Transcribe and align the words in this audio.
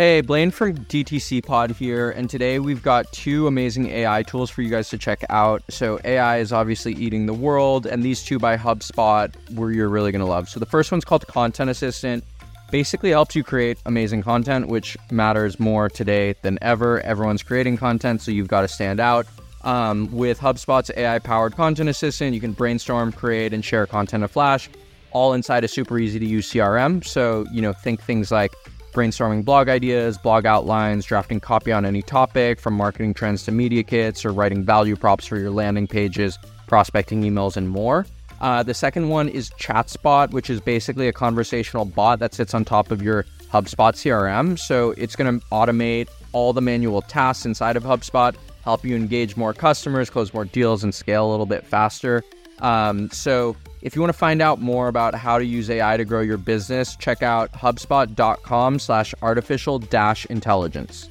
Hey, 0.00 0.22
Blaine 0.22 0.50
from 0.50 0.78
DTC 0.86 1.44
Pod 1.44 1.72
here, 1.72 2.08
and 2.12 2.30
today 2.30 2.58
we've 2.58 2.82
got 2.82 3.12
two 3.12 3.46
amazing 3.46 3.90
AI 3.90 4.22
tools 4.22 4.48
for 4.48 4.62
you 4.62 4.70
guys 4.70 4.88
to 4.88 4.96
check 4.96 5.22
out. 5.28 5.62
So, 5.68 6.00
AI 6.06 6.38
is 6.38 6.54
obviously 6.54 6.94
eating 6.94 7.26
the 7.26 7.34
world, 7.34 7.84
and 7.84 8.02
these 8.02 8.22
two 8.22 8.38
by 8.38 8.56
HubSpot 8.56 9.30
were 9.54 9.70
you're 9.70 9.90
really 9.90 10.10
gonna 10.10 10.24
love. 10.24 10.48
So, 10.48 10.58
the 10.58 10.64
first 10.64 10.90
one's 10.90 11.04
called 11.04 11.26
Content 11.26 11.68
Assistant. 11.68 12.24
Basically, 12.70 13.10
helps 13.10 13.36
you 13.36 13.44
create 13.44 13.76
amazing 13.84 14.22
content, 14.22 14.68
which 14.68 14.96
matters 15.10 15.60
more 15.60 15.90
today 15.90 16.34
than 16.40 16.56
ever. 16.62 17.02
Everyone's 17.02 17.42
creating 17.42 17.76
content, 17.76 18.22
so 18.22 18.30
you've 18.30 18.48
got 18.48 18.62
to 18.62 18.68
stand 18.68 19.00
out. 19.00 19.26
Um, 19.64 20.10
with 20.12 20.40
HubSpot's 20.40 20.90
AI 20.96 21.18
powered 21.18 21.56
content 21.56 21.90
assistant, 21.90 22.32
you 22.32 22.40
can 22.40 22.52
brainstorm, 22.52 23.12
create, 23.12 23.52
and 23.52 23.62
share 23.62 23.86
content 23.86 24.22
in 24.22 24.28
Flash, 24.30 24.70
all 25.10 25.34
inside 25.34 25.62
a 25.62 25.68
super 25.68 25.98
easy 25.98 26.18
to 26.18 26.24
use 26.24 26.50
CRM. 26.50 27.04
So, 27.04 27.44
you 27.52 27.60
know, 27.60 27.74
think 27.74 28.00
things 28.00 28.32
like 28.32 28.54
brainstorming 28.92 29.44
blog 29.44 29.68
ideas, 29.68 30.18
blog 30.18 30.46
outlines, 30.46 31.04
drafting 31.04 31.40
copy 31.40 31.72
on 31.72 31.84
any 31.84 32.02
topic, 32.02 32.60
from 32.60 32.74
marketing 32.74 33.14
trends 33.14 33.44
to 33.44 33.52
media 33.52 33.82
kits, 33.82 34.24
or 34.24 34.32
writing 34.32 34.64
value 34.64 34.96
props 34.96 35.26
for 35.26 35.38
your 35.38 35.50
landing 35.50 35.86
pages, 35.86 36.38
prospecting 36.66 37.22
emails, 37.22 37.56
and 37.56 37.68
more. 37.68 38.06
Uh, 38.40 38.62
the 38.62 38.74
second 38.74 39.08
one 39.08 39.28
is 39.28 39.50
ChatSpot, 39.50 40.30
which 40.30 40.48
is 40.48 40.60
basically 40.60 41.08
a 41.08 41.12
conversational 41.12 41.84
bot 41.84 42.18
that 42.20 42.32
sits 42.32 42.54
on 42.54 42.64
top 42.64 42.90
of 42.90 43.02
your 43.02 43.24
HubSpot 43.52 43.92
CRM. 43.92 44.58
So 44.58 44.92
it's 44.92 45.14
going 45.14 45.40
to 45.40 45.46
automate 45.48 46.08
all 46.32 46.52
the 46.52 46.62
manual 46.62 47.02
tasks 47.02 47.44
inside 47.44 47.76
of 47.76 47.82
HubSpot, 47.82 48.34
help 48.64 48.84
you 48.84 48.96
engage 48.96 49.36
more 49.36 49.52
customers, 49.52 50.08
close 50.08 50.32
more 50.32 50.44
deals, 50.44 50.84
and 50.84 50.94
scale 50.94 51.28
a 51.28 51.30
little 51.30 51.46
bit 51.46 51.66
faster. 51.66 52.22
Um, 52.60 53.10
so 53.10 53.56
if 53.82 53.94
you 53.94 54.02
want 54.02 54.12
to 54.12 54.18
find 54.18 54.42
out 54.42 54.60
more 54.60 54.88
about 54.88 55.14
how 55.14 55.38
to 55.38 55.44
use 55.44 55.70
AI 55.70 55.96
to 55.96 56.04
grow 56.04 56.20
your 56.20 56.36
business, 56.36 56.96
check 56.96 57.22
out 57.22 57.52
hubspot.com 57.52 58.78
slash 58.78 59.14
artificial 59.22 59.78
dash 59.78 60.26
intelligence. 60.26 61.08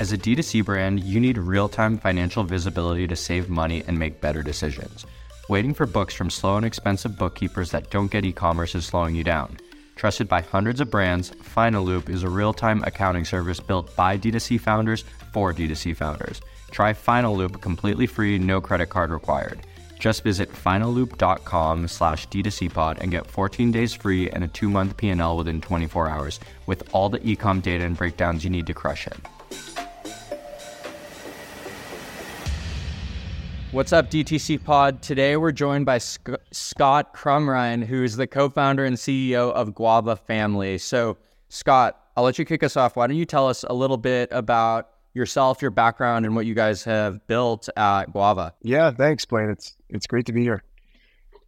As 0.00 0.12
a 0.12 0.18
D2C 0.18 0.64
brand, 0.64 1.00
you 1.00 1.18
need 1.18 1.38
real 1.38 1.68
time 1.68 1.98
financial 1.98 2.44
visibility 2.44 3.08
to 3.08 3.16
save 3.16 3.48
money 3.48 3.82
and 3.86 3.98
make 3.98 4.20
better 4.20 4.42
decisions. 4.42 5.04
Waiting 5.48 5.74
for 5.74 5.86
books 5.86 6.14
from 6.14 6.30
slow 6.30 6.56
and 6.56 6.64
expensive 6.66 7.18
bookkeepers 7.18 7.70
that 7.72 7.90
don't 7.90 8.10
get 8.10 8.24
e 8.24 8.32
commerce 8.32 8.74
is 8.74 8.86
slowing 8.86 9.16
you 9.16 9.24
down. 9.24 9.56
Trusted 9.96 10.28
by 10.28 10.40
hundreds 10.40 10.80
of 10.80 10.90
brands, 10.90 11.32
Finaloop 11.42 12.08
is 12.08 12.22
a 12.22 12.28
real 12.28 12.52
time 12.52 12.84
accounting 12.84 13.24
service 13.24 13.58
built 13.58 13.94
by 13.96 14.16
D2C 14.16 14.60
founders 14.60 15.04
for 15.32 15.52
D2C 15.52 15.96
founders. 15.96 16.40
Try 16.70 16.92
Finaloop 16.92 17.60
completely 17.60 18.06
free, 18.06 18.38
no 18.38 18.60
credit 18.60 18.86
card 18.86 19.10
required. 19.10 19.60
Just 19.98 20.22
visit 20.22 20.52
finaloop.com 20.52 21.88
slash 21.88 22.28
d2cpod 22.28 22.98
and 23.00 23.10
get 23.10 23.26
14 23.26 23.72
days 23.72 23.94
free 23.94 24.30
and 24.30 24.44
a 24.44 24.48
two-month 24.48 24.96
P&L 24.96 25.36
within 25.36 25.60
24 25.60 26.08
hours 26.08 26.40
with 26.66 26.88
all 26.92 27.08
the 27.08 27.18
ecom 27.20 27.60
data 27.60 27.84
and 27.84 27.96
breakdowns 27.96 28.44
you 28.44 28.50
need 28.50 28.66
to 28.66 28.74
crush 28.74 29.06
it. 29.06 29.16
What's 33.70 33.92
up, 33.92 34.10
DTC 34.10 34.64
Pod? 34.64 35.02
Today 35.02 35.36
we're 35.36 35.52
joined 35.52 35.84
by 35.84 35.98
Sc- 35.98 36.30
Scott 36.52 37.12
Crumrine, 37.12 37.84
who 37.84 38.02
is 38.02 38.16
the 38.16 38.26
co 38.26 38.48
founder 38.48 38.86
and 38.86 38.96
CEO 38.96 39.52
of 39.52 39.74
Guava 39.74 40.16
Family. 40.16 40.78
So, 40.78 41.18
Scott, 41.50 42.00
I'll 42.16 42.24
let 42.24 42.38
you 42.38 42.46
kick 42.46 42.62
us 42.62 42.78
off. 42.78 42.96
Why 42.96 43.06
don't 43.06 43.18
you 43.18 43.26
tell 43.26 43.46
us 43.46 43.64
a 43.68 43.74
little 43.74 43.98
bit 43.98 44.30
about 44.32 44.88
yourself, 45.14 45.62
your 45.62 45.70
background, 45.70 46.26
and 46.26 46.34
what 46.34 46.46
you 46.46 46.54
guys 46.54 46.84
have 46.84 47.26
built 47.26 47.68
at 47.76 48.12
Guava? 48.12 48.54
Yeah, 48.62 48.90
thanks, 48.90 49.24
Blaine. 49.24 49.50
It's 49.50 49.76
it's 49.88 50.06
great 50.06 50.26
to 50.26 50.32
be 50.32 50.42
here. 50.42 50.62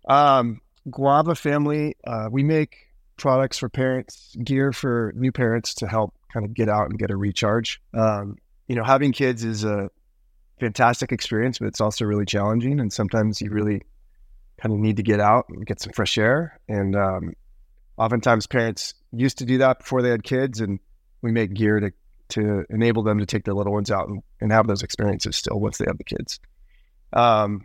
Um, 0.08 0.60
Guava 0.90 1.34
Family, 1.34 1.96
uh, 2.06 2.28
we 2.30 2.42
make 2.42 2.88
products 3.16 3.58
for 3.58 3.68
parents, 3.68 4.34
gear 4.42 4.72
for 4.72 5.12
new 5.14 5.30
parents 5.30 5.74
to 5.74 5.86
help 5.86 6.14
kind 6.32 6.46
of 6.46 6.54
get 6.54 6.68
out 6.68 6.88
and 6.88 6.98
get 6.98 7.10
a 7.10 7.16
recharge. 7.16 7.80
Um, 7.92 8.36
you 8.66 8.76
know, 8.76 8.84
having 8.84 9.12
kids 9.12 9.44
is 9.44 9.64
a 9.64 9.90
fantastic 10.58 11.12
experience, 11.12 11.58
but 11.58 11.66
it's 11.66 11.80
also 11.80 12.04
really 12.04 12.24
challenging. 12.24 12.80
And 12.80 12.92
sometimes 12.92 13.40
you 13.40 13.50
really 13.50 13.82
kind 14.60 14.72
of 14.74 14.80
need 14.80 14.96
to 14.96 15.02
get 15.02 15.20
out 15.20 15.46
and 15.48 15.66
get 15.66 15.80
some 15.80 15.92
fresh 15.92 16.16
air. 16.18 16.60
And 16.68 16.94
um, 16.96 17.34
oftentimes 17.98 18.46
parents 18.46 18.94
used 19.12 19.38
to 19.38 19.44
do 19.44 19.58
that 19.58 19.80
before 19.80 20.02
they 20.02 20.10
had 20.10 20.22
kids, 20.22 20.60
and 20.60 20.78
we 21.22 21.32
make 21.32 21.52
gear 21.52 21.80
to 21.80 21.92
to 22.30 22.64
enable 22.70 23.02
them 23.02 23.18
to 23.18 23.26
take 23.26 23.44
their 23.44 23.54
little 23.54 23.72
ones 23.72 23.90
out 23.90 24.08
and, 24.08 24.22
and 24.40 24.52
have 24.52 24.66
those 24.66 24.82
experiences 24.82 25.36
still 25.36 25.60
once 25.60 25.78
they 25.78 25.84
have 25.86 25.98
the 25.98 26.04
kids. 26.04 26.40
Um, 27.12 27.64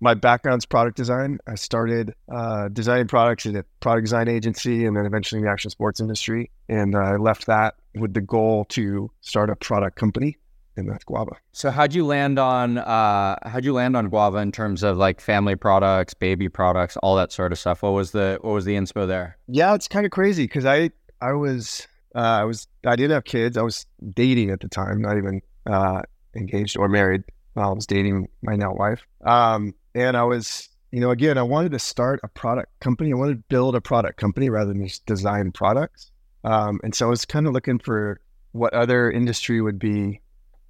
my 0.00 0.14
background's 0.14 0.66
product 0.66 0.96
design. 0.96 1.38
I 1.46 1.54
started 1.54 2.14
uh, 2.28 2.68
designing 2.68 3.06
products 3.06 3.46
at 3.46 3.54
a 3.54 3.64
product 3.80 4.04
design 4.04 4.28
agency 4.28 4.84
and 4.84 4.96
then 4.96 5.06
eventually 5.06 5.38
in 5.38 5.44
the 5.44 5.50
action 5.50 5.70
sports 5.70 6.00
industry. 6.00 6.50
And 6.68 6.96
I 6.96 7.16
left 7.16 7.46
that 7.46 7.76
with 7.94 8.12
the 8.12 8.20
goal 8.20 8.64
to 8.70 9.10
start 9.20 9.48
a 9.48 9.54
product 9.54 9.96
company 9.96 10.38
and 10.76 10.88
that's 10.88 11.04
Guava. 11.04 11.36
So 11.52 11.70
how'd 11.70 11.94
you 11.94 12.06
land 12.06 12.38
on 12.38 12.78
uh, 12.78 13.36
how'd 13.44 13.64
you 13.64 13.72
land 13.72 13.96
on 13.96 14.08
Guava 14.08 14.38
in 14.38 14.52
terms 14.52 14.82
of 14.82 14.96
like 14.96 15.20
family 15.20 15.56
products, 15.56 16.14
baby 16.14 16.48
products, 16.48 16.96
all 16.98 17.16
that 17.16 17.32
sort 17.32 17.52
of 17.52 17.58
stuff? 17.58 17.82
What 17.82 17.92
was 17.92 18.12
the 18.12 18.38
what 18.40 18.52
was 18.52 18.64
the 18.64 18.74
inspo 18.74 19.06
there? 19.06 19.36
Yeah, 19.48 19.74
it's 19.74 19.88
kind 19.88 20.06
of 20.06 20.12
crazy 20.12 20.44
because 20.44 20.64
I 20.64 20.90
I 21.20 21.32
was 21.32 21.86
uh, 22.14 22.18
I 22.18 22.44
was 22.44 22.66
I 22.86 22.96
didn't 22.96 23.12
have 23.12 23.24
kids. 23.24 23.56
I 23.56 23.62
was 23.62 23.86
dating 24.14 24.50
at 24.50 24.60
the 24.60 24.68
time, 24.68 25.00
not 25.00 25.16
even 25.16 25.40
uh, 25.66 26.02
engaged 26.34 26.76
or 26.76 26.88
married. 26.88 27.22
I 27.56 27.68
was 27.68 27.86
dating 27.86 28.28
my 28.42 28.56
now 28.56 28.74
wife, 28.74 29.02
um, 29.24 29.74
and 29.94 30.16
I 30.16 30.24
was 30.24 30.68
you 30.90 31.00
know 31.00 31.10
again 31.10 31.38
I 31.38 31.42
wanted 31.42 31.72
to 31.72 31.78
start 31.78 32.20
a 32.22 32.28
product 32.28 32.78
company. 32.80 33.12
I 33.12 33.16
wanted 33.16 33.34
to 33.34 33.44
build 33.48 33.74
a 33.74 33.80
product 33.80 34.18
company 34.18 34.50
rather 34.50 34.72
than 34.72 34.86
just 34.86 35.06
design 35.06 35.52
products. 35.52 36.10
Um, 36.44 36.80
and 36.82 36.94
so 36.94 37.06
I 37.06 37.10
was 37.10 37.24
kind 37.24 37.46
of 37.46 37.52
looking 37.52 37.78
for 37.78 38.20
what 38.52 38.74
other 38.74 39.10
industry 39.10 39.60
would 39.60 39.78
be 39.78 40.20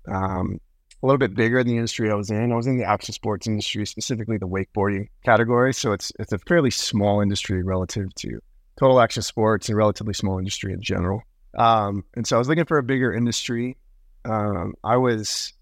um, 0.06 0.60
a 1.02 1.06
little 1.06 1.18
bit 1.18 1.34
bigger 1.34 1.58
than 1.58 1.68
the 1.68 1.76
industry 1.76 2.10
I 2.10 2.14
was 2.14 2.30
in. 2.30 2.52
I 2.52 2.56
was 2.56 2.66
in 2.66 2.78
the 2.78 2.84
action 2.84 3.12
sports 3.12 3.46
industry, 3.46 3.86
specifically 3.86 4.38
the 4.38 4.46
wakeboarding 4.46 5.08
category. 5.24 5.74
So 5.74 5.92
it's 5.92 6.12
it's 6.18 6.32
a 6.32 6.38
fairly 6.38 6.70
small 6.70 7.20
industry 7.20 7.62
relative 7.62 8.14
to 8.16 8.40
total 8.78 9.00
action 9.00 9.22
sports, 9.22 9.68
and 9.68 9.76
relatively 9.76 10.14
small 10.14 10.38
industry 10.38 10.72
in 10.72 10.80
general. 10.80 11.22
Um, 11.56 12.04
and 12.14 12.26
so 12.26 12.36
I 12.36 12.38
was 12.38 12.48
looking 12.48 12.64
for 12.64 12.78
a 12.78 12.82
bigger 12.82 13.12
industry. 13.12 13.76
Um, 14.24 14.74
I 14.84 14.96
was, 14.96 15.52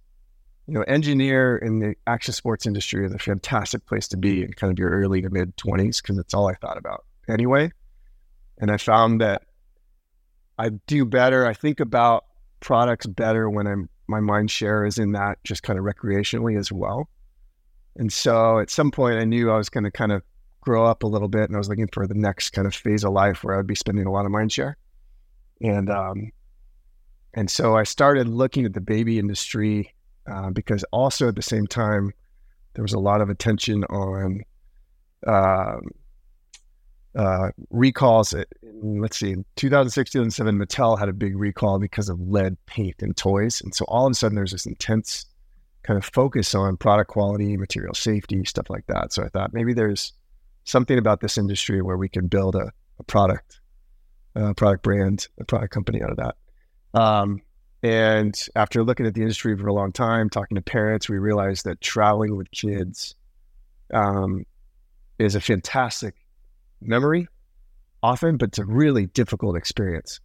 you 0.66 0.74
know, 0.74 0.82
engineer 0.82 1.56
in 1.56 1.80
the 1.80 1.94
action 2.06 2.32
sports 2.34 2.66
industry 2.66 3.04
is 3.04 3.12
a 3.12 3.18
fantastic 3.18 3.86
place 3.86 4.08
to 4.08 4.16
be 4.16 4.42
in 4.42 4.52
kind 4.52 4.72
of 4.72 4.78
your 4.78 4.90
early 4.90 5.22
to 5.22 5.30
mid 5.30 5.56
20s 5.56 6.02
because 6.02 6.18
it's 6.18 6.34
all 6.34 6.48
I 6.48 6.54
thought 6.54 6.78
about 6.78 7.04
anyway. 7.28 7.72
And 8.58 8.70
I 8.70 8.76
found 8.76 9.20
that 9.20 9.42
I 10.58 10.70
do 10.86 11.04
better. 11.04 11.46
I 11.46 11.54
think 11.54 11.80
about 11.80 12.26
products 12.60 13.06
better 13.06 13.48
when 13.48 13.66
I'm 13.66 13.88
my 14.10 14.20
mind 14.20 14.50
share 14.50 14.84
is 14.84 14.98
in 14.98 15.12
that 15.12 15.38
just 15.44 15.62
kind 15.62 15.78
of 15.78 15.84
recreationally 15.84 16.58
as 16.58 16.70
well. 16.70 17.08
And 17.96 18.12
so 18.12 18.58
at 18.58 18.68
some 18.68 18.90
point 18.90 19.18
I 19.18 19.24
knew 19.24 19.50
I 19.50 19.56
was 19.56 19.68
going 19.68 19.84
to 19.84 19.90
kind 19.90 20.12
of 20.12 20.22
grow 20.60 20.84
up 20.84 21.02
a 21.02 21.06
little 21.06 21.28
bit 21.28 21.44
and 21.44 21.54
I 21.54 21.58
was 21.58 21.68
looking 21.68 21.88
for 21.92 22.06
the 22.06 22.14
next 22.14 22.50
kind 22.50 22.66
of 22.66 22.74
phase 22.74 23.04
of 23.04 23.12
life 23.12 23.42
where 23.42 23.58
I'd 23.58 23.66
be 23.66 23.74
spending 23.74 24.06
a 24.06 24.12
lot 24.12 24.26
of 24.26 24.32
mind 24.32 24.52
share. 24.52 24.76
And 25.60 25.90
um 25.90 26.30
and 27.34 27.50
so 27.50 27.76
I 27.76 27.84
started 27.84 28.28
looking 28.28 28.64
at 28.64 28.74
the 28.74 28.80
baby 28.80 29.18
industry 29.18 29.94
uh, 30.30 30.50
because 30.50 30.84
also 30.92 31.28
at 31.28 31.36
the 31.36 31.42
same 31.42 31.66
time 31.66 32.12
there 32.74 32.82
was 32.82 32.92
a 32.92 32.98
lot 32.98 33.20
of 33.20 33.30
attention 33.30 33.84
on 33.84 34.42
um, 35.26 35.80
uh, 37.14 37.50
recalls. 37.70 38.32
At, 38.32 38.48
let's 38.82 39.18
see, 39.18 39.36
2006, 39.56 40.10
2007, 40.10 40.58
Mattel 40.58 40.98
had 40.98 41.08
a 41.08 41.12
big 41.12 41.36
recall 41.36 41.78
because 41.78 42.08
of 42.08 42.20
lead 42.20 42.56
paint 42.66 42.96
in 43.00 43.14
toys. 43.14 43.60
And 43.60 43.74
so 43.74 43.84
all 43.86 44.06
of 44.06 44.12
a 44.12 44.14
sudden 44.14 44.36
there's 44.36 44.52
this 44.52 44.66
intense 44.66 45.26
kind 45.82 45.96
of 45.98 46.04
focus 46.04 46.54
on 46.54 46.76
product 46.76 47.10
quality, 47.10 47.56
material 47.56 47.94
safety, 47.94 48.44
stuff 48.44 48.70
like 48.70 48.86
that. 48.86 49.12
So 49.12 49.24
I 49.24 49.28
thought 49.28 49.52
maybe 49.52 49.72
there's 49.72 50.12
something 50.64 50.98
about 50.98 51.20
this 51.20 51.38
industry 51.38 51.82
where 51.82 51.96
we 51.96 52.08
can 52.08 52.26
build 52.26 52.54
a, 52.54 52.72
a 52.98 53.02
product, 53.04 53.59
a 54.34 54.54
product 54.54 54.82
brand, 54.82 55.28
a 55.38 55.44
product 55.44 55.72
company 55.72 56.02
out 56.02 56.10
of 56.10 56.16
that. 56.18 56.36
Um, 56.94 57.42
and 57.82 58.38
after 58.54 58.84
looking 58.84 59.06
at 59.06 59.14
the 59.14 59.22
industry 59.22 59.56
for 59.56 59.66
a 59.66 59.72
long 59.72 59.92
time, 59.92 60.28
talking 60.28 60.56
to 60.56 60.62
parents, 60.62 61.08
we 61.08 61.18
realized 61.18 61.64
that 61.64 61.80
traveling 61.80 62.36
with 62.36 62.50
kids 62.50 63.14
um, 63.94 64.44
is 65.18 65.34
a 65.34 65.40
fantastic 65.40 66.14
memory 66.80 67.26
often, 68.02 68.36
but 68.36 68.50
it's 68.50 68.58
a 68.58 68.64
really 68.64 69.06
difficult 69.06 69.56
experience. 69.56 70.20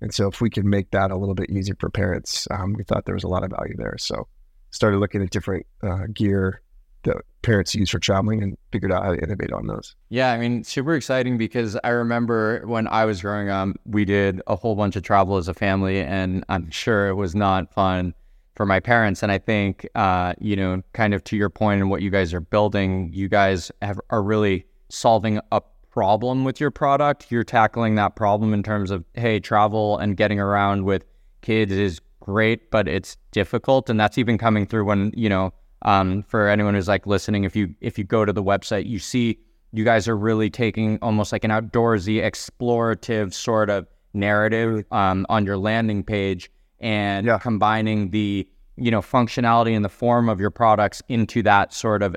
And 0.00 0.14
so 0.14 0.28
if 0.28 0.40
we 0.40 0.50
could 0.50 0.64
make 0.64 0.90
that 0.92 1.10
a 1.10 1.16
little 1.16 1.34
bit 1.34 1.50
easier 1.50 1.76
for 1.78 1.90
parents, 1.90 2.46
um, 2.50 2.74
we 2.74 2.84
thought 2.84 3.04
there 3.04 3.14
was 3.14 3.24
a 3.24 3.28
lot 3.28 3.42
of 3.42 3.50
value 3.50 3.74
there. 3.76 3.96
So 3.98 4.28
started 4.70 4.98
looking 4.98 5.22
at 5.22 5.30
different 5.30 5.66
uh, 5.82 6.06
gear 6.12 6.62
that 7.08 7.16
parents 7.42 7.74
use 7.74 7.90
for 7.90 7.98
traveling 7.98 8.42
and 8.42 8.56
figured 8.72 8.92
out 8.92 9.04
how 9.04 9.14
to 9.14 9.22
innovate 9.22 9.52
on 9.52 9.66
those. 9.66 9.94
Yeah, 10.08 10.32
I 10.32 10.38
mean, 10.38 10.64
super 10.64 10.94
exciting 10.94 11.38
because 11.38 11.76
I 11.84 11.88
remember 11.88 12.62
when 12.66 12.86
I 12.88 13.04
was 13.04 13.22
growing 13.22 13.48
up, 13.48 13.70
we 13.84 14.04
did 14.04 14.40
a 14.46 14.56
whole 14.56 14.74
bunch 14.74 14.96
of 14.96 15.02
travel 15.02 15.36
as 15.36 15.48
a 15.48 15.54
family, 15.54 16.00
and 16.00 16.44
I'm 16.48 16.70
sure 16.70 17.08
it 17.08 17.14
was 17.14 17.34
not 17.34 17.72
fun 17.72 18.14
for 18.54 18.66
my 18.66 18.80
parents. 18.80 19.22
And 19.22 19.30
I 19.30 19.38
think, 19.38 19.88
uh, 19.94 20.34
you 20.40 20.56
know, 20.56 20.82
kind 20.92 21.14
of 21.14 21.22
to 21.24 21.36
your 21.36 21.48
point 21.48 21.80
and 21.80 21.90
what 21.90 22.02
you 22.02 22.10
guys 22.10 22.34
are 22.34 22.40
building, 22.40 23.10
you 23.12 23.28
guys 23.28 23.70
have, 23.82 24.00
are 24.10 24.22
really 24.22 24.66
solving 24.88 25.40
a 25.52 25.62
problem 25.90 26.44
with 26.44 26.60
your 26.60 26.70
product, 26.70 27.26
you're 27.30 27.44
tackling 27.44 27.94
that 27.96 28.16
problem 28.16 28.52
in 28.52 28.62
terms 28.62 28.90
of, 28.90 29.04
hey, 29.14 29.40
travel 29.40 29.96
and 29.98 30.16
getting 30.16 30.40
around 30.40 30.84
with 30.84 31.04
kids 31.40 31.72
is 31.72 32.00
great, 32.20 32.70
but 32.70 32.86
it's 32.86 33.16
difficult. 33.32 33.88
And 33.88 33.98
that's 33.98 34.18
even 34.18 34.38
coming 34.38 34.66
through 34.66 34.84
when, 34.84 35.12
you 35.16 35.28
know, 35.28 35.52
um, 35.82 36.22
for 36.22 36.48
anyone 36.48 36.74
who's 36.74 36.88
like 36.88 37.06
listening, 37.06 37.44
if 37.44 37.54
you 37.56 37.74
if 37.80 37.98
you 37.98 38.04
go 38.04 38.24
to 38.24 38.32
the 38.32 38.42
website, 38.42 38.86
you 38.86 38.98
see 38.98 39.38
you 39.72 39.84
guys 39.84 40.08
are 40.08 40.16
really 40.16 40.50
taking 40.50 40.98
almost 41.02 41.30
like 41.32 41.44
an 41.44 41.50
outdoorsy, 41.50 42.22
explorative 42.22 43.32
sort 43.34 43.70
of 43.70 43.86
narrative 44.14 44.84
um, 44.90 45.26
on 45.28 45.44
your 45.44 45.56
landing 45.58 46.02
page 46.02 46.50
and 46.80 47.26
Yeah. 47.26 47.38
combining 47.38 48.10
the 48.10 48.48
you 48.76 48.90
know 48.90 49.00
functionality 49.02 49.74
and 49.76 49.84
the 49.84 49.88
form 49.90 50.28
of 50.28 50.40
your 50.40 50.50
products 50.50 51.02
into 51.08 51.42
that 51.42 51.72
sort 51.72 52.02
of 52.02 52.16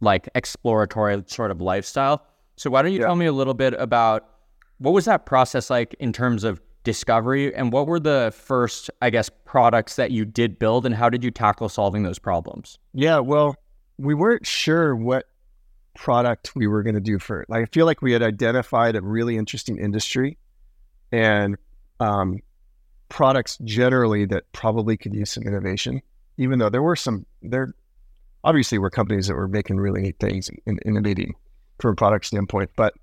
like 0.00 0.28
exploratory 0.34 1.22
sort 1.26 1.50
of 1.50 1.60
lifestyle. 1.60 2.24
So 2.56 2.70
why 2.70 2.82
don't 2.82 2.92
you 2.92 3.00
Yeah. 3.00 3.06
tell 3.06 3.16
me 3.16 3.26
a 3.26 3.32
little 3.32 3.54
bit 3.54 3.74
about 3.74 4.28
what 4.78 4.92
was 4.92 5.04
that 5.06 5.26
process 5.26 5.70
like 5.70 5.94
in 6.00 6.12
terms 6.12 6.44
of 6.44 6.60
discovery 6.86 7.52
and 7.52 7.72
what 7.72 7.88
were 7.88 7.98
the 7.98 8.32
first 8.34 8.88
I 9.02 9.10
guess 9.10 9.28
products 9.44 9.96
that 9.96 10.12
you 10.12 10.24
did 10.24 10.58
build 10.58 10.86
and 10.86 10.94
how 10.94 11.10
did 11.10 11.24
you 11.24 11.32
tackle 11.32 11.68
solving 11.68 12.04
those 12.04 12.18
problems? 12.18 12.78
Yeah, 12.94 13.18
well, 13.18 13.56
we 13.98 14.14
weren't 14.14 14.46
sure 14.46 14.94
what 14.94 15.24
product 15.94 16.54
we 16.54 16.68
were 16.68 16.84
going 16.84 16.94
to 16.94 17.00
do 17.00 17.18
for 17.18 17.44
like 17.48 17.62
I 17.62 17.66
feel 17.66 17.86
like 17.86 18.02
we 18.02 18.12
had 18.12 18.22
identified 18.22 18.94
a 18.94 19.02
really 19.02 19.36
interesting 19.36 19.78
industry 19.78 20.38
and 21.10 21.56
um, 21.98 22.38
products 23.08 23.58
generally 23.64 24.24
that 24.26 24.44
probably 24.52 24.96
could 24.96 25.14
use 25.14 25.30
some 25.30 25.42
innovation. 25.42 26.00
Even 26.38 26.60
though 26.60 26.70
there 26.70 26.82
were 26.82 26.96
some 26.96 27.26
there 27.42 27.74
obviously 28.44 28.78
were 28.78 28.90
companies 28.90 29.26
that 29.26 29.34
were 29.34 29.48
making 29.48 29.76
really 29.76 30.02
neat 30.02 30.20
things 30.20 30.50
and 30.66 30.80
innovating 30.84 31.34
from 31.80 31.92
a 31.92 31.96
product 31.96 32.26
standpoint, 32.26 32.70
but 32.76 32.94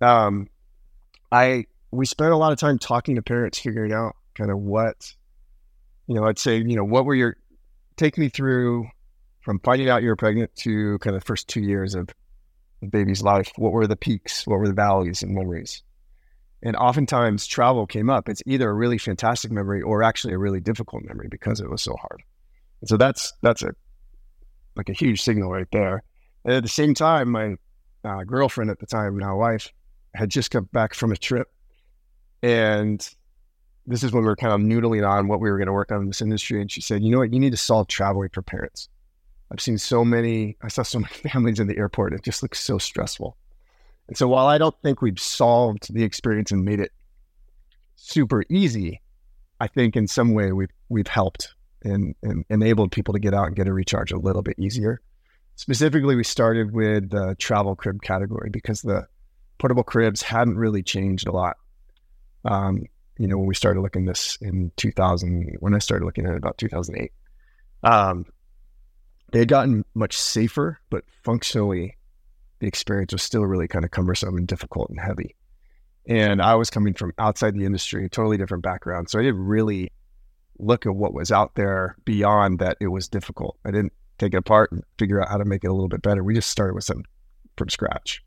um, 0.00 0.48
I 1.30 1.66
we 1.90 2.06
spent 2.06 2.32
a 2.32 2.36
lot 2.36 2.52
of 2.52 2.58
time 2.58 2.78
talking 2.78 3.16
to 3.16 3.22
parents, 3.22 3.58
figuring 3.58 3.92
out 3.92 4.16
kind 4.34 4.50
of 4.50 4.58
what 4.58 5.14
you 6.06 6.14
know. 6.14 6.24
I'd 6.24 6.38
say 6.38 6.58
you 6.58 6.76
know 6.76 6.84
what 6.84 7.04
were 7.04 7.14
your 7.14 7.36
take 7.96 8.18
me 8.18 8.28
through 8.28 8.86
from 9.40 9.60
finding 9.60 9.88
out 9.88 10.02
you 10.02 10.08
were 10.08 10.16
pregnant 10.16 10.54
to 10.56 10.98
kind 10.98 11.16
of 11.16 11.22
the 11.22 11.26
first 11.26 11.48
two 11.48 11.60
years 11.60 11.94
of 11.94 12.08
the 12.80 12.86
baby's 12.86 13.22
life. 13.22 13.50
What 13.56 13.72
were 13.72 13.86
the 13.86 13.96
peaks? 13.96 14.46
What 14.46 14.58
were 14.58 14.68
the 14.68 14.74
valleys 14.74 15.22
and 15.22 15.34
memories? 15.34 15.82
And 16.62 16.76
oftentimes 16.76 17.46
travel 17.46 17.86
came 17.86 18.10
up. 18.10 18.28
It's 18.28 18.42
either 18.46 18.68
a 18.68 18.74
really 18.74 18.98
fantastic 18.98 19.50
memory 19.50 19.80
or 19.80 20.02
actually 20.02 20.34
a 20.34 20.38
really 20.38 20.60
difficult 20.60 21.04
memory 21.04 21.28
because 21.30 21.60
it 21.60 21.70
was 21.70 21.82
so 21.82 21.94
hard. 21.96 22.22
And 22.80 22.88
so 22.88 22.96
that's 22.96 23.32
that's 23.42 23.62
a 23.62 23.70
like 24.76 24.88
a 24.88 24.92
huge 24.92 25.22
signal 25.22 25.50
right 25.50 25.68
there. 25.72 26.02
And 26.44 26.54
at 26.54 26.62
the 26.62 26.68
same 26.68 26.94
time, 26.94 27.30
my 27.30 27.56
uh, 28.04 28.24
girlfriend 28.24 28.70
at 28.70 28.78
the 28.78 28.86
time, 28.86 29.18
now 29.18 29.36
wife, 29.36 29.72
had 30.14 30.30
just 30.30 30.50
come 30.50 30.68
back 30.72 30.94
from 30.94 31.12
a 31.12 31.16
trip, 31.16 31.48
and 32.42 33.08
this 33.86 34.02
is 34.02 34.12
when 34.12 34.22
we 34.22 34.28
were 34.28 34.36
kind 34.36 34.52
of 34.52 34.60
noodling 34.60 35.08
on 35.08 35.28
what 35.28 35.40
we 35.40 35.50
were 35.50 35.56
going 35.56 35.66
to 35.66 35.72
work 35.72 35.90
on 35.90 36.02
in 36.02 36.06
this 36.06 36.20
industry. 36.20 36.60
And 36.60 36.70
she 36.70 36.80
said, 36.80 37.02
"You 37.02 37.10
know 37.10 37.18
what? 37.18 37.32
You 37.32 37.40
need 37.40 37.52
to 37.52 37.56
solve 37.56 37.88
traveling 37.88 38.28
for 38.32 38.42
parents. 38.42 38.88
I've 39.50 39.60
seen 39.60 39.78
so 39.78 40.04
many. 40.04 40.56
I 40.62 40.68
saw 40.68 40.82
so 40.82 40.98
many 41.00 41.14
families 41.14 41.58
in 41.58 41.66
the 41.66 41.78
airport. 41.78 42.12
It 42.12 42.22
just 42.22 42.42
looks 42.42 42.60
so 42.60 42.78
stressful." 42.78 43.36
And 44.08 44.16
so, 44.16 44.28
while 44.28 44.46
I 44.46 44.58
don't 44.58 44.74
think 44.82 45.02
we've 45.02 45.18
solved 45.18 45.92
the 45.92 46.02
experience 46.02 46.50
and 46.50 46.64
made 46.64 46.80
it 46.80 46.92
super 47.96 48.44
easy, 48.48 49.00
I 49.60 49.66
think 49.66 49.96
in 49.96 50.06
some 50.06 50.34
way 50.34 50.52
we've 50.52 50.72
we've 50.88 51.06
helped 51.06 51.54
and, 51.82 52.14
and 52.22 52.44
enabled 52.50 52.92
people 52.92 53.14
to 53.14 53.20
get 53.20 53.34
out 53.34 53.46
and 53.46 53.56
get 53.56 53.68
a 53.68 53.72
recharge 53.72 54.12
a 54.12 54.18
little 54.18 54.42
bit 54.42 54.58
easier. 54.58 55.00
Specifically, 55.56 56.14
we 56.14 56.24
started 56.24 56.72
with 56.72 57.10
the 57.10 57.34
travel 57.38 57.74
crib 57.74 58.02
category 58.02 58.50
because 58.50 58.82
the 58.82 59.06
portable 59.58 59.82
cribs 59.82 60.22
hadn't 60.22 60.56
really 60.56 60.82
changed 60.82 61.26
a 61.26 61.32
lot. 61.32 61.56
Um, 62.44 62.84
you 63.18 63.26
know, 63.26 63.36
when 63.36 63.46
we 63.46 63.54
started 63.54 63.80
looking 63.80 64.04
this 64.04 64.38
in 64.40 64.70
2000, 64.76 65.56
when 65.60 65.74
I 65.74 65.78
started 65.78 66.04
looking 66.04 66.24
at 66.26 66.32
it 66.32 66.38
about 66.38 66.58
2008, 66.58 67.12
um, 67.82 68.26
they 69.32 69.40
had 69.40 69.48
gotten 69.48 69.84
much 69.94 70.16
safer, 70.16 70.78
but 70.90 71.04
functionally, 71.24 71.96
the 72.60 72.66
experience 72.66 73.12
was 73.12 73.22
still 73.22 73.44
really 73.44 73.68
kind 73.68 73.84
of 73.84 73.90
cumbersome 73.90 74.36
and 74.36 74.46
difficult 74.46 74.90
and 74.90 75.00
heavy. 75.00 75.36
And 76.08 76.40
I 76.40 76.54
was 76.54 76.70
coming 76.70 76.94
from 76.94 77.12
outside 77.18 77.54
the 77.54 77.66
industry, 77.66 78.08
totally 78.08 78.38
different 78.38 78.62
background. 78.62 79.10
So 79.10 79.18
I 79.18 79.22
didn't 79.22 79.44
really 79.44 79.92
look 80.58 80.86
at 80.86 80.94
what 80.94 81.14
was 81.14 81.30
out 81.30 81.54
there 81.54 81.96
beyond 82.04 82.58
that 82.60 82.78
it 82.80 82.88
was 82.88 83.08
difficult. 83.08 83.58
I 83.64 83.70
didn't 83.70 83.92
take 84.18 84.34
it 84.34 84.38
apart 84.38 84.72
and 84.72 84.82
figure 84.98 85.20
out 85.20 85.28
how 85.28 85.36
to 85.38 85.44
make 85.44 85.64
it 85.64 85.68
a 85.68 85.72
little 85.72 85.88
bit 85.88 86.02
better. 86.02 86.24
We 86.24 86.34
just 86.34 86.50
started 86.50 86.74
with 86.74 86.84
something 86.84 87.06
from 87.56 87.68
scratch. 87.68 88.22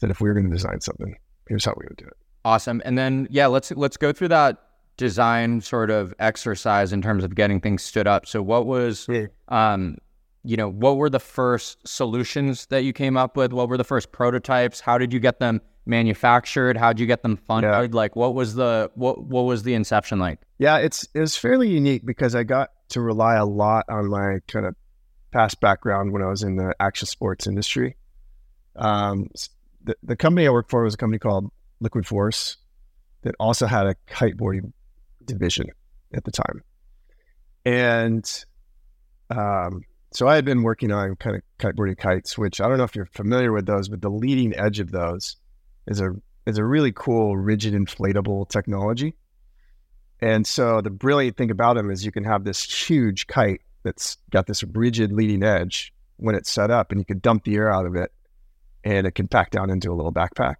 That 0.00 0.10
if 0.10 0.20
we 0.20 0.28
were 0.28 0.34
going 0.34 0.48
to 0.48 0.52
design 0.52 0.80
something, 0.80 1.16
here's 1.46 1.64
how 1.64 1.74
we 1.76 1.84
would 1.86 1.96
do 1.96 2.06
it. 2.06 2.16
Awesome. 2.44 2.80
And 2.84 2.96
then 2.96 3.28
yeah, 3.30 3.46
let's 3.46 3.70
let's 3.72 3.96
go 3.96 4.12
through 4.12 4.28
that 4.28 4.58
design 4.96 5.60
sort 5.60 5.90
of 5.90 6.12
exercise 6.18 6.92
in 6.92 7.00
terms 7.02 7.24
of 7.24 7.34
getting 7.34 7.60
things 7.60 7.82
stood 7.82 8.06
up. 8.06 8.26
So 8.26 8.42
what 8.42 8.66
was 8.66 9.08
um 9.48 9.98
you 10.42 10.56
know, 10.56 10.70
what 10.70 10.96
were 10.96 11.10
the 11.10 11.20
first 11.20 11.86
solutions 11.86 12.64
that 12.66 12.82
you 12.82 12.94
came 12.94 13.16
up 13.16 13.36
with? 13.36 13.52
What 13.52 13.68
were 13.68 13.76
the 13.76 13.84
first 13.84 14.10
prototypes? 14.10 14.80
How 14.80 14.96
did 14.96 15.12
you 15.12 15.20
get 15.20 15.38
them 15.38 15.60
manufactured? 15.84 16.78
How 16.78 16.94
did 16.94 17.00
you 17.00 17.06
get 17.06 17.22
them 17.22 17.36
funded? 17.36 17.70
Yeah. 17.70 17.88
Like 17.92 18.16
what 18.16 18.34
was 18.34 18.54
the 18.54 18.90
what 18.94 19.22
what 19.24 19.42
was 19.42 19.62
the 19.62 19.74
inception 19.74 20.18
like? 20.18 20.40
Yeah, 20.58 20.78
it's 20.78 21.06
it 21.14 21.20
was 21.20 21.36
fairly 21.36 21.68
unique 21.68 22.06
because 22.06 22.34
I 22.34 22.44
got 22.44 22.70
to 22.90 23.00
rely 23.00 23.34
a 23.36 23.44
lot 23.44 23.84
on 23.88 24.08
my 24.08 24.38
kind 24.48 24.66
of 24.66 24.74
past 25.30 25.60
background 25.60 26.12
when 26.12 26.22
I 26.22 26.26
was 26.26 26.42
in 26.42 26.56
the 26.56 26.74
action 26.80 27.06
sports 27.06 27.46
industry. 27.46 27.96
Um, 28.76 29.28
the, 29.84 29.96
the 30.02 30.16
company 30.16 30.46
I 30.46 30.50
worked 30.50 30.70
for 30.70 30.84
was 30.84 30.94
a 30.94 30.96
company 30.96 31.18
called 31.18 31.50
Liquid 31.80 32.06
Force 32.06 32.56
that 33.22 33.34
also 33.38 33.66
had 33.66 33.86
a 33.86 33.94
kiteboarding 34.08 34.72
division 35.24 35.66
at 36.14 36.24
the 36.24 36.30
time. 36.30 36.62
And 37.64 38.44
um, 39.30 39.82
so 40.12 40.26
I 40.26 40.34
had 40.34 40.44
been 40.44 40.62
working 40.62 40.90
on 40.90 41.16
kind 41.16 41.36
of 41.36 41.42
kiteboarding 41.58 41.98
kites, 41.98 42.36
which 42.36 42.60
I 42.60 42.68
don't 42.68 42.78
know 42.78 42.84
if 42.84 42.96
you're 42.96 43.06
familiar 43.06 43.52
with 43.52 43.66
those, 43.66 43.88
but 43.88 44.00
the 44.00 44.10
leading 44.10 44.54
edge 44.56 44.80
of 44.80 44.90
those 44.90 45.36
is 45.86 46.00
a 46.00 46.14
is 46.46 46.58
a 46.58 46.64
really 46.64 46.90
cool 46.92 47.36
rigid 47.36 47.74
inflatable 47.74 48.48
technology. 48.48 49.14
And 50.20 50.46
so 50.46 50.80
the 50.80 50.90
brilliant 50.90 51.36
thing 51.36 51.50
about 51.50 51.76
them 51.76 51.90
is 51.90 52.04
you 52.04 52.12
can 52.12 52.24
have 52.24 52.44
this 52.44 52.62
huge 52.62 53.26
kite 53.26 53.60
that's 53.82 54.18
got 54.30 54.46
this 54.46 54.62
rigid 54.64 55.12
leading 55.12 55.42
edge 55.42 55.92
when 56.16 56.34
it's 56.34 56.50
set 56.50 56.70
up, 56.70 56.90
and 56.90 57.00
you 57.00 57.04
can 57.04 57.18
dump 57.18 57.44
the 57.44 57.54
air 57.56 57.72
out 57.72 57.86
of 57.86 57.94
it, 57.94 58.12
and 58.84 59.06
it 59.06 59.14
can 59.14 59.28
pack 59.28 59.50
down 59.50 59.70
into 59.70 59.90
a 59.90 59.94
little 59.94 60.12
backpack. 60.12 60.56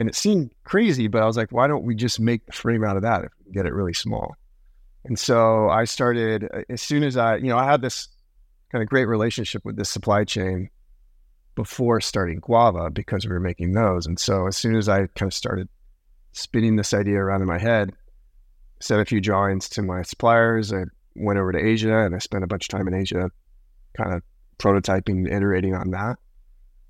And 0.00 0.08
it 0.08 0.14
seemed 0.14 0.50
crazy, 0.64 1.08
but 1.08 1.22
I 1.22 1.26
was 1.26 1.36
like, 1.36 1.52
why 1.52 1.68
don't 1.68 1.84
we 1.84 1.94
just 1.94 2.18
make 2.18 2.46
the 2.46 2.52
frame 2.52 2.82
out 2.82 2.96
of 2.96 3.02
that 3.02 3.22
if 3.22 3.32
we 3.46 3.52
get 3.52 3.66
it 3.66 3.74
really 3.74 3.92
small? 3.92 4.34
And 5.04 5.18
so 5.18 5.68
I 5.68 5.84
started 5.84 6.48
uh, 6.52 6.62
as 6.70 6.80
soon 6.80 7.04
as 7.04 7.18
I, 7.18 7.36
you 7.36 7.48
know, 7.48 7.58
I 7.58 7.66
had 7.66 7.82
this 7.82 8.08
kind 8.72 8.82
of 8.82 8.88
great 8.88 9.04
relationship 9.04 9.62
with 9.64 9.76
this 9.76 9.90
supply 9.90 10.24
chain 10.24 10.70
before 11.54 12.00
starting 12.00 12.40
Guava 12.40 12.90
because 12.90 13.26
we 13.26 13.32
were 13.32 13.40
making 13.40 13.72
those. 13.72 14.06
And 14.06 14.18
so 14.18 14.46
as 14.46 14.56
soon 14.56 14.74
as 14.74 14.88
I 14.88 15.06
kind 15.08 15.30
of 15.30 15.34
started 15.34 15.68
spinning 16.32 16.76
this 16.76 16.94
idea 16.94 17.18
around 17.18 17.42
in 17.42 17.48
my 17.48 17.58
head, 17.58 17.92
sent 18.80 19.02
a 19.02 19.04
few 19.04 19.20
drawings 19.20 19.68
to 19.68 19.82
my 19.82 20.00
suppliers. 20.00 20.72
I 20.72 20.84
went 21.14 21.38
over 21.38 21.52
to 21.52 21.58
Asia 21.58 21.98
and 21.98 22.14
I 22.14 22.18
spent 22.18 22.44
a 22.44 22.46
bunch 22.46 22.64
of 22.64 22.68
time 22.70 22.88
in 22.88 22.94
Asia 22.94 23.30
kind 23.94 24.14
of 24.14 24.22
prototyping, 24.58 25.26
and 25.26 25.28
iterating 25.28 25.74
on 25.74 25.90
that. 25.90 26.16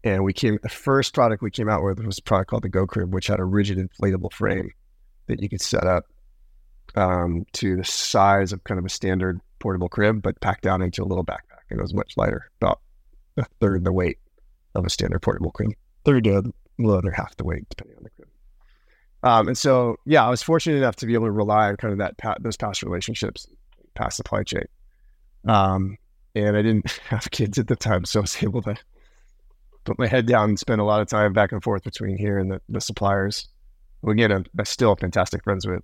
And 0.02 0.24
we 0.24 0.32
came, 0.32 0.58
the 0.62 0.68
first 0.68 1.14
product 1.14 1.42
we 1.42 1.50
came 1.50 1.68
out 1.68 1.84
with 1.84 1.98
was 2.00 2.18
a 2.18 2.22
product 2.22 2.50
called 2.50 2.62
the 2.62 2.68
Go 2.68 2.86
Crib, 2.86 3.12
which 3.12 3.26
had 3.26 3.38
a 3.38 3.44
rigid 3.44 3.78
inflatable 3.78 4.32
frame 4.32 4.70
that 5.26 5.42
you 5.42 5.48
could 5.48 5.60
set 5.60 5.84
up 5.84 6.06
um, 6.94 7.44
to 7.52 7.76
the 7.76 7.84
size 7.84 8.52
of 8.52 8.64
kind 8.64 8.78
of 8.78 8.84
a 8.84 8.88
standard 8.88 9.40
portable 9.58 9.88
crib, 9.88 10.22
but 10.22 10.40
packed 10.40 10.62
down 10.62 10.82
into 10.82 11.02
a 11.02 11.04
little 11.04 11.24
backpack. 11.24 11.64
And 11.68 11.78
it 11.78 11.82
was 11.82 11.94
much 11.94 12.16
lighter, 12.16 12.50
about 12.60 12.80
a 13.36 13.44
third 13.60 13.84
the 13.84 13.92
weight 13.92 14.18
of 14.74 14.84
a 14.84 14.90
standard 14.90 15.20
portable 15.20 15.50
crib, 15.50 15.72
third 16.04 16.24
to 16.24 16.38
a 16.38 16.42
little 16.78 16.96
under 16.96 17.10
half 17.10 17.36
the 17.36 17.44
weight, 17.44 17.68
depending 17.68 17.96
on 17.98 18.04
the 18.04 18.10
crib. 18.10 18.28
Um, 19.22 19.48
and 19.48 19.58
so, 19.58 19.96
yeah, 20.06 20.24
I 20.24 20.30
was 20.30 20.42
fortunate 20.42 20.78
enough 20.78 20.96
to 20.96 21.06
be 21.06 21.14
able 21.14 21.26
to 21.26 21.32
rely 21.32 21.68
on 21.68 21.76
kind 21.76 21.92
of 21.92 21.98
that 21.98 22.42
those 22.42 22.56
past 22.56 22.82
relationships, 22.82 23.46
past 23.94 24.16
supply 24.16 24.42
chain. 24.42 24.64
Um, 25.46 25.98
and 26.34 26.56
I 26.56 26.62
didn't 26.62 26.90
have 27.08 27.30
kids 27.30 27.58
at 27.58 27.68
the 27.68 27.76
time, 27.76 28.04
so 28.04 28.20
I 28.20 28.22
was 28.22 28.42
able 28.42 28.62
to 28.62 28.76
put 29.84 29.98
my 29.98 30.06
head 30.06 30.26
down 30.26 30.50
and 30.50 30.58
spend 30.58 30.80
a 30.80 30.84
lot 30.84 31.00
of 31.00 31.08
time 31.08 31.32
back 31.32 31.52
and 31.52 31.62
forth 31.62 31.82
between 31.84 32.16
here 32.16 32.38
and 32.38 32.50
the, 32.50 32.60
the 32.68 32.80
suppliers, 32.80 33.48
who 34.02 34.10
again 34.10 34.30
I'm, 34.32 34.44
I'm 34.58 34.64
still 34.64 34.94
fantastic 34.96 35.42
friends 35.44 35.66
with, 35.66 35.82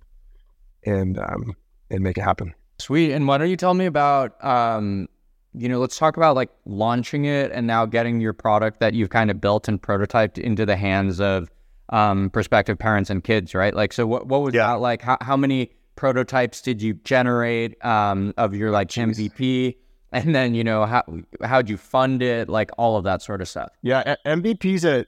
and 0.85 1.17
um, 1.19 1.55
and 1.89 2.01
make 2.03 2.17
it 2.17 2.21
happen. 2.21 2.53
Sweet. 2.79 3.11
And 3.13 3.27
why 3.27 3.37
don't 3.39 3.49
you 3.49 3.57
tell 3.57 3.73
me 3.73 3.85
about, 3.87 4.43
um, 4.45 5.07
you 5.53 5.67
know, 5.67 5.79
let's 5.79 5.97
talk 5.97 6.15
about 6.17 6.35
like 6.35 6.49
launching 6.65 7.25
it 7.25 7.51
and 7.51 7.65
now 7.65 7.85
getting 7.87 8.21
your 8.21 8.33
product 8.33 8.79
that 8.81 8.93
you've 8.93 9.09
kind 9.09 9.31
of 9.31 9.41
built 9.41 9.67
and 9.67 9.81
prototyped 9.81 10.37
into 10.37 10.63
the 10.65 10.75
hands 10.75 11.19
of 11.19 11.49
um, 11.89 12.29
prospective 12.29 12.77
parents 12.77 13.09
and 13.09 13.23
kids, 13.23 13.55
right? 13.55 13.73
Like, 13.73 13.93
so 13.93 14.05
what, 14.05 14.27
what 14.27 14.41
was 14.43 14.53
Yeah. 14.53 14.67
that 14.67 14.73
like? 14.81 15.01
How, 15.01 15.17
how 15.21 15.35
many 15.35 15.71
prototypes 15.95 16.61
did 16.61 16.81
you 16.83 16.93
generate 17.03 17.83
um, 17.83 18.33
of 18.37 18.53
your 18.53 18.69
like 18.69 18.89
MVP? 18.89 19.75
And 20.11 20.33
then, 20.33 20.55
you 20.55 20.63
know, 20.63 20.85
how, 20.85 21.03
how'd 21.43 21.69
you 21.69 21.75
fund 21.77 22.21
it? 22.21 22.47
Like 22.47 22.71
all 22.77 22.95
of 22.97 23.03
that 23.03 23.21
sort 23.21 23.41
of 23.41 23.49
stuff. 23.49 23.69
Yeah, 23.81 24.15
a- 24.25 24.29
MVP's 24.29 24.85
a 24.85 25.05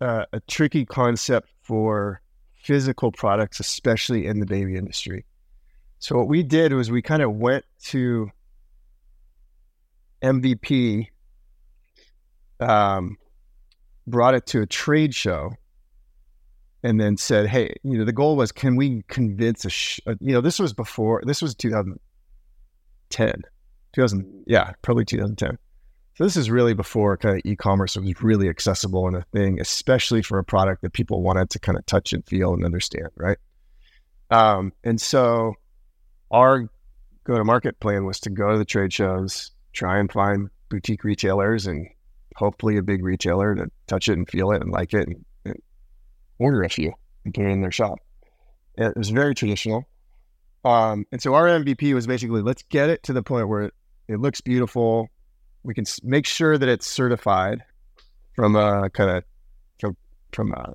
a 0.00 0.40
tricky 0.46 0.84
concept 0.84 1.48
for 1.62 2.20
physical 2.52 3.10
products, 3.12 3.60
especially 3.60 4.26
in 4.26 4.40
the 4.40 4.46
baby 4.46 4.76
industry. 4.76 5.24
So 5.98 6.16
what 6.16 6.28
we 6.28 6.42
did 6.42 6.72
was 6.74 6.90
we 6.90 7.00
kind 7.00 7.22
of 7.22 7.32
went 7.32 7.64
to 7.84 8.30
MVP, 10.22 11.08
um, 12.60 13.16
brought 14.06 14.34
it 14.34 14.46
to 14.48 14.60
a 14.60 14.66
trade 14.66 15.14
show, 15.14 15.52
and 16.82 17.00
then 17.00 17.16
said, 17.16 17.46
"Hey, 17.48 17.74
you 17.82 17.96
know, 17.98 18.04
the 18.04 18.12
goal 18.12 18.36
was, 18.36 18.52
can 18.52 18.76
we 18.76 19.02
convince 19.08 19.64
a, 19.64 19.70
sh- 19.70 20.00
uh, 20.06 20.14
you 20.20 20.32
know, 20.34 20.40
this 20.40 20.58
was 20.58 20.72
before, 20.72 21.22
this 21.24 21.40
was 21.40 21.54
2010, 21.54 23.42
2000, 23.96 24.44
yeah, 24.46 24.72
probably 24.82 25.06
2010. 25.06 25.58
So 26.16 26.24
this 26.24 26.36
is 26.36 26.50
really 26.50 26.74
before 26.74 27.16
kind 27.16 27.36
of 27.36 27.42
e-commerce 27.44 27.96
was 27.96 28.22
really 28.22 28.48
accessible 28.48 29.06
and 29.06 29.16
a 29.16 29.22
thing, 29.32 29.58
especially 29.58 30.22
for 30.22 30.38
a 30.38 30.44
product 30.44 30.82
that 30.82 30.92
people 30.92 31.22
wanted 31.22 31.50
to 31.50 31.58
kind 31.58 31.78
of 31.78 31.84
touch 31.86 32.12
and 32.12 32.24
feel 32.26 32.52
and 32.52 32.64
understand, 32.64 33.08
right? 33.16 33.38
Um, 34.30 34.72
and 34.84 35.00
so 35.00 35.54
our 36.30 36.68
go-to-market 37.24 37.80
plan 37.80 38.04
was 38.04 38.20
to 38.20 38.30
go 38.30 38.52
to 38.52 38.58
the 38.58 38.64
trade 38.66 38.92
shows, 38.92 39.50
try 39.72 39.98
and 39.98 40.12
find 40.12 40.50
boutique 40.68 41.04
retailers 41.04 41.66
and 41.66 41.88
hopefully 42.34 42.76
a 42.76 42.82
big 42.82 43.02
retailer 43.02 43.54
to 43.54 43.70
touch 43.86 44.08
it 44.08 44.12
and 44.12 44.28
feel 44.28 44.52
it 44.52 44.60
and 44.60 44.70
like 44.70 44.92
it 44.92 45.08
and, 45.08 45.24
and 45.46 45.62
order 46.38 46.62
a 46.62 46.68
few 46.68 46.92
and 47.24 47.32
put 47.32 47.46
it 47.46 47.50
in 47.50 47.62
their 47.62 47.72
shop. 47.72 47.98
It 48.76 48.94
was 48.96 49.08
very 49.08 49.34
traditional. 49.34 49.84
Um, 50.64 51.06
and 51.12 51.22
so 51.22 51.34
our 51.34 51.46
MVP 51.46 51.94
was 51.94 52.06
basically 52.06 52.42
let's 52.42 52.62
get 52.64 52.90
it 52.90 53.02
to 53.04 53.14
the 53.14 53.22
point 53.22 53.48
where 53.48 53.70
it, 54.08 54.20
looks 54.20 54.40
beautiful. 54.40 55.08
We 55.62 55.74
can 55.74 55.84
make 56.02 56.26
sure 56.26 56.56
that 56.56 56.68
it's 56.68 56.86
certified 56.86 57.62
from 58.34 58.56
a 58.56 58.90
kind 58.90 59.10
of 59.10 59.24
from, 59.80 59.96
from 60.32 60.52
a 60.52 60.74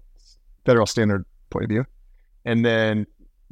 federal 0.65 0.85
standard 0.85 1.25
point 1.49 1.65
of 1.65 1.69
view, 1.69 1.85
and 2.45 2.65
then 2.65 3.05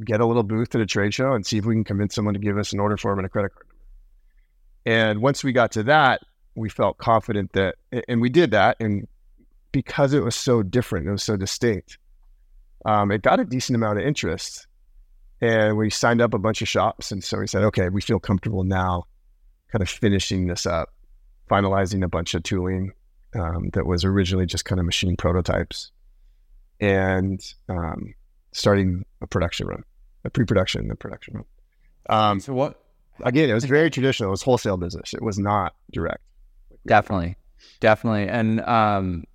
get 0.03 0.21
a 0.21 0.25
little 0.25 0.43
booth 0.43 0.73
at 0.75 0.81
a 0.81 0.85
trade 0.85 1.13
show 1.13 1.33
and 1.33 1.45
see 1.45 1.57
if 1.57 1.65
we 1.65 1.75
can 1.75 1.83
convince 1.83 2.15
someone 2.15 2.33
to 2.33 2.39
give 2.39 2.57
us 2.57 2.73
an 2.73 2.79
order 2.79 2.97
form 2.97 3.19
and 3.19 3.25
a 3.25 3.29
credit 3.29 3.53
card. 3.53 3.65
And 4.85 5.21
once 5.21 5.43
we 5.43 5.51
got 5.51 5.73
to 5.73 5.83
that, 5.83 6.21
we 6.55 6.69
felt 6.69 6.97
confident 6.97 7.53
that, 7.53 7.75
and 8.07 8.21
we 8.21 8.29
did 8.29 8.51
that. 8.51 8.77
And 8.79 9.07
because 9.71 10.13
it 10.13 10.23
was 10.23 10.35
so 10.35 10.63
different, 10.63 11.07
it 11.07 11.11
was 11.11 11.23
so 11.23 11.37
distinct, 11.37 11.97
um, 12.85 13.11
it 13.11 13.21
got 13.21 13.39
a 13.39 13.45
decent 13.45 13.75
amount 13.75 13.99
of 13.99 14.05
interest. 14.05 14.67
And 15.41 15.77
we 15.77 15.89
signed 15.89 16.21
up 16.21 16.33
a 16.33 16.39
bunch 16.39 16.61
of 16.61 16.67
shops. 16.67 17.11
And 17.11 17.23
so 17.23 17.39
we 17.39 17.47
said, 17.47 17.63
okay, 17.63 17.89
we 17.89 18.01
feel 18.01 18.19
comfortable 18.19 18.63
now 18.63 19.05
kind 19.71 19.81
of 19.81 19.89
finishing 19.89 20.47
this 20.47 20.65
up, 20.65 20.93
finalizing 21.49 22.03
a 22.03 22.07
bunch 22.07 22.33
of 22.33 22.43
tooling 22.43 22.91
um, 23.35 23.69
that 23.73 23.85
was 23.85 24.03
originally 24.03 24.45
just 24.45 24.65
kind 24.65 24.79
of 24.79 24.85
machine 24.85 25.15
prototypes 25.15 25.91
and 26.79 27.53
um, 27.67 28.13
starting 28.51 29.05
a 29.21 29.27
production 29.27 29.67
run, 29.67 29.83
a 30.25 30.29
pre 30.29 30.45
production 30.45 30.81
and 30.81 30.91
a 30.91 30.95
production 30.95 31.35
run. 31.35 31.45
Um, 32.09 32.39
So 32.39 32.53
what? 32.53 32.83
again, 33.23 33.49
it 33.49 33.53
was 33.53 33.65
very 33.65 33.89
traditional. 33.89 34.29
It 34.29 34.31
was 34.31 34.41
wholesale 34.41 34.77
business. 34.77 35.13
It 35.13 35.21
was 35.21 35.37
not 35.37 35.75
direct. 35.91 36.21
Definitely, 36.87 37.35
definitely, 37.81 38.27
and 38.27 38.61
um, 38.61 39.25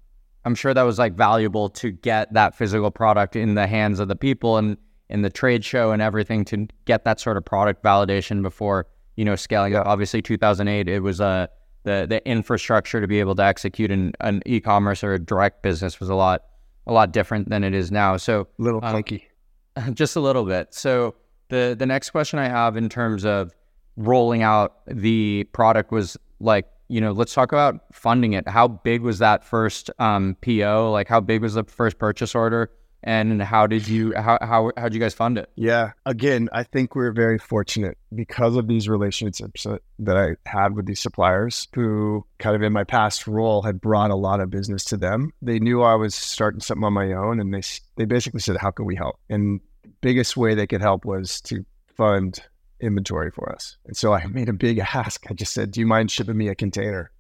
I'm 0.45 0.55
sure 0.55 0.75
that 0.75 0.83
was 0.83 0.99
like 0.99 1.15
valuable 1.15 1.69
to 1.71 1.91
get 1.91 2.33
that 2.33 2.57
physical 2.57 2.91
product 2.91 3.37
in 3.37 3.55
the 3.55 3.67
hands 3.67 4.01
of 4.01 4.09
the 4.09 4.17
people 4.17 4.57
and 4.57 4.77
in 5.09 5.23
the 5.23 5.31
trade 5.31 5.65
show 5.65 5.93
and 5.93 6.01
everything 6.01 6.45
to 6.47 6.67
get 6.87 7.05
that 7.05 7.21
sort 7.21 7.37
of 7.37 7.45
product 7.45 7.85
validation 7.85 8.43
before 8.43 8.87
you 9.17 9.25
know 9.25 9.37
scaling 9.37 9.75
up. 9.75 9.87
Obviously, 9.87 10.23
2008, 10.23 10.89
it 10.89 11.01
was 11.01 11.21
uh, 11.21 11.47
the 11.85 12.07
the 12.09 12.27
infrastructure 12.29 13.01
to 13.01 13.07
be 13.07 13.21
able 13.21 13.35
to 13.37 13.43
execute 13.45 13.91
an, 13.91 14.13
an 14.21 14.43
e-commerce 14.47 15.05
or 15.05 15.15
a 15.15 15.19
direct 15.19 15.63
business 15.63 16.01
was 16.01 16.09
a 16.09 16.15
lot 16.15 16.43
a 16.87 16.93
lot 16.93 17.13
different 17.13 17.49
than 17.49 17.65
it 17.65 17.75
is 17.75 17.91
now. 17.91 18.17
So 18.17 18.49
A 18.59 18.63
little 18.63 18.85
Um, 18.85 18.95
clunky. 18.95 19.23
just 19.95 20.17
a 20.17 20.21
little 20.21 20.45
bit. 20.45 20.75
So 20.75 21.15
the 21.49 21.75
the 21.79 21.87
next 21.87 22.11
question 22.11 22.39
I 22.39 22.49
have 22.49 22.77
in 22.77 22.89
terms 22.89 23.25
of 23.25 23.55
rolling 23.97 24.43
out 24.43 24.81
the 24.87 25.45
product 25.53 25.93
was 25.93 26.17
like, 26.41 26.67
you 26.89 27.01
know, 27.01 27.13
let's 27.13 27.33
talk 27.33 27.53
about 27.53 27.81
funding 27.93 28.33
it. 28.33 28.49
How 28.49 28.67
big 28.69 29.03
was 29.03 29.19
that 29.21 29.45
first 29.45 29.91
um, 29.99 30.37
PO? 30.43 30.91
Like, 30.93 31.09
how 31.09 31.21
big 31.21 31.43
was 31.43 31.55
the 31.55 31.65
first 31.65 31.99
purchase 31.99 32.35
order? 32.35 32.71
And 33.07 33.43
how 33.43 33.67
did 33.67 33.87
you 33.87 34.15
how 34.17 34.39
how 34.41 34.73
how 34.79 34.85
did 34.85 34.95
you 34.95 35.01
guys 35.01 35.13
fund 35.13 35.37
it? 35.37 35.51
Yeah. 35.57 35.93
Again, 36.07 36.49
I 36.53 36.63
think 36.63 36.97
we're 36.97 37.13
very 37.13 37.39
fortunate 37.39 37.99
because 38.15 38.57
of 38.57 38.67
these 38.67 38.89
relationships 38.89 39.67
that, 39.99 40.17
I 40.17 40.37
had 40.49 40.75
with 40.75 40.87
these 40.87 41.01
suppliers 41.01 41.69
who 41.75 42.25
kind 42.39 42.57
of 42.57 42.63
in 42.63 42.73
my 42.73 42.85
past 42.85 43.27
role 43.27 43.61
had 43.61 43.81
brought 43.81 44.11
a 44.11 44.15
lot 44.17 44.41
of 44.41 44.49
business 44.49 44.85
to 44.87 44.97
them. 44.97 45.33
They 45.43 45.59
knew 45.59 45.83
I 45.83 45.95
was 45.97 46.15
starting 46.15 46.61
something 46.61 46.85
on 46.85 46.95
my 46.95 47.13
own 47.13 47.41
and 47.41 47.53
they 47.53 47.63
they 47.97 48.07
basically 48.07 48.41
said, 48.41 48.57
"How 48.57 48.71
can 48.71 48.87
we 48.87 48.97
help?" 48.97 49.17
And 49.29 49.61
biggest 50.01 50.37
way 50.37 50.55
they 50.55 50.67
could 50.67 50.81
help 50.81 51.05
was 51.05 51.43
to 51.43 51.65
fund 51.97 52.41
inventory 52.81 53.31
for 53.31 53.53
us. 53.53 53.77
And 53.85 53.97
so 53.97 54.15
I 54.15 54.25
made 54.27 54.49
a 54.49 54.55
big 54.55 54.79
ask. 54.79 55.25
I 55.31 55.35
just 55.35 55.53
said, 55.53 55.73
"Do 55.73 55.81
you 55.81 55.87
mind 55.87 56.11
shipping 56.11 56.39
me 56.39 56.49
a 56.49 56.55
container 56.55 57.11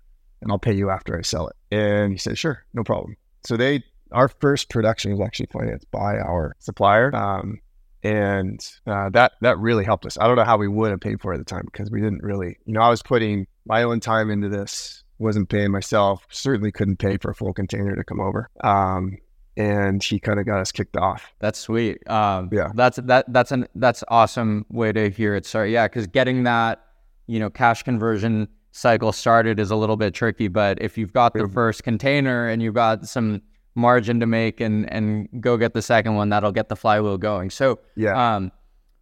and 0.40 0.50
I'll 0.50 0.58
pay 0.58 0.72
you 0.72 0.88
after 0.88 1.18
I 1.18 1.22
sell 1.22 1.48
it?" 1.48 1.56
And 1.70 2.12
he 2.12 2.18
said, 2.18 2.38
"Sure, 2.38 2.64
no 2.72 2.84
problem." 2.84 3.16
So 3.44 3.58
they 3.58 3.82
our 4.14 4.28
first 4.28 4.70
production 4.70 5.10
was 5.12 5.20
actually 5.20 5.48
financed 5.52 5.90
by 5.90 6.18
our 6.18 6.54
supplier. 6.58 7.14
Um, 7.14 7.60
and 8.02 8.60
uh, 8.86 9.08
that 9.10 9.32
that 9.40 9.58
really 9.58 9.84
helped 9.84 10.04
us. 10.06 10.18
I 10.18 10.26
don't 10.26 10.36
know 10.36 10.44
how 10.44 10.58
we 10.58 10.68
would 10.68 10.90
have 10.90 11.00
paid 11.00 11.20
for 11.20 11.32
it 11.32 11.36
at 11.36 11.46
the 11.46 11.50
time 11.50 11.64
because 11.64 11.90
we 11.90 12.00
didn't 12.00 12.22
really, 12.22 12.58
you 12.66 12.74
know, 12.74 12.82
I 12.82 12.90
was 12.90 13.02
putting 13.02 13.46
my 13.66 13.82
own 13.82 14.00
time 14.00 14.30
into 14.30 14.48
this, 14.50 15.02
wasn't 15.18 15.48
paying 15.48 15.70
myself, 15.70 16.26
certainly 16.30 16.70
couldn't 16.70 16.98
pay 16.98 17.16
for 17.16 17.30
a 17.30 17.34
full 17.34 17.54
container 17.54 17.96
to 17.96 18.04
come 18.04 18.20
over. 18.20 18.50
Um, 18.62 19.16
and 19.56 20.02
he 20.02 20.18
kind 20.18 20.38
of 20.38 20.46
got 20.46 20.60
us 20.60 20.70
kicked 20.72 20.96
off. 20.96 21.32
That's 21.38 21.58
sweet. 21.58 22.06
Um, 22.10 22.50
Yeah. 22.52 22.72
that's 22.74 22.98
that 23.04 23.32
that's 23.32 23.52
an 23.52 23.68
that's 23.74 24.04
awesome 24.08 24.66
way 24.68 24.92
to 24.92 25.08
hear 25.10 25.34
it 25.34 25.46
start. 25.46 25.70
Yeah, 25.70 25.86
because 25.86 26.06
getting 26.06 26.42
that 26.44 26.84
you 27.26 27.38
know 27.40 27.48
cash 27.48 27.84
conversion 27.84 28.48
cycle 28.72 29.12
started 29.12 29.58
is 29.60 29.70
a 29.70 29.76
little 29.76 29.96
bit 29.96 30.12
tricky, 30.12 30.48
but 30.48 30.82
if 30.82 30.98
you've 30.98 31.12
got 31.12 31.32
the 31.32 31.48
first 31.48 31.84
container 31.84 32.48
and 32.48 32.60
you've 32.60 32.74
got 32.74 33.06
some 33.06 33.40
margin 33.74 34.20
to 34.20 34.26
make 34.26 34.60
and 34.60 34.90
and 34.92 35.28
go 35.40 35.56
get 35.56 35.74
the 35.74 35.82
second 35.82 36.14
one, 36.14 36.28
that'll 36.28 36.52
get 36.52 36.68
the 36.68 36.76
flywheel 36.76 37.18
going. 37.18 37.50
So 37.50 37.78
Yeah. 37.96 38.36
um, 38.36 38.52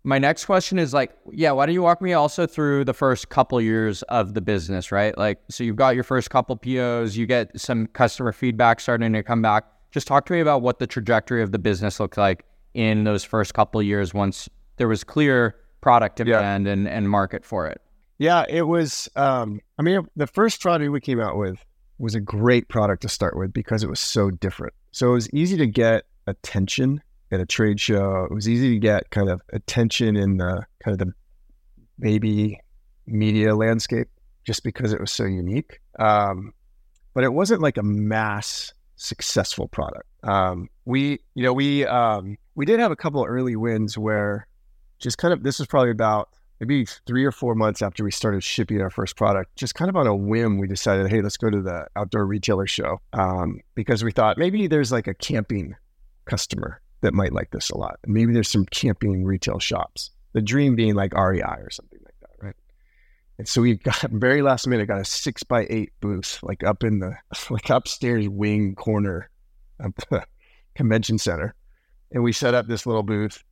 my 0.05 0.19
next 0.19 0.47
question 0.47 0.79
is 0.81 0.93
like, 0.93 1.13
yeah, 1.31 1.53
why 1.53 1.67
don't 1.67 1.75
you 1.75 1.83
walk 1.83 2.03
me 2.03 2.13
also 2.13 2.47
through 2.47 2.85
the 2.85 2.95
first 2.95 3.29
couple 3.29 3.61
years 3.61 4.03
of 4.05 4.35
the 4.35 4.41
business, 4.41 4.91
right? 4.91 5.17
Like, 5.17 5.39
so 5.49 5.63
you've 5.63 5.77
got 5.77 5.95
your 5.95 6.03
first 6.05 6.29
couple 6.31 6.57
POs, 6.57 7.17
you 7.17 7.25
get 7.27 7.59
some 7.61 7.87
customer 7.89 8.33
feedback 8.33 8.81
starting 8.81 9.13
to 9.13 9.23
come 9.23 9.43
back. 9.43 9.65
Just 9.93 10.09
talk 10.09 10.27
to 10.27 10.33
me 10.33 10.41
about 10.41 10.63
what 10.63 10.79
the 10.81 10.87
trajectory 10.89 11.43
of 11.43 11.53
the 11.53 11.59
business 11.59 12.01
looked 12.01 12.17
like 12.17 12.45
in 12.75 13.05
those 13.05 13.23
first 13.23 13.55
couple 13.55 13.81
years 13.83 14.13
once 14.15 14.49
there 14.79 14.89
was 14.89 15.05
clear 15.05 15.55
product 15.83 16.19
Yeah. 16.19 16.25
demand 16.25 16.67
and, 16.67 16.89
and 16.89 17.09
market 17.09 17.45
for 17.45 17.69
it. 17.69 17.81
Yeah, 18.19 18.45
it 18.49 18.63
was. 18.63 19.09
Um, 19.17 19.61
I 19.79 19.83
mean, 19.83 20.09
the 20.17 20.27
first 20.27 20.61
product 20.63 20.91
we 20.91 21.01
came 21.01 21.21
out 21.21 21.37
with 21.37 21.65
was 22.03 22.17
a 22.17 22.21
great 22.21 22.69
product 22.69 23.03
to 23.03 23.09
start 23.09 23.37
with 23.37 23.53
because 23.53 23.85
it 23.85 23.89
was 23.89 24.01
so 24.01 24.29
different. 24.29 24.75
So 24.91 25.11
it 25.11 25.15
was 25.15 25.33
easy 25.33 25.57
to 25.59 25.69
get 25.69 26.05
attention 26.27 27.01
at 27.31 27.39
a 27.39 27.47
trade 27.47 27.79
show. 27.81 28.27
It 28.29 28.35
was 28.35 28.49
easy 28.49 28.71
to 28.71 28.79
get 28.79 29.11
kind 29.11 29.31
of 29.31 29.41
attention 29.53 30.17
in 30.17 30.37
the 30.37 30.67
kind 30.83 31.01
of 31.01 31.07
the 31.07 31.15
baby 32.01 32.61
media 33.07 33.55
landscape 33.55 34.09
just 34.45 34.65
because 34.65 34.93
it 34.93 35.01
was 35.01 35.13
so 35.13 35.25
unique. 35.25 35.81
Um, 35.97 36.53
but 37.15 37.23
it 37.23 37.33
wasn't 37.33 37.63
like 37.63 37.77
a 37.77 37.85
mass 37.85 38.73
successful 38.97 39.69
product. 39.69 40.09
Um, 40.25 40.69
we, 40.85 41.21
you 41.35 41.45
know, 41.45 41.53
we 41.53 41.87
um, 41.87 42.37
we 42.57 42.67
did 42.67 42.81
have 42.81 42.91
a 42.91 42.97
couple 42.97 43.25
early 43.25 43.55
wins 43.55 43.97
where 43.97 44.49
just 44.99 45.19
kind 45.19 45.33
of 45.33 45.45
this 45.45 45.61
was 45.61 45.69
probably 45.69 45.91
about 45.91 46.31
maybe 46.63 46.87
three 47.09 47.25
or 47.25 47.33
four 47.33 47.57
months 47.57 47.83
after 47.83 48.05
we 48.05 48.13
started 48.13 48.43
shipping 48.43 48.81
our 48.81 48.89
first 48.89 49.17
product, 49.17 49.57
just 49.57 49.75
kind 49.75 49.89
of 49.89 49.97
on 49.97 50.07
a 50.07 50.15
whim, 50.15 50.59
we 50.59 50.69
decided, 50.69 51.09
hey, 51.09 51.21
let's 51.21 51.37
go 51.37 51.51
to 51.51 51.61
the 51.61 51.89
outdoor 51.97 52.25
retailer 52.25 52.69
show 52.69 53.01
um, 53.15 53.61
because 53.75 54.05
we 54.05 54.13
thought 54.13 54.39
maybe 54.39 54.69
there's 54.69 54.93
like 54.93 55.09
a 55.09 55.15
camping 55.15 55.75
customer 56.25 56.81
that 57.01 57.15
might 57.15 57.33
like 57.33 57.51
this 57.51 57.71
a 57.71 57.77
lot. 57.77 57.99
Maybe 58.07 58.33
there's 58.33 58.51
some 58.51 58.65
camping 58.67 59.25
retail 59.25 59.59
shops. 59.59 60.13
The 60.35 60.41
dream 60.41 60.77
being 60.77 60.95
like 60.95 61.15
REI 61.15 61.43
or 61.43 61.71
something 61.71 61.99
like 62.05 62.15
that, 62.21 62.47
right? 62.47 62.57
And 63.39 63.49
so 63.49 63.61
we 63.61 63.75
got 63.79 64.01
very 64.13 64.41
last 64.41 64.69
minute 64.69 64.87
got 64.87 65.01
a 65.01 65.05
six 65.05 65.43
by 65.43 65.67
eight 65.69 65.91
booth, 66.01 66.39
like 66.45 66.63
up 66.63 66.85
in 66.85 67.01
the 67.01 67.17
like 67.51 67.71
upstairs 67.71 68.29
wing 68.29 68.77
corner 68.77 69.29
of 69.81 69.95
the 70.11 70.25
convention 70.77 71.19
center, 71.19 71.57
and 72.13 72.23
we 72.23 72.33
set 72.33 72.55
up 72.55 72.69
this 72.69 72.87
little 72.87 73.03
booth 73.03 73.43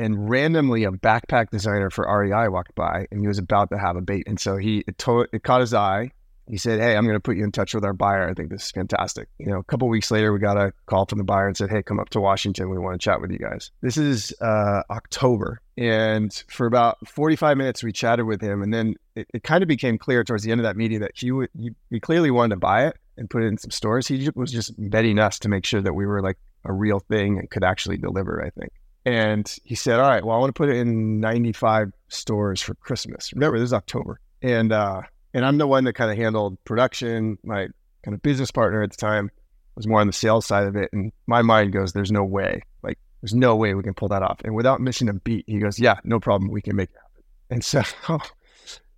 and 0.00 0.30
randomly 0.30 0.84
a 0.84 0.90
backpack 0.90 1.50
designer 1.50 1.90
for 1.90 2.06
REI 2.10 2.48
walked 2.48 2.74
by 2.74 3.06
and 3.10 3.20
he 3.20 3.28
was 3.28 3.38
about 3.38 3.70
to 3.70 3.78
have 3.78 3.96
a 3.96 4.00
bait. 4.00 4.24
And 4.26 4.40
so 4.40 4.56
he 4.56 4.82
it, 4.86 5.02
it 5.32 5.42
caught 5.42 5.60
his 5.60 5.74
eye. 5.74 6.12
He 6.48 6.56
said, 6.56 6.80
Hey, 6.80 6.96
I'm 6.96 7.04
going 7.04 7.14
to 7.16 7.20
put 7.20 7.36
you 7.36 7.44
in 7.44 7.52
touch 7.52 7.74
with 7.74 7.84
our 7.84 7.92
buyer. 7.92 8.28
I 8.28 8.34
think 8.34 8.50
this 8.50 8.64
is 8.64 8.70
fantastic. 8.72 9.28
You 9.38 9.46
know, 9.46 9.58
a 9.58 9.64
couple 9.64 9.88
weeks 9.88 10.10
later, 10.10 10.32
we 10.32 10.40
got 10.40 10.56
a 10.56 10.72
call 10.86 11.06
from 11.06 11.18
the 11.18 11.24
buyer 11.24 11.46
and 11.46 11.56
said, 11.56 11.70
Hey, 11.70 11.82
come 11.82 12.00
up 12.00 12.08
to 12.10 12.20
Washington. 12.20 12.70
We 12.70 12.78
want 12.78 13.00
to 13.00 13.04
chat 13.04 13.20
with 13.20 13.30
you 13.30 13.38
guys. 13.38 13.70
This 13.82 13.96
is 13.96 14.34
uh, 14.40 14.82
October. 14.90 15.60
And 15.76 16.32
for 16.48 16.66
about 16.66 17.06
45 17.06 17.56
minutes, 17.56 17.84
we 17.84 17.92
chatted 17.92 18.26
with 18.26 18.40
him. 18.40 18.62
And 18.62 18.74
then 18.74 18.94
it, 19.14 19.28
it 19.32 19.42
kind 19.44 19.62
of 19.62 19.68
became 19.68 19.96
clear 19.96 20.24
towards 20.24 20.42
the 20.42 20.50
end 20.50 20.60
of 20.60 20.64
that 20.64 20.76
meeting 20.76 21.00
that 21.00 21.12
he, 21.14 21.30
would, 21.30 21.50
he, 21.56 21.70
he 21.90 22.00
clearly 22.00 22.30
wanted 22.30 22.54
to 22.54 22.60
buy 22.60 22.86
it. 22.86 22.96
and 23.16 23.30
put 23.30 23.42
it 23.42 23.46
in 23.46 23.58
some 23.58 23.70
stores. 23.70 24.08
He 24.08 24.30
was 24.34 24.50
just 24.50 24.72
betting 24.76 25.18
us 25.18 25.38
to 25.40 25.48
make 25.48 25.66
sure 25.66 25.82
that 25.82 25.92
we 25.92 26.06
were 26.06 26.22
like 26.22 26.38
a 26.64 26.72
real 26.72 27.00
thing 27.00 27.38
and 27.38 27.48
could 27.48 27.64
actually 27.64 27.98
deliver, 27.98 28.42
I 28.44 28.50
think. 28.50 28.72
And 29.04 29.52
he 29.64 29.74
said, 29.74 29.98
All 29.98 30.08
right, 30.08 30.24
well, 30.24 30.36
I 30.36 30.40
want 30.40 30.54
to 30.54 30.58
put 30.58 30.68
it 30.68 30.76
in 30.76 31.20
95 31.20 31.92
stores 32.08 32.60
for 32.60 32.74
Christmas. 32.74 33.32
Remember, 33.32 33.58
this 33.58 33.68
is 33.68 33.72
October. 33.72 34.20
And 34.42 34.72
uh, 34.72 35.02
and 35.32 35.44
I'm 35.44 35.58
the 35.58 35.66
one 35.66 35.84
that 35.84 35.94
kind 35.94 36.10
of 36.10 36.16
handled 36.16 36.62
production. 36.64 37.38
My 37.44 37.68
kind 38.04 38.14
of 38.14 38.22
business 38.22 38.50
partner 38.50 38.82
at 38.82 38.90
the 38.90 38.96
time 38.96 39.30
was 39.74 39.86
more 39.86 40.00
on 40.00 40.06
the 40.06 40.12
sales 40.12 40.46
side 40.46 40.66
of 40.66 40.76
it. 40.76 40.90
And 40.92 41.12
my 41.26 41.42
mind 41.42 41.72
goes, 41.72 41.92
There's 41.92 42.12
no 42.12 42.24
way. 42.24 42.62
Like, 42.82 42.98
there's 43.22 43.34
no 43.34 43.56
way 43.56 43.74
we 43.74 43.82
can 43.82 43.94
pull 43.94 44.08
that 44.08 44.22
off. 44.22 44.40
And 44.44 44.54
without 44.54 44.80
missing 44.80 45.08
a 45.08 45.14
beat, 45.14 45.44
he 45.46 45.58
goes, 45.58 45.78
Yeah, 45.78 45.98
no 46.04 46.20
problem. 46.20 46.50
We 46.50 46.62
can 46.62 46.76
make 46.76 46.90
it 46.90 46.96
happen. 46.96 47.24
And 47.50 47.64
so 47.64 47.82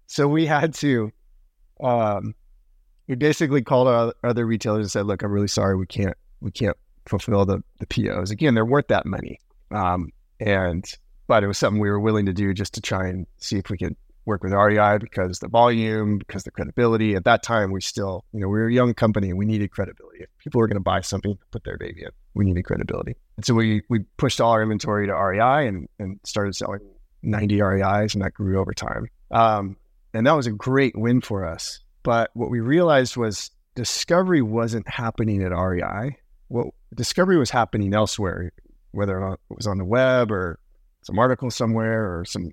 so 0.06 0.28
we 0.28 0.46
had 0.46 0.74
to 0.74 1.12
um 1.82 2.34
we 3.08 3.16
basically 3.16 3.62
called 3.62 3.88
our 3.88 4.14
other 4.24 4.46
retailers 4.46 4.84
and 4.84 4.90
said, 4.90 5.06
Look, 5.06 5.22
I'm 5.22 5.32
really 5.32 5.48
sorry, 5.48 5.76
we 5.76 5.86
can't 5.86 6.16
we 6.40 6.50
can't 6.50 6.76
fulfill 7.06 7.44
the 7.44 7.62
the 7.78 7.86
POs. 7.86 8.30
Again, 8.30 8.54
they're 8.54 8.64
worth 8.64 8.88
that 8.88 9.06
money. 9.06 9.38
Um, 9.72 10.10
and 10.40 10.84
but 11.26 11.44
it 11.44 11.46
was 11.46 11.58
something 11.58 11.80
we 11.80 11.90
were 11.90 12.00
willing 12.00 12.26
to 12.26 12.32
do 12.32 12.52
just 12.52 12.74
to 12.74 12.80
try 12.80 13.08
and 13.08 13.26
see 13.38 13.56
if 13.56 13.70
we 13.70 13.78
could 13.78 13.96
work 14.24 14.42
with 14.42 14.52
REI 14.52 14.98
because 14.98 15.38
the 15.40 15.48
volume, 15.48 16.18
because 16.18 16.44
the 16.44 16.50
credibility. 16.50 17.14
At 17.14 17.24
that 17.24 17.42
time, 17.42 17.72
we 17.72 17.80
still, 17.80 18.24
you 18.32 18.40
know, 18.40 18.48
we 18.48 18.60
were 18.60 18.68
a 18.68 18.72
young 18.72 18.94
company 18.94 19.30
and 19.30 19.38
we 19.38 19.44
needed 19.44 19.70
credibility. 19.70 20.20
If 20.20 20.28
people 20.38 20.60
were 20.60 20.68
going 20.68 20.76
to 20.76 20.80
buy 20.80 21.00
something, 21.00 21.36
put 21.50 21.64
their 21.64 21.78
baby 21.78 22.02
in, 22.02 22.10
we 22.34 22.44
needed 22.44 22.64
credibility. 22.64 23.16
And 23.36 23.44
so 23.44 23.54
we 23.54 23.82
we 23.88 24.00
pushed 24.16 24.40
all 24.40 24.52
our 24.52 24.62
inventory 24.62 25.06
to 25.06 25.14
REI 25.14 25.66
and 25.66 25.88
and 25.98 26.20
started 26.24 26.54
selling 26.54 26.80
90 27.22 27.60
REIs, 27.60 28.14
and 28.14 28.22
that 28.22 28.34
grew 28.34 28.60
over 28.60 28.72
time. 28.72 29.08
Um, 29.30 29.76
and 30.14 30.26
that 30.26 30.36
was 30.36 30.46
a 30.46 30.52
great 30.52 30.96
win 30.96 31.20
for 31.20 31.46
us. 31.46 31.80
But 32.02 32.30
what 32.34 32.50
we 32.50 32.60
realized 32.60 33.16
was 33.16 33.50
discovery 33.74 34.42
wasn't 34.42 34.88
happening 34.88 35.42
at 35.42 35.52
REI. 35.52 36.18
What 36.48 36.68
discovery 36.94 37.38
was 37.38 37.50
happening 37.50 37.94
elsewhere 37.94 38.52
whether 38.92 39.20
it 39.32 39.40
was 39.48 39.66
on 39.66 39.78
the 39.78 39.84
web 39.84 40.30
or 40.30 40.58
some 41.02 41.18
article 41.18 41.50
somewhere 41.50 42.18
or 42.18 42.24
some 42.24 42.50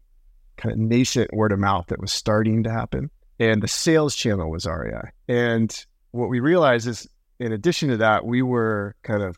kind 0.57 0.73
of 0.73 0.79
nascent 0.79 1.33
word 1.33 1.51
of 1.51 1.59
mouth 1.59 1.87
that 1.87 2.01
was 2.01 2.11
starting 2.11 2.63
to 2.63 2.71
happen. 2.71 3.09
And 3.39 3.63
the 3.63 3.67
sales 3.67 4.15
channel 4.15 4.51
was 4.51 4.65
REI. 4.65 5.11
And 5.27 5.85
what 6.11 6.29
we 6.29 6.39
realized 6.39 6.87
is, 6.87 7.07
in 7.39 7.53
addition 7.53 7.89
to 7.89 7.97
that, 7.97 8.25
we 8.25 8.41
were 8.41 8.95
kind 9.03 9.23
of 9.23 9.37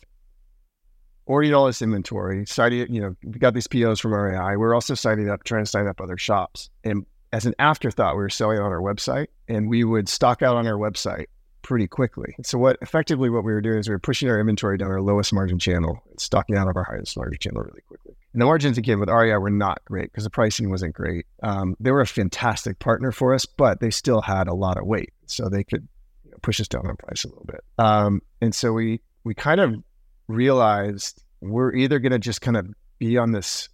ordering 1.28 1.54
all 1.54 1.68
this 1.68 1.82
inventory, 1.82 2.46
signing, 2.48 2.92
you 2.92 3.02
know, 3.02 3.16
we 3.24 3.38
got 3.38 3.54
these 3.54 3.68
POs 3.68 4.00
from 4.00 4.14
REI. 4.14 4.58
We're 4.58 4.74
also 4.74 4.96
signing 4.96 5.30
up, 5.30 5.44
trying 5.44 5.64
to 5.64 5.70
sign 5.70 5.88
up 5.88 6.02
other 6.02 6.18
shops. 6.18 6.70
And 6.84 7.06
as 7.32 7.46
an 7.46 7.54
afterthought, 7.60 8.16
we 8.16 8.24
were 8.24 8.30
selling 8.30 8.60
on 8.60 8.72
our 8.72 8.82
website 8.82 9.28
and 9.48 9.70
we 9.70 9.84
would 9.84 10.10
stock 10.10 10.42
out 10.42 10.58
on 10.58 10.68
our 10.68 10.78
website 10.78 11.28
pretty 11.62 11.88
quickly. 11.88 12.36
So 12.44 12.58
what 12.58 12.78
effectively 12.82 13.30
what 13.30 13.44
we 13.44 13.54
were 13.54 13.62
doing 13.62 13.80
is 13.80 13.88
we 13.88 13.96
were 13.96 14.00
pushing 14.00 14.30
our 14.30 14.40
inventory 14.40 14.78
down 14.78 14.92
our 14.92 15.02
lowest 15.02 15.34
margin 15.34 15.60
channel 15.60 16.02
and 16.10 16.20
stocking 16.20 16.56
out 16.56 16.68
of 16.68 16.76
our 16.76 16.84
highest 16.84 17.18
margin 17.18 17.40
channel 17.40 17.64
really 17.64 17.82
quickly. 17.82 18.16
And 18.34 18.42
the 18.42 18.46
margins 18.46 18.78
again 18.78 19.00
with 19.00 19.10
REI 19.10 19.38
were 19.38 19.50
not 19.50 19.84
great 19.86 20.12
because 20.12 20.24
the 20.24 20.30
pricing 20.30 20.70
wasn't 20.70 20.94
great. 20.94 21.26
Um, 21.44 21.76
they 21.80 21.92
were 21.92 22.02
a 22.02 22.08
fantastic 22.08 22.80
partner 22.80 23.12
for 23.12 23.34
us, 23.34 23.46
but 23.46 23.80
they 23.80 23.90
still 23.90 24.22
had 24.22 24.48
a 24.48 24.54
lot 24.54 24.78
of 24.78 24.86
weight, 24.86 25.12
so 25.26 25.50
they 25.50 25.64
could 25.64 25.88
you 26.24 26.32
know, 26.32 26.38
push 26.42 26.60
us 26.60 26.68
down 26.68 26.88
on 26.88 26.96
price 26.96 27.24
a 27.24 27.28
little 27.28 27.46
bit. 27.46 27.62
Um, 27.78 28.22
and 28.42 28.56
so 28.56 28.74
we 28.74 29.02
we 29.24 29.34
kind 29.34 29.60
of 29.60 29.76
realized 30.28 31.24
we're 31.42 31.74
either 31.74 32.00
going 32.00 32.12
to 32.12 32.20
just 32.20 32.42
kind 32.42 32.58
of 32.58 32.68
be 33.00 33.18
on 33.18 33.32
this 33.32 33.70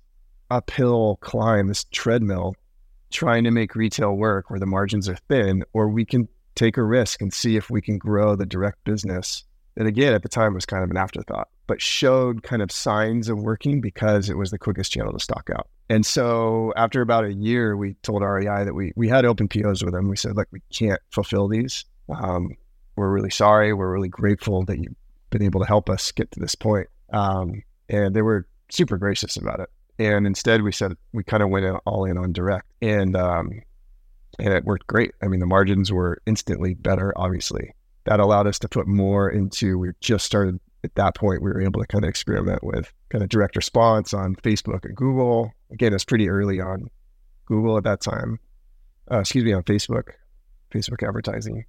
uphill 0.49 1.17
climb, 1.21 1.67
this 1.67 1.83
treadmill, 1.85 2.55
trying 3.11 3.43
to 3.43 3.51
make 3.51 3.75
retail 3.75 4.13
work 4.15 4.49
where 4.49 4.59
the 4.59 4.65
margins 4.65 5.07
are 5.09 5.17
thin, 5.27 5.63
or 5.73 5.89
we 5.89 6.05
can 6.05 6.27
take 6.57 6.77
a 6.77 6.83
risk 6.83 7.21
and 7.21 7.33
see 7.33 7.55
if 7.55 7.69
we 7.69 7.81
can 7.81 7.97
grow 7.97 8.35
the 8.35 8.45
direct 8.45 8.83
business. 8.83 9.43
And 9.77 9.87
again, 9.87 10.13
at 10.13 10.23
the 10.23 10.29
time 10.29 10.55
was 10.55 10.65
kind 10.65 10.83
of 10.83 10.89
an 10.89 10.97
afterthought, 10.97 11.49
but 11.67 11.81
showed 11.81 12.41
kind 12.43 12.61
of 12.61 12.71
signs 12.71 13.29
of 13.29 13.37
working 13.37 13.79
because 13.79 14.29
it 14.29 14.37
was 14.37 14.49
the 14.49 14.57
quickest 14.57 14.91
channel 14.91 15.13
to 15.13 15.19
stock 15.19 15.49
out. 15.55 15.67
And 15.89 16.05
so 16.05 16.73
after 16.75 17.01
about 17.01 17.25
a 17.25 17.33
year, 17.33 17.77
we 17.77 17.93
told 18.01 18.23
REI 18.23 18.63
that 18.63 18.73
we 18.73 18.91
we 18.95 19.07
had 19.07 19.23
open 19.23 19.47
POs 19.47 19.83
with 19.83 19.93
them. 19.93 20.09
We 20.09 20.17
said, 20.17 20.35
like, 20.35 20.47
we 20.51 20.61
can't 20.73 20.99
fulfill 21.11 21.47
these. 21.47 21.85
Um, 22.09 22.57
we're 22.95 23.11
really 23.11 23.29
sorry. 23.29 23.73
We're 23.73 23.93
really 23.93 24.09
grateful 24.09 24.65
that 24.65 24.79
you've 24.79 24.95
been 25.29 25.43
able 25.43 25.61
to 25.61 25.67
help 25.67 25.89
us 25.89 26.11
get 26.11 26.31
to 26.31 26.39
this 26.39 26.55
point. 26.55 26.87
Um, 27.13 27.61
and 27.87 28.15
they 28.15 28.21
were 28.21 28.47
super 28.69 28.97
gracious 28.97 29.37
about 29.37 29.59
it. 29.59 29.69
And 29.99 30.27
instead, 30.27 30.61
we 30.63 30.71
said 30.71 30.93
we 31.13 31.23
kind 31.23 31.43
of 31.43 31.49
went 31.49 31.65
all 31.85 32.05
in 32.05 32.17
on 32.17 32.33
direct. 32.33 32.65
And 32.81 33.15
um, 33.15 33.61
and 34.39 34.53
it 34.53 34.65
worked 34.65 34.87
great. 34.87 35.11
I 35.21 35.27
mean, 35.27 35.39
the 35.39 35.45
margins 35.45 35.91
were 35.91 36.21
instantly 36.25 36.73
better, 36.73 37.13
obviously. 37.15 37.73
That 38.05 38.19
allowed 38.19 38.47
us 38.47 38.59
to 38.59 38.69
put 38.69 38.87
more 38.87 39.29
into, 39.29 39.77
we 39.77 39.89
just 39.99 40.25
started 40.25 40.59
at 40.83 40.95
that 40.95 41.15
point, 41.15 41.41
we 41.41 41.49
were 41.49 41.61
able 41.61 41.81
to 41.81 41.87
kind 41.87 42.03
of 42.03 42.09
experiment 42.09 42.63
with 42.63 42.93
kind 43.09 43.23
of 43.23 43.29
direct 43.29 43.55
response 43.55 44.13
on 44.13 44.35
Facebook 44.35 44.85
and 44.85 44.95
Google. 44.95 45.51
Again, 45.71 45.93
it's 45.93 46.05
pretty 46.05 46.29
early 46.29 46.61
on 46.61 46.89
Google 47.45 47.77
at 47.77 47.83
that 47.83 48.01
time. 48.01 48.39
Uh, 49.11 49.19
excuse 49.19 49.43
me, 49.43 49.53
on 49.53 49.63
Facebook, 49.63 50.09
Facebook 50.71 51.05
advertising. 51.05 51.65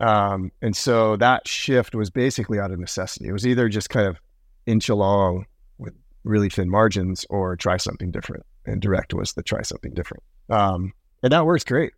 Um, 0.00 0.50
and 0.62 0.74
so 0.74 1.16
that 1.16 1.46
shift 1.46 1.94
was 1.94 2.10
basically 2.10 2.58
out 2.58 2.70
of 2.70 2.78
necessity. 2.78 3.28
It 3.28 3.32
was 3.32 3.46
either 3.46 3.68
just 3.68 3.90
kind 3.90 4.06
of 4.06 4.18
inch 4.66 4.88
along 4.88 5.46
with 5.78 5.94
really 6.24 6.48
thin 6.48 6.70
margins 6.70 7.26
or 7.28 7.56
try 7.56 7.76
something 7.76 8.10
different. 8.10 8.44
And 8.64 8.80
direct 8.80 9.12
was 9.12 9.32
the 9.34 9.42
try 9.42 9.62
something 9.62 9.92
different. 9.92 10.22
Um, 10.48 10.92
and 11.22 11.32
that 11.32 11.46
works 11.46 11.64
great. 11.64 11.92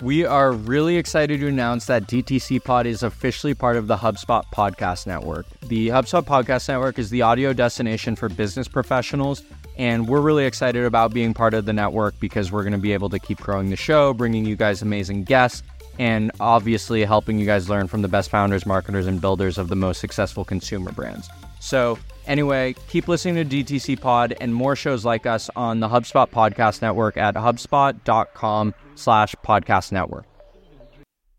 We 0.00 0.24
are 0.24 0.52
really 0.52 0.96
excited 0.96 1.40
to 1.40 1.48
announce 1.48 1.86
that 1.86 2.04
DTC 2.04 2.62
Pod 2.62 2.86
is 2.86 3.02
officially 3.02 3.52
part 3.52 3.76
of 3.76 3.88
the 3.88 3.96
HubSpot 3.96 4.44
Podcast 4.54 5.08
Network. 5.08 5.46
The 5.62 5.88
HubSpot 5.88 6.24
Podcast 6.24 6.68
Network 6.68 7.00
is 7.00 7.10
the 7.10 7.22
audio 7.22 7.52
destination 7.52 8.14
for 8.14 8.28
business 8.28 8.68
professionals, 8.68 9.42
and 9.76 10.06
we're 10.06 10.20
really 10.20 10.44
excited 10.44 10.84
about 10.84 11.12
being 11.12 11.34
part 11.34 11.52
of 11.52 11.64
the 11.64 11.72
network 11.72 12.18
because 12.20 12.52
we're 12.52 12.62
going 12.62 12.74
to 12.74 12.78
be 12.78 12.92
able 12.92 13.08
to 13.08 13.18
keep 13.18 13.40
growing 13.40 13.70
the 13.70 13.76
show, 13.76 14.14
bringing 14.14 14.44
you 14.44 14.54
guys 14.54 14.82
amazing 14.82 15.24
guests, 15.24 15.64
and 15.98 16.30
obviously 16.38 17.04
helping 17.04 17.36
you 17.36 17.46
guys 17.46 17.68
learn 17.68 17.88
from 17.88 18.02
the 18.02 18.08
best 18.08 18.30
founders, 18.30 18.64
marketers, 18.64 19.08
and 19.08 19.20
builders 19.20 19.58
of 19.58 19.68
the 19.68 19.74
most 19.74 20.00
successful 20.00 20.44
consumer 20.44 20.92
brands. 20.92 21.28
So, 21.58 21.98
Anyway, 22.28 22.74
keep 22.88 23.08
listening 23.08 23.48
to 23.48 23.64
DTC 23.64 23.98
Pod 23.98 24.36
and 24.38 24.54
more 24.54 24.76
shows 24.76 25.02
like 25.02 25.24
us 25.24 25.48
on 25.56 25.80
the 25.80 25.88
HubSpot 25.88 26.28
Podcast 26.28 26.82
Network 26.82 27.16
at 27.16 27.34
hubspot.com 27.34 28.74
slash 28.96 29.34
podcast 29.42 29.92
network. 29.92 30.26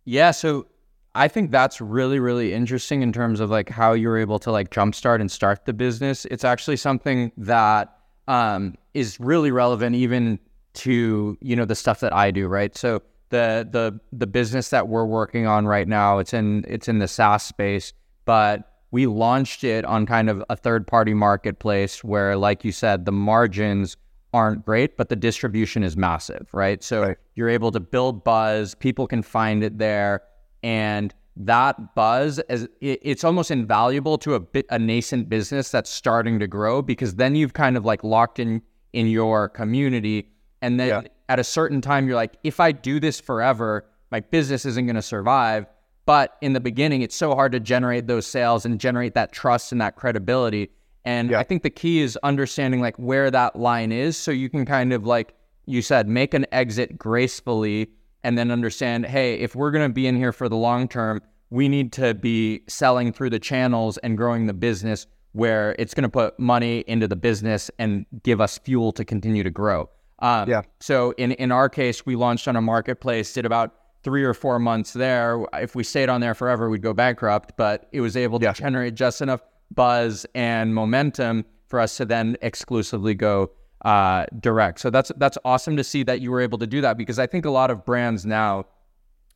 Yeah, 0.04 0.32
so 0.32 0.65
I 1.13 1.28
think 1.28 1.52
that's 1.52 1.80
really, 1.80 2.19
really 2.19 2.54
interesting 2.54 3.04
in 3.04 3.13
terms 3.13 3.39
of 3.39 3.52
like 3.52 3.69
how 3.69 3.93
you're 3.93 4.17
able 4.17 4.39
to 4.39 4.52
like 4.52 4.71
jumpstart 4.71 5.21
and 5.21 5.32
start 5.32 5.65
the 5.65 5.73
business. 5.73 6.25
It's 6.25 6.43
actually 6.43 6.78
something 6.78 7.32
that 7.38 7.95
um, 8.28 8.73
is 8.95 9.19
really 9.19 9.52
relevant 9.52 9.95
even 9.95 10.39
to, 10.73 11.38
you 11.39 11.56
know, 11.56 11.65
the 11.65 11.75
stuff 11.75 11.99
that 11.99 12.13
I 12.13 12.32
do, 12.32 12.47
right? 12.47 12.75
So 12.75 13.04
the 13.30 13.67
the 13.71 13.99
the 14.12 14.25
business 14.25 14.71
that 14.71 14.88
we're 14.88 15.06
working 15.06 15.45
on 15.45 15.67
right 15.67 15.88
now, 15.88 16.17
it's 16.17 16.34
in 16.34 16.65
it's 16.67 16.88
in 16.88 16.97
the 16.97 17.08
SaaS 17.08 17.43
space, 17.43 17.93
but 18.25 18.68
we 18.91 19.06
launched 19.06 19.63
it 19.63 19.86
on 19.86 20.06
kind 20.06 20.30
of 20.30 20.43
a 20.49 20.56
third 20.56 20.88
party 20.88 21.13
marketplace 21.13 22.04
where, 22.04 22.36
like 22.36 22.63
you 22.63 22.71
said, 22.71 23.06
the 23.06 23.12
margins 23.12 23.97
aren't 24.34 24.65
great, 24.65 24.97
but 24.97 25.10
the 25.10 25.15
distribution 25.15 25.84
is 25.84 25.97
massive, 25.97 26.47
right? 26.54 26.84
So 26.84 27.02
right. 27.02 27.17
you're 27.36 27.49
able 27.49 27.71
to 27.71 27.80
build 27.80 28.23
buzz, 28.23 28.75
people 28.75 29.08
can 29.08 29.21
find 29.21 29.63
it 29.63 29.78
there. 29.78 30.21
And 30.63 31.13
that 31.39 31.95
buzz 31.95 32.39
is 32.49 32.67
it's 32.82 33.23
almost 33.23 33.49
invaluable 33.49 34.17
to 34.17 34.34
a 34.34 34.39
bit 34.39 34.65
a 34.69 34.78
nascent 34.78 35.30
business 35.30 35.71
that's 35.71 35.89
starting 35.89 36.38
to 36.38 36.47
grow 36.47 36.82
because 36.82 37.15
then 37.15 37.34
you've 37.34 37.54
kind 37.54 37.78
of 37.78 37.86
like 37.86 38.04
locked 38.04 38.39
in 38.39 38.62
in 38.91 39.08
your 39.08 39.47
community 39.47 40.30
and 40.62 40.78
then 40.78 40.89
yeah. 40.89 41.02
at 41.30 41.39
a 41.39 41.43
certain 41.43 41.80
time 41.80 42.08
you're 42.08 42.17
like 42.17 42.36
if 42.43 42.60
I 42.60 42.73
do 42.73 42.99
this 42.99 43.21
forever 43.21 43.86
my 44.12 44.19
business 44.19 44.65
isn't 44.65 44.86
going 44.86 44.97
to 44.97 45.02
survive 45.02 45.65
but 46.10 46.38
in 46.41 46.54
the 46.54 46.60
beginning, 46.60 47.04
it's 47.04 47.15
so 47.15 47.36
hard 47.36 47.52
to 47.52 47.60
generate 47.60 48.08
those 48.08 48.26
sales 48.26 48.65
and 48.65 48.80
generate 48.80 49.13
that 49.13 49.32
trust 49.32 49.72
and 49.72 49.80
that 49.80 49.95
credibility. 49.95 50.72
And 51.06 51.30
yeah. 51.30 51.39
I 51.39 51.43
think 51.43 51.62
the 51.62 51.69
key 51.69 52.02
is 52.02 52.17
understanding 52.24 52.82
like 52.82 52.95
where 52.98 53.30
that 53.30 53.56
line 53.56 53.91
is 53.91 54.17
so 54.17 54.32
you 54.32 54.50
can 54.50 54.65
kind 54.65 54.91
of 54.91 55.06
like 55.06 55.36
you 55.67 55.84
said, 55.84 56.08
make 56.08 56.34
an 56.34 56.48
exit 56.52 56.98
gracefully 56.98 57.91
and 58.24 58.36
then 58.39 58.50
understand, 58.50 59.06
hey, 59.06 59.36
if 59.36 59.54
we're 59.54 59.69
going 59.69 59.88
to 59.88 59.93
be 59.93 60.08
in 60.08 60.15
here 60.15 60.34
for 60.34 60.50
the 60.50 60.56
long 60.56 60.88
term, 60.88 61.22
we 61.52 61.69
need 61.69 61.93
to 61.93 62.15
be 62.15 62.63
selling 62.67 63.13
through 63.13 63.30
the 63.30 63.38
channels 63.38 64.00
and 64.00 64.17
growing 64.17 64.48
the 64.48 64.54
business 64.56 65.06
where 65.34 65.76
it's 65.78 65.93
going 65.93 66.02
to 66.02 66.10
put 66.10 66.39
money 66.39 66.84
into 66.88 67.08
the 67.08 67.15
business 67.15 67.69
and 67.78 68.08
give 68.24 68.41
us 68.41 68.58
fuel 68.58 68.91
to 68.93 69.06
continue 69.06 69.43
to 69.43 69.52
grow. 69.52 69.88
Um, 70.24 70.50
yeah. 70.50 70.63
So 70.80 71.13
in 71.19 71.34
in 71.34 71.52
our 71.52 71.69
case, 71.69 72.04
we 72.04 72.15
launched 72.15 72.48
on 72.48 72.56
a 72.56 72.62
marketplace, 72.62 73.32
did 73.32 73.45
about 73.45 73.76
three 74.03 74.23
or 74.23 74.33
four 74.33 74.59
months 74.59 74.93
there. 74.93 75.43
If 75.53 75.75
we 75.75 75.83
stayed 75.83 76.09
on 76.09 76.21
there 76.21 76.33
forever, 76.33 76.69
we'd 76.69 76.81
go 76.81 76.93
bankrupt. 76.93 77.53
But 77.57 77.88
it 77.91 78.01
was 78.01 78.15
able 78.15 78.39
to 78.39 78.45
yeah. 78.45 78.53
generate 78.53 78.95
just 78.95 79.21
enough 79.21 79.41
buzz 79.71 80.25
and 80.33 80.73
momentum 80.73 81.45
for 81.67 81.79
us 81.79 81.97
to 81.97 82.05
then 82.05 82.35
exclusively 82.41 83.13
go 83.13 83.51
uh, 83.85 84.25
direct. 84.39 84.79
So 84.79 84.89
that's 84.89 85.12
that's 85.17 85.38
awesome 85.45 85.77
to 85.77 85.83
see 85.83 86.03
that 86.03 86.21
you 86.21 86.31
were 86.31 86.41
able 86.41 86.57
to 86.57 86.67
do 86.67 86.81
that 86.81 86.97
because 86.97 87.19
I 87.19 87.27
think 87.27 87.45
a 87.45 87.51
lot 87.51 87.71
of 87.71 87.85
brands 87.85 88.25
now 88.25 88.65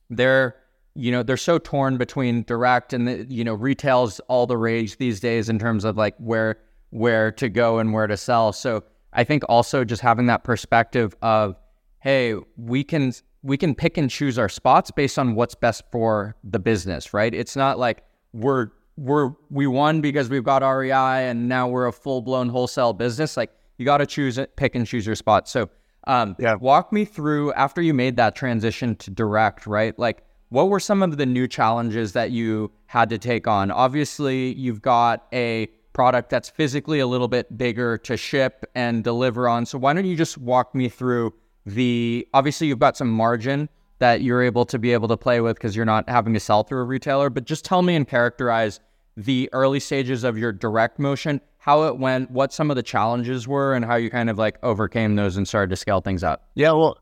they're 0.10 0.56
you 0.96 1.12
know 1.12 1.24
they're 1.24 1.38
so 1.38 1.58
torn 1.58 1.98
between 1.98 2.44
direct 2.44 2.94
and 2.94 3.08
the, 3.08 3.26
you 3.30 3.44
know 3.44 3.54
retail's 3.54 4.20
all 4.22 4.46
the 4.46 4.58
rage 4.58 4.98
these 4.98 5.20
days 5.20 5.50
in 5.50 5.60
terms 5.60 5.86
of 5.86 5.98
like 5.98 6.16
where 6.18 6.58
where 6.90 7.32
to 7.32 7.50
go 7.50 7.80
and 7.80 7.94
where 7.94 8.08
to 8.08 8.18
sell. 8.18 8.52
So 8.52 8.84
I 9.14 9.24
think 9.24 9.44
also 9.48 9.84
just 9.84 10.02
having 10.02 10.26
that 10.28 10.44
perspective 10.44 11.16
of 11.22 11.56
hey, 12.00 12.36
we 12.58 12.84
can 12.84 13.14
we 13.44 13.58
can 13.58 13.76
pick 13.76 13.98
and 13.98 14.10
choose 14.10 14.40
our 14.40 14.50
spots 14.50 14.90
based 14.90 15.20
on 15.20 15.36
what's 15.36 15.54
best 15.54 15.84
for 15.92 16.36
the 16.44 16.60
business, 16.60 17.14
right? 17.14 17.34
It's 17.34 17.56
not 17.56 17.78
like 17.78 18.04
we're 18.32 18.70
we're 18.96 19.32
we 19.50 19.68
won 19.68 20.02
because 20.02 20.30
we've 20.30 20.44
got 20.44 20.60
REI 20.60 21.30
and 21.30 21.50
now 21.50 21.68
we're 21.68 21.88
a 21.88 21.94
full 21.94 22.22
blown 22.22 22.50
wholesale 22.50 22.94
business. 22.94 23.36
Like 23.36 23.52
you 23.78 23.86
got 23.86 23.98
to 23.98 24.06
choose 24.06 24.38
it, 24.38 24.56
pick 24.56 24.76
and 24.76 24.88
choose 24.88 25.06
your 25.06 25.16
spot. 25.16 25.48
So 25.50 25.70
um, 26.08 26.36
yeah, 26.40 26.56
walk 26.56 26.94
me 26.94 27.06
through 27.06 27.54
after 27.54 27.82
you 27.82 27.94
made 27.94 28.16
that 28.18 28.36
transition 28.36 28.96
to 28.98 29.12
direct, 29.12 29.68
right? 29.68 29.98
Like 30.00 30.24
what 30.50 30.70
were 30.70 30.80
some 30.80 31.02
of 31.02 31.18
the 31.18 31.26
new 31.26 31.48
challenges 31.48 32.14
that 32.14 32.32
you 32.32 32.72
had 32.86 33.10
to 33.10 33.18
take 33.18 33.48
on? 33.48 33.72
Obviously, 33.72 34.54
you've 34.54 34.82
got 34.82 35.26
a 35.34 35.68
product 35.94 36.30
that's 36.30 36.50
physically 36.50 37.00
a 37.00 37.08
little 37.08 37.28
bit 37.28 37.58
bigger 37.58 37.98
to 38.00 38.16
ship 38.16 38.66
and 38.76 39.04
deliver 39.04 39.48
on. 39.48 39.66
So 39.66 39.78
why 39.78 39.94
don't 39.94 40.06
you 40.06 40.16
just 40.16 40.38
walk 40.38 40.74
me 40.76 40.90
through 40.90 41.34
the 41.66 42.28
obviously 42.34 42.68
you've 42.68 42.80
got 42.80 42.98
some 42.98 43.12
margin 43.12 43.70
that 44.00 44.22
you're 44.22 44.42
able 44.42 44.66
to 44.66 44.78
be 44.78 44.92
able 44.92 45.08
to 45.08 45.18
play 45.18 45.40
with 45.40 45.56
because 45.56 45.76
you're 45.76 45.86
not 45.86 46.08
having 46.10 46.34
to 46.34 46.40
sell 46.40 46.64
through 46.64 46.82
a 46.82 46.84
retailer, 46.84 47.30
but 47.30 47.46
just 47.46 47.64
tell 47.64 47.82
me 47.82 47.96
and 47.96 48.08
characterize 48.08 48.80
the 49.16 49.50
early 49.54 49.80
stages 49.80 50.24
of 50.24 50.38
your 50.38 50.52
direct 50.52 51.00
motion, 51.00 51.40
how 51.58 51.84
it 51.84 51.98
went, 51.98 52.30
what 52.32 52.52
some 52.52 52.70
of 52.70 52.76
the 52.76 52.84
challenges 52.84 53.48
were, 53.48 53.74
and 53.74 53.86
how 53.86 53.96
you 53.96 54.10
kind 54.10 54.30
of 54.30 54.38
like 54.38 54.58
overcame 54.64 55.16
those 55.16 55.38
and 55.38 55.48
started 55.48 55.70
to 55.70 55.76
scale 55.76 56.02
things 56.02 56.24
up. 56.24 56.50
Yeah, 56.56 56.72
well, 56.72 56.98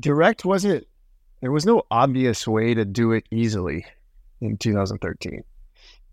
direct 0.00 0.44
wasn't, 0.44 0.86
there 1.40 1.52
was 1.52 1.66
no 1.66 1.82
obvious 1.90 2.48
way 2.48 2.74
to 2.74 2.84
do 2.84 3.12
it 3.12 3.24
easily 3.30 3.86
in 4.40 4.56
2013. 4.56 5.44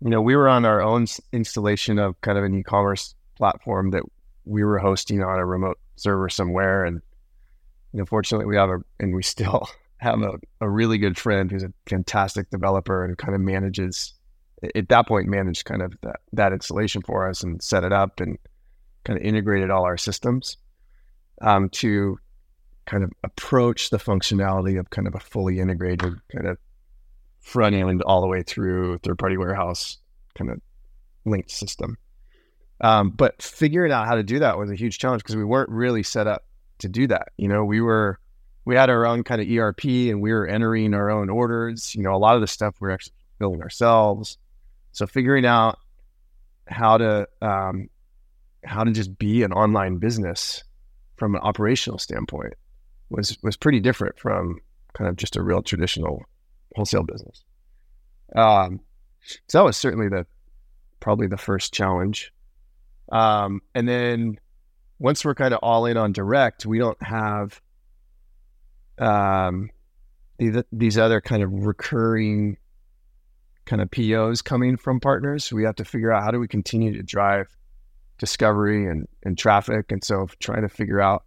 You 0.02 0.10
know, 0.10 0.20
we 0.20 0.36
were 0.36 0.48
on 0.48 0.64
our 0.64 0.82
own 0.82 1.06
installation 1.32 1.98
of 1.98 2.20
kind 2.20 2.36
of 2.36 2.44
an 2.44 2.54
e 2.54 2.62
commerce 2.62 3.14
platform 3.36 3.90
that 3.90 4.02
we 4.44 4.62
were 4.62 4.78
hosting 4.78 5.22
on 5.22 5.38
a 5.38 5.46
remote 5.46 5.78
server 5.96 6.28
somewhere. 6.28 6.84
And, 6.84 7.00
know, 7.98 8.06
fortunately, 8.06 8.46
we 8.46 8.56
have 8.56 8.70
a, 8.70 8.78
and 9.00 9.14
we 9.14 9.22
still 9.22 9.68
have 9.98 10.20
a, 10.22 10.38
a 10.60 10.68
really 10.68 10.98
good 10.98 11.18
friend 11.18 11.50
who's 11.50 11.62
a 11.62 11.72
fantastic 11.86 12.50
developer 12.50 13.04
and 13.04 13.16
kind 13.18 13.34
of 13.34 13.40
manages 13.40 14.14
at 14.74 14.88
that 14.88 15.08
point 15.08 15.28
managed 15.28 15.64
kind 15.64 15.82
of 15.82 15.92
that, 16.02 16.20
that 16.32 16.52
installation 16.52 17.02
for 17.02 17.28
us 17.28 17.42
and 17.42 17.62
set 17.62 17.84
it 17.84 17.92
up 17.92 18.20
and 18.20 18.38
kind 19.04 19.18
of 19.18 19.24
integrated 19.24 19.70
all 19.70 19.84
our 19.84 19.96
systems 19.96 20.56
um, 21.40 21.68
to 21.70 22.18
kind 22.86 23.04
of 23.04 23.10
approach 23.24 23.90
the 23.90 23.98
functionality 23.98 24.78
of 24.78 24.90
kind 24.90 25.08
of 25.08 25.14
a 25.14 25.20
fully 25.20 25.58
integrated 25.58 26.14
kind 26.32 26.46
of 26.46 26.58
front 27.40 27.74
end 27.74 28.02
all 28.02 28.20
the 28.20 28.26
way 28.26 28.42
through 28.42 28.98
third 28.98 29.18
party 29.18 29.36
warehouse 29.36 29.98
kind 30.36 30.50
of 30.50 30.60
linked 31.24 31.50
system. 31.50 31.96
Um, 32.80 33.10
but 33.10 33.42
figuring 33.42 33.92
out 33.92 34.06
how 34.06 34.16
to 34.16 34.22
do 34.22 34.40
that 34.40 34.58
was 34.58 34.70
a 34.70 34.74
huge 34.74 34.98
challenge 34.98 35.22
because 35.22 35.36
we 35.36 35.44
weren't 35.44 35.70
really 35.70 36.02
set 36.02 36.26
up 36.26 36.44
to 36.82 36.88
do 36.88 37.06
that. 37.08 37.28
You 37.36 37.48
know, 37.48 37.64
we 37.64 37.80
were 37.80 38.18
we 38.64 38.76
had 38.76 38.90
our 38.90 39.06
own 39.06 39.24
kind 39.24 39.40
of 39.40 39.50
ERP 39.50 39.84
and 39.84 40.22
we 40.22 40.32
were 40.32 40.46
entering 40.46 40.94
our 40.94 41.10
own 41.10 41.30
orders. 41.30 41.94
You 41.94 42.02
know, 42.02 42.14
a 42.14 42.18
lot 42.18 42.36
of 42.36 42.40
the 42.40 42.46
stuff 42.46 42.76
we 42.80 42.88
are 42.88 42.92
actually 42.92 43.14
building 43.38 43.62
ourselves. 43.62 44.38
So 44.92 45.06
figuring 45.06 45.46
out 45.46 45.78
how 46.68 46.98
to 46.98 47.28
um, 47.40 47.88
how 48.64 48.84
to 48.84 48.92
just 48.92 49.18
be 49.18 49.42
an 49.42 49.52
online 49.52 49.98
business 49.98 50.62
from 51.16 51.34
an 51.34 51.40
operational 51.42 51.98
standpoint 51.98 52.54
was 53.10 53.36
was 53.42 53.56
pretty 53.56 53.80
different 53.80 54.18
from 54.18 54.60
kind 54.94 55.08
of 55.08 55.16
just 55.16 55.36
a 55.36 55.42
real 55.42 55.62
traditional 55.62 56.22
wholesale 56.76 57.02
business. 57.02 57.44
Um, 58.36 58.80
so 59.46 59.58
that 59.58 59.64
was 59.64 59.76
certainly 59.76 60.08
the 60.08 60.26
probably 61.00 61.26
the 61.26 61.36
first 61.36 61.72
challenge. 61.72 62.32
Um, 63.10 63.60
and 63.74 63.88
then 63.88 64.38
once 65.02 65.24
we're 65.24 65.34
kind 65.34 65.52
of 65.52 65.58
all 65.64 65.84
in 65.86 65.96
on 65.96 66.12
direct, 66.12 66.64
we 66.64 66.78
don't 66.78 67.02
have 67.02 67.60
um, 69.00 69.68
these, 70.38 70.54
these 70.70 70.96
other 70.96 71.20
kind 71.20 71.42
of 71.42 71.52
recurring 71.52 72.56
kind 73.64 73.82
of 73.82 73.90
POs 73.90 74.42
coming 74.42 74.76
from 74.76 75.00
partners. 75.00 75.52
We 75.52 75.64
have 75.64 75.74
to 75.76 75.84
figure 75.84 76.12
out 76.12 76.22
how 76.22 76.30
do 76.30 76.38
we 76.38 76.46
continue 76.46 76.92
to 76.92 77.02
drive 77.02 77.48
discovery 78.18 78.86
and, 78.86 79.08
and 79.24 79.36
traffic. 79.36 79.90
And 79.90 80.04
so 80.04 80.28
trying 80.38 80.62
to 80.62 80.68
figure 80.68 81.00
out 81.00 81.24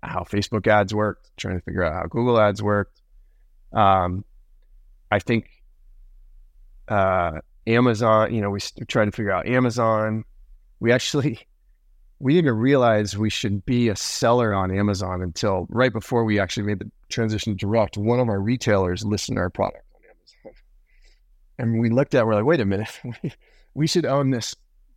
how 0.00 0.20
Facebook 0.20 0.68
ads 0.68 0.94
work, 0.94 1.18
trying 1.36 1.58
to 1.58 1.64
figure 1.64 1.82
out 1.82 1.94
how 1.94 2.06
Google 2.06 2.38
ads 2.38 2.62
work. 2.62 2.92
Um, 3.72 4.24
I 5.10 5.18
think 5.18 5.50
uh, 6.86 7.40
Amazon, 7.66 8.32
you 8.32 8.40
know, 8.40 8.50
we 8.50 8.60
tried 8.86 9.06
to 9.06 9.10
figure 9.10 9.32
out 9.32 9.48
Amazon. 9.48 10.24
We 10.78 10.92
actually, 10.92 11.40
we 12.18 12.34
didn't 12.34 12.56
realize 12.56 13.16
we 13.16 13.30
should 13.30 13.64
be 13.66 13.88
a 13.88 13.96
seller 13.96 14.54
on 14.54 14.70
Amazon 14.70 15.22
until 15.22 15.66
right 15.68 15.92
before 15.92 16.24
we 16.24 16.38
actually 16.38 16.64
made 16.64 16.78
the 16.78 16.90
transition 17.08 17.52
to 17.52 17.56
direct. 17.56 17.96
One 17.96 18.20
of 18.20 18.28
our 18.28 18.40
retailers 18.40 19.04
listed 19.04 19.36
our 19.36 19.50
product 19.50 19.84
on 19.94 20.00
Amazon, 20.10 20.62
and 21.58 21.80
we 21.80 21.90
looked 21.90 22.14
at, 22.14 22.20
it, 22.20 22.26
we're 22.26 22.34
like, 22.34 22.44
wait 22.44 22.60
a 22.60 22.64
minute, 22.64 23.00
we 23.74 23.86
should 23.86 24.06
own 24.06 24.30
this 24.30 24.54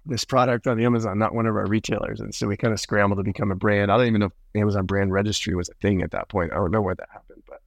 this 0.08 0.24
product 0.24 0.68
on 0.68 0.80
Amazon, 0.80 1.20
not 1.20 1.36
one 1.36 1.46
of 1.46 1.56
our 1.56 1.68
retailers. 1.68 2.22
And 2.22 2.34
so 2.34 2.48
we 2.48 2.56
kind 2.56 2.74
of 2.74 2.80
scrambled 2.80 3.20
to 3.20 3.24
become 3.24 3.52
a 3.52 3.56
brand. 3.56 3.92
I 3.92 3.98
don't 3.98 4.08
even 4.08 4.22
know 4.22 4.28
if 4.28 4.32
Amazon 4.56 4.86
brand 4.86 5.12
registry 5.12 5.54
was 5.54 5.70
a 5.70 5.74
thing 5.76 6.02
at 6.02 6.12
that 6.12 6.30
point. 6.30 6.54
I 6.54 6.56
don't 6.56 6.72
know 6.72 6.82
where 6.82 6.96
that 6.96 7.10
happened, 7.12 7.44
but, 7.46 7.62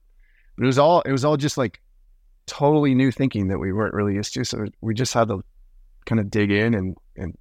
but 0.55 0.63
it 0.63 0.65
was 0.65 0.79
all 0.79 1.01
it 1.01 1.11
was 1.11 1.23
all 1.23 1.37
just 1.37 1.57
like 1.57 1.79
totally 2.47 2.95
new 2.95 3.11
thinking 3.11 3.47
that 3.49 3.59
we 3.59 3.71
weren't 3.71 3.93
really 3.93 4.15
used 4.15 4.33
to. 4.33 4.43
So 4.43 4.65
we 4.81 4.93
just 4.93 5.13
had 5.13 5.27
to 5.27 5.43
kind 6.05 6.19
of 6.19 6.29
dig 6.31 6.51
in 6.51 6.73
and 6.73 6.97
and 7.15 7.37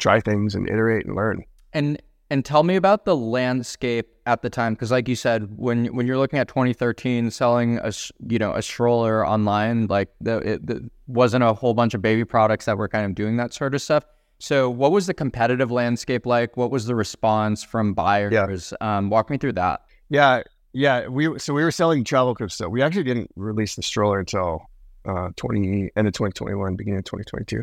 try 0.00 0.20
things 0.20 0.54
and 0.54 0.68
iterate 0.68 1.06
and 1.06 1.14
learn. 1.14 1.44
And 1.72 2.00
and 2.30 2.44
tell 2.44 2.62
me 2.62 2.76
about 2.76 3.04
the 3.04 3.16
landscape 3.16 4.08
at 4.24 4.42
the 4.42 4.50
time, 4.50 4.74
because 4.74 4.92
like 4.92 5.08
you 5.08 5.16
said, 5.16 5.48
when 5.56 5.86
when 5.94 6.06
you're 6.06 6.18
looking 6.18 6.38
at 6.38 6.48
2013, 6.48 7.30
selling 7.30 7.78
a 7.78 7.92
you 8.28 8.38
know 8.38 8.52
a 8.52 8.62
stroller 8.62 9.26
online, 9.26 9.86
like 9.88 10.08
the, 10.20 10.38
it 10.38 10.66
the, 10.66 10.90
wasn't 11.08 11.42
a 11.42 11.52
whole 11.52 11.74
bunch 11.74 11.94
of 11.94 12.02
baby 12.02 12.24
products 12.24 12.64
that 12.66 12.78
were 12.78 12.88
kind 12.88 13.04
of 13.04 13.14
doing 13.14 13.36
that 13.36 13.52
sort 13.52 13.74
of 13.74 13.82
stuff. 13.82 14.04
So, 14.38 14.70
what 14.70 14.92
was 14.92 15.06
the 15.06 15.14
competitive 15.14 15.70
landscape 15.70 16.24
like? 16.24 16.56
What 16.56 16.70
was 16.70 16.86
the 16.86 16.94
response 16.94 17.62
from 17.62 17.92
buyers? 17.92 18.32
Yeah. 18.32 18.96
Um, 18.98 19.10
walk 19.10 19.28
me 19.28 19.36
through 19.36 19.52
that. 19.54 19.82
Yeah, 20.08 20.42
yeah. 20.72 21.08
We 21.08 21.38
so 21.38 21.52
we 21.52 21.62
were 21.62 21.72
selling 21.72 22.04
travel 22.04 22.34
crypto. 22.34 22.68
We 22.68 22.80
actually 22.80 23.04
didn't 23.04 23.30
release 23.36 23.74
the 23.74 23.82
stroller 23.82 24.20
until 24.20 24.62
uh, 25.04 25.30
20 25.36 25.90
end 25.96 26.06
of 26.06 26.14
2021, 26.14 26.76
beginning 26.76 26.98
of 26.98 27.04
2022. 27.04 27.62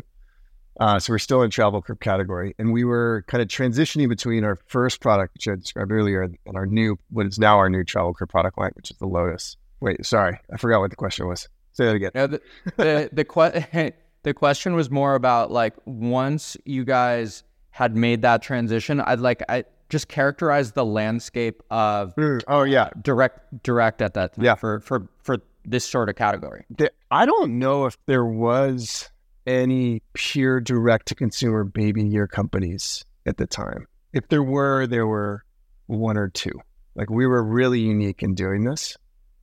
Uh, 0.78 0.98
so 0.98 1.12
we're 1.12 1.18
still 1.18 1.42
in 1.42 1.50
travel 1.50 1.82
category, 2.00 2.54
and 2.58 2.72
we 2.72 2.84
were 2.84 3.24
kind 3.26 3.42
of 3.42 3.48
transitioning 3.48 4.08
between 4.08 4.44
our 4.44 4.58
first 4.66 5.00
product, 5.00 5.34
which 5.34 5.48
I 5.48 5.56
described 5.56 5.90
earlier, 5.90 6.22
and 6.22 6.36
our 6.54 6.66
new, 6.66 6.98
what 7.10 7.26
is 7.26 7.38
now 7.38 7.58
our 7.58 7.68
new 7.68 7.82
travel 7.84 8.14
crib 8.14 8.30
product 8.30 8.58
line, 8.58 8.70
which 8.74 8.90
is 8.90 8.96
the 8.98 9.06
Lotus. 9.06 9.56
Wait, 9.80 10.04
sorry, 10.06 10.38
I 10.52 10.56
forgot 10.56 10.80
what 10.80 10.90
the 10.90 10.96
question 10.96 11.26
was. 11.26 11.48
Say 11.72 11.86
that 11.86 11.94
again. 11.94 12.10
No, 12.14 12.26
the 12.26 12.42
the 12.76 13.10
the, 13.12 13.24
que- 13.24 13.92
the 14.22 14.34
question 14.34 14.74
was 14.74 14.90
more 14.90 15.14
about 15.14 15.50
like 15.50 15.74
once 15.84 16.56
you 16.64 16.84
guys 16.84 17.44
had 17.70 17.96
made 17.96 18.22
that 18.22 18.42
transition, 18.42 19.00
I'd 19.00 19.20
like 19.20 19.42
I 19.48 19.64
just 19.88 20.08
characterize 20.08 20.72
the 20.72 20.84
landscape 20.84 21.62
of 21.70 22.14
mm, 22.16 22.42
oh 22.48 22.62
yeah 22.62 22.90
direct 23.00 23.62
direct 23.62 24.02
at 24.02 24.14
that 24.14 24.34
time 24.34 24.44
yeah 24.44 24.54
for 24.54 24.80
for 24.80 25.08
for 25.22 25.38
this 25.64 25.84
sort 25.84 26.08
of 26.08 26.16
category. 26.16 26.64
I 27.10 27.26
don't 27.26 27.58
know 27.58 27.86
if 27.86 27.96
there 28.06 28.24
was 28.24 29.10
any 29.48 30.02
pure 30.12 30.60
direct 30.60 31.08
to 31.08 31.14
consumer 31.14 31.64
baby 31.64 32.04
gear 32.04 32.28
companies 32.28 33.04
at 33.24 33.38
the 33.38 33.46
time. 33.46 33.86
If 34.12 34.28
there 34.28 34.42
were, 34.42 34.86
there 34.86 35.06
were 35.06 35.42
one 35.86 36.18
or 36.18 36.28
two. 36.28 36.52
Like 36.94 37.08
we 37.08 37.26
were 37.26 37.42
really 37.42 37.80
unique 37.80 38.22
in 38.22 38.34
doing 38.34 38.64
this. 38.64 38.96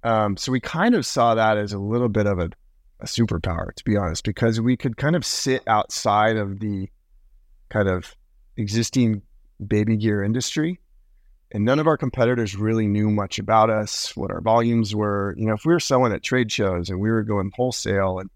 Um, 0.04 0.38
so 0.38 0.52
we 0.52 0.60
kind 0.60 0.94
of 0.94 1.06
saw 1.06 1.36
that 1.36 1.58
as 1.58 1.74
a 1.74 1.80
little 1.80 2.10
bit 2.10 2.28
of 2.28 2.38
a, 2.38 2.50
a 3.00 3.06
superpower, 3.06 3.74
to 3.74 3.84
be 3.84 3.98
honest, 3.98 4.24
because 4.24 4.62
we 4.62 4.78
could 4.78 4.96
kind 4.96 5.16
of 5.16 5.26
sit 5.26 5.64
outside 5.68 6.38
of 6.38 6.60
the 6.60 6.88
kind 7.70 7.90
of 7.90 8.16
existing 8.58 9.24
baby 9.66 9.98
gear 9.98 10.24
industry. 10.24 10.80
And 11.52 11.66
none 11.66 11.80
of 11.80 11.88
our 11.88 11.98
competitors 11.98 12.56
really 12.56 12.88
knew 12.88 13.10
much 13.10 13.40
about 13.40 13.72
us, 13.72 14.16
what 14.16 14.30
our 14.30 14.42
volumes 14.42 14.94
were. 14.94 15.34
You 15.38 15.48
know, 15.48 15.54
if 15.54 15.66
we 15.66 15.74
were 15.74 15.80
selling 15.80 16.14
at 16.14 16.22
trade 16.22 16.52
shows 16.52 16.90
and 16.90 17.00
we 17.00 17.10
were 17.10 17.24
going 17.24 17.52
wholesale 17.56 18.20
and 18.20 18.30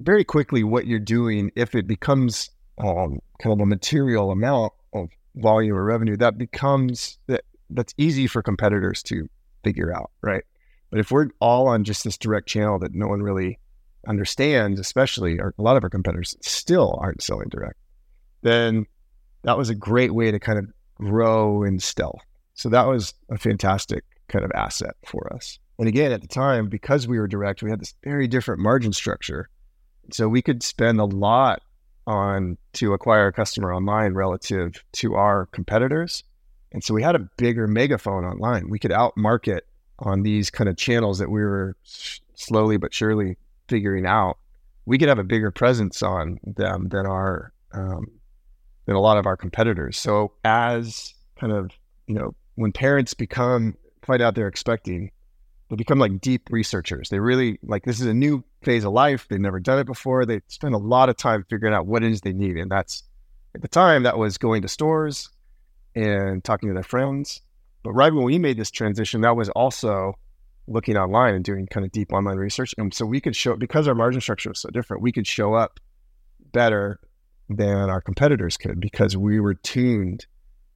very 0.00 0.24
quickly 0.24 0.64
what 0.64 0.86
you're 0.86 0.98
doing 0.98 1.50
if 1.56 1.74
it 1.74 1.86
becomes 1.86 2.50
um, 2.78 3.20
kind 3.40 3.52
of 3.52 3.60
a 3.60 3.66
material 3.66 4.30
amount 4.30 4.72
of 4.94 5.08
volume 5.36 5.76
or 5.76 5.84
revenue 5.84 6.16
that 6.16 6.36
becomes 6.36 7.18
that 7.26 7.44
that's 7.70 7.94
easy 7.98 8.26
for 8.26 8.42
competitors 8.42 9.02
to 9.02 9.28
figure 9.62 9.94
out 9.94 10.10
right 10.22 10.44
but 10.90 10.98
if 10.98 11.10
we're 11.10 11.28
all 11.40 11.68
on 11.68 11.84
just 11.84 12.02
this 12.02 12.18
direct 12.18 12.48
channel 12.48 12.78
that 12.78 12.94
no 12.94 13.06
one 13.06 13.22
really 13.22 13.58
understands 14.08 14.80
especially 14.80 15.38
or 15.38 15.54
a 15.58 15.62
lot 15.62 15.76
of 15.76 15.84
our 15.84 15.90
competitors 15.90 16.36
still 16.40 16.98
aren't 17.00 17.22
selling 17.22 17.48
direct 17.48 17.78
then 18.42 18.86
that 19.42 19.56
was 19.56 19.68
a 19.68 19.74
great 19.74 20.14
way 20.14 20.30
to 20.30 20.40
kind 20.40 20.58
of 20.58 20.66
grow 20.94 21.62
in 21.62 21.78
stealth 21.78 22.24
so 22.54 22.68
that 22.68 22.86
was 22.86 23.14
a 23.30 23.38
fantastic 23.38 24.04
kind 24.28 24.44
of 24.44 24.50
asset 24.54 24.96
for 25.06 25.32
us 25.32 25.58
And 25.78 25.88
again, 25.88 26.12
at 26.12 26.20
the 26.20 26.28
time, 26.28 26.68
because 26.68 27.08
we 27.08 27.18
were 27.18 27.26
direct, 27.26 27.62
we 27.62 27.70
had 27.70 27.80
this 27.80 27.94
very 28.04 28.28
different 28.28 28.60
margin 28.60 28.92
structure. 28.92 29.48
So 30.12 30.28
we 30.28 30.42
could 30.42 30.62
spend 30.62 31.00
a 31.00 31.04
lot 31.04 31.62
on 32.06 32.58
to 32.74 32.92
acquire 32.92 33.28
a 33.28 33.32
customer 33.32 33.72
online 33.72 34.14
relative 34.14 34.82
to 34.92 35.14
our 35.14 35.46
competitors. 35.46 36.24
And 36.72 36.82
so 36.82 36.94
we 36.94 37.02
had 37.02 37.14
a 37.14 37.28
bigger 37.36 37.66
megaphone 37.66 38.24
online. 38.24 38.68
We 38.68 38.78
could 38.78 38.90
outmarket 38.90 39.60
on 39.98 40.22
these 40.22 40.50
kind 40.50 40.68
of 40.68 40.76
channels 40.76 41.18
that 41.18 41.30
we 41.30 41.40
were 41.40 41.76
slowly 41.84 42.76
but 42.76 42.94
surely 42.94 43.36
figuring 43.68 44.06
out. 44.06 44.38
We 44.86 44.98
could 44.98 45.08
have 45.08 45.18
a 45.18 45.24
bigger 45.24 45.50
presence 45.50 46.02
on 46.02 46.40
them 46.42 46.88
than 46.88 47.06
our 47.06 47.52
um, 47.72 48.10
than 48.86 48.96
a 48.96 49.00
lot 49.00 49.18
of 49.18 49.26
our 49.26 49.36
competitors. 49.36 49.96
So 49.98 50.32
as 50.44 51.14
kind 51.38 51.52
of 51.52 51.70
you 52.06 52.14
know 52.14 52.34
when 52.56 52.72
parents 52.72 53.14
become 53.14 53.76
find 54.02 54.22
out 54.22 54.34
they're 54.34 54.48
expecting, 54.48 55.10
they 55.70 55.76
become 55.76 55.98
like 55.98 56.20
deep 56.20 56.48
researchers. 56.50 57.08
They 57.08 57.20
really 57.20 57.58
like 57.62 57.84
this 57.84 58.00
is 58.00 58.06
a 58.06 58.14
new 58.14 58.44
phase 58.62 58.84
of 58.84 58.92
life. 58.92 59.26
They've 59.28 59.40
never 59.40 59.60
done 59.60 59.78
it 59.78 59.86
before. 59.86 60.26
They 60.26 60.40
spend 60.48 60.74
a 60.74 60.78
lot 60.78 61.08
of 61.08 61.16
time 61.16 61.44
figuring 61.48 61.72
out 61.72 61.86
what 61.86 62.02
it 62.02 62.10
is 62.10 62.20
they 62.20 62.32
need, 62.32 62.56
and 62.56 62.70
that's 62.70 63.04
at 63.54 63.62
the 63.62 63.68
time 63.68 64.02
that 64.02 64.18
was 64.18 64.36
going 64.36 64.62
to 64.62 64.68
stores 64.68 65.30
and 65.94 66.42
talking 66.42 66.68
to 66.68 66.74
their 66.74 66.82
friends. 66.82 67.40
But 67.82 67.92
right 67.92 68.12
when 68.12 68.24
we 68.24 68.38
made 68.38 68.58
this 68.58 68.70
transition, 68.70 69.22
that 69.22 69.36
was 69.36 69.48
also 69.50 70.14
looking 70.66 70.96
online 70.96 71.34
and 71.34 71.44
doing 71.44 71.66
kind 71.66 71.86
of 71.86 71.92
deep 71.92 72.12
online 72.12 72.36
research. 72.36 72.74
And 72.76 72.92
so 72.92 73.06
we 73.06 73.20
could 73.20 73.34
show 73.34 73.56
because 73.56 73.88
our 73.88 73.94
margin 73.94 74.20
structure 74.20 74.50
was 74.50 74.60
so 74.60 74.70
different, 74.70 75.02
we 75.02 75.12
could 75.12 75.26
show 75.26 75.54
up 75.54 75.80
better 76.52 77.00
than 77.48 77.90
our 77.90 78.00
competitors 78.00 78.56
could 78.56 78.80
because 78.80 79.16
we 79.16 79.40
were 79.40 79.54
tuned 79.54 80.26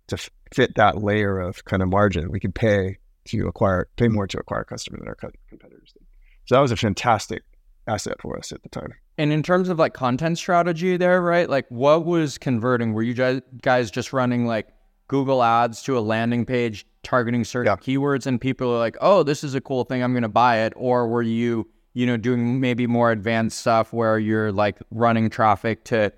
to 0.08 0.18
fit 0.52 0.74
that 0.76 1.02
layer 1.02 1.38
of 1.38 1.64
kind 1.64 1.82
of 1.82 1.88
margin. 1.88 2.30
We 2.30 2.40
could 2.40 2.54
pay 2.54 2.98
to 3.26 3.48
acquire, 3.48 3.88
pay 3.96 4.08
more 4.08 4.26
to 4.26 4.38
acquire 4.38 4.64
customers 4.64 5.00
than 5.00 5.08
our 5.08 5.16
competitors 5.48 5.92
did. 5.92 6.02
So 6.46 6.54
that 6.54 6.60
was 6.60 6.72
a 6.72 6.76
fantastic 6.76 7.42
asset 7.86 8.20
for 8.20 8.38
us 8.38 8.52
at 8.52 8.62
the 8.62 8.68
time. 8.68 8.92
And 9.16 9.32
in 9.32 9.42
terms 9.42 9.68
of 9.68 9.78
like 9.78 9.94
content 9.94 10.38
strategy 10.38 10.96
there, 10.96 11.20
right? 11.22 11.48
Like 11.48 11.66
what 11.68 12.04
was 12.04 12.38
converting? 12.38 12.92
Were 12.92 13.02
you 13.02 13.42
guys 13.62 13.90
just 13.90 14.12
running 14.12 14.46
like 14.46 14.68
Google 15.08 15.42
ads 15.42 15.82
to 15.82 15.98
a 15.98 16.00
landing 16.00 16.44
page 16.46 16.86
targeting 17.02 17.44
certain 17.44 17.70
yeah. 17.70 17.76
keywords 17.76 18.26
and 18.26 18.40
people 18.40 18.72
are 18.72 18.78
like, 18.78 18.96
"Oh, 19.00 19.22
this 19.22 19.44
is 19.44 19.54
a 19.54 19.60
cool 19.60 19.84
thing. 19.84 20.02
I'm 20.02 20.12
going 20.12 20.22
to 20.22 20.28
buy 20.28 20.60
it." 20.60 20.72
Or 20.76 21.06
were 21.06 21.22
you, 21.22 21.68
you 21.92 22.06
know, 22.06 22.16
doing 22.16 22.60
maybe 22.60 22.86
more 22.86 23.12
advanced 23.12 23.58
stuff 23.58 23.92
where 23.92 24.18
you're 24.18 24.50
like 24.50 24.78
running 24.90 25.30
traffic 25.30 25.84
to 25.84 26.12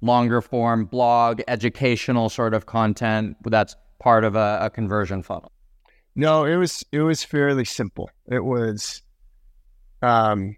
longer 0.00 0.40
form 0.40 0.84
blog, 0.84 1.42
educational 1.48 2.28
sort 2.28 2.54
of 2.54 2.66
content 2.66 3.36
that's 3.44 3.74
part 3.98 4.24
of 4.24 4.36
a, 4.36 4.58
a 4.62 4.70
conversion 4.70 5.22
funnel? 5.22 5.52
No, 6.18 6.44
it 6.44 6.56
was 6.56 6.84
it 6.90 7.00
was 7.00 7.22
fairly 7.22 7.64
simple. 7.64 8.10
It 8.26 8.44
was 8.44 9.02
um 10.02 10.56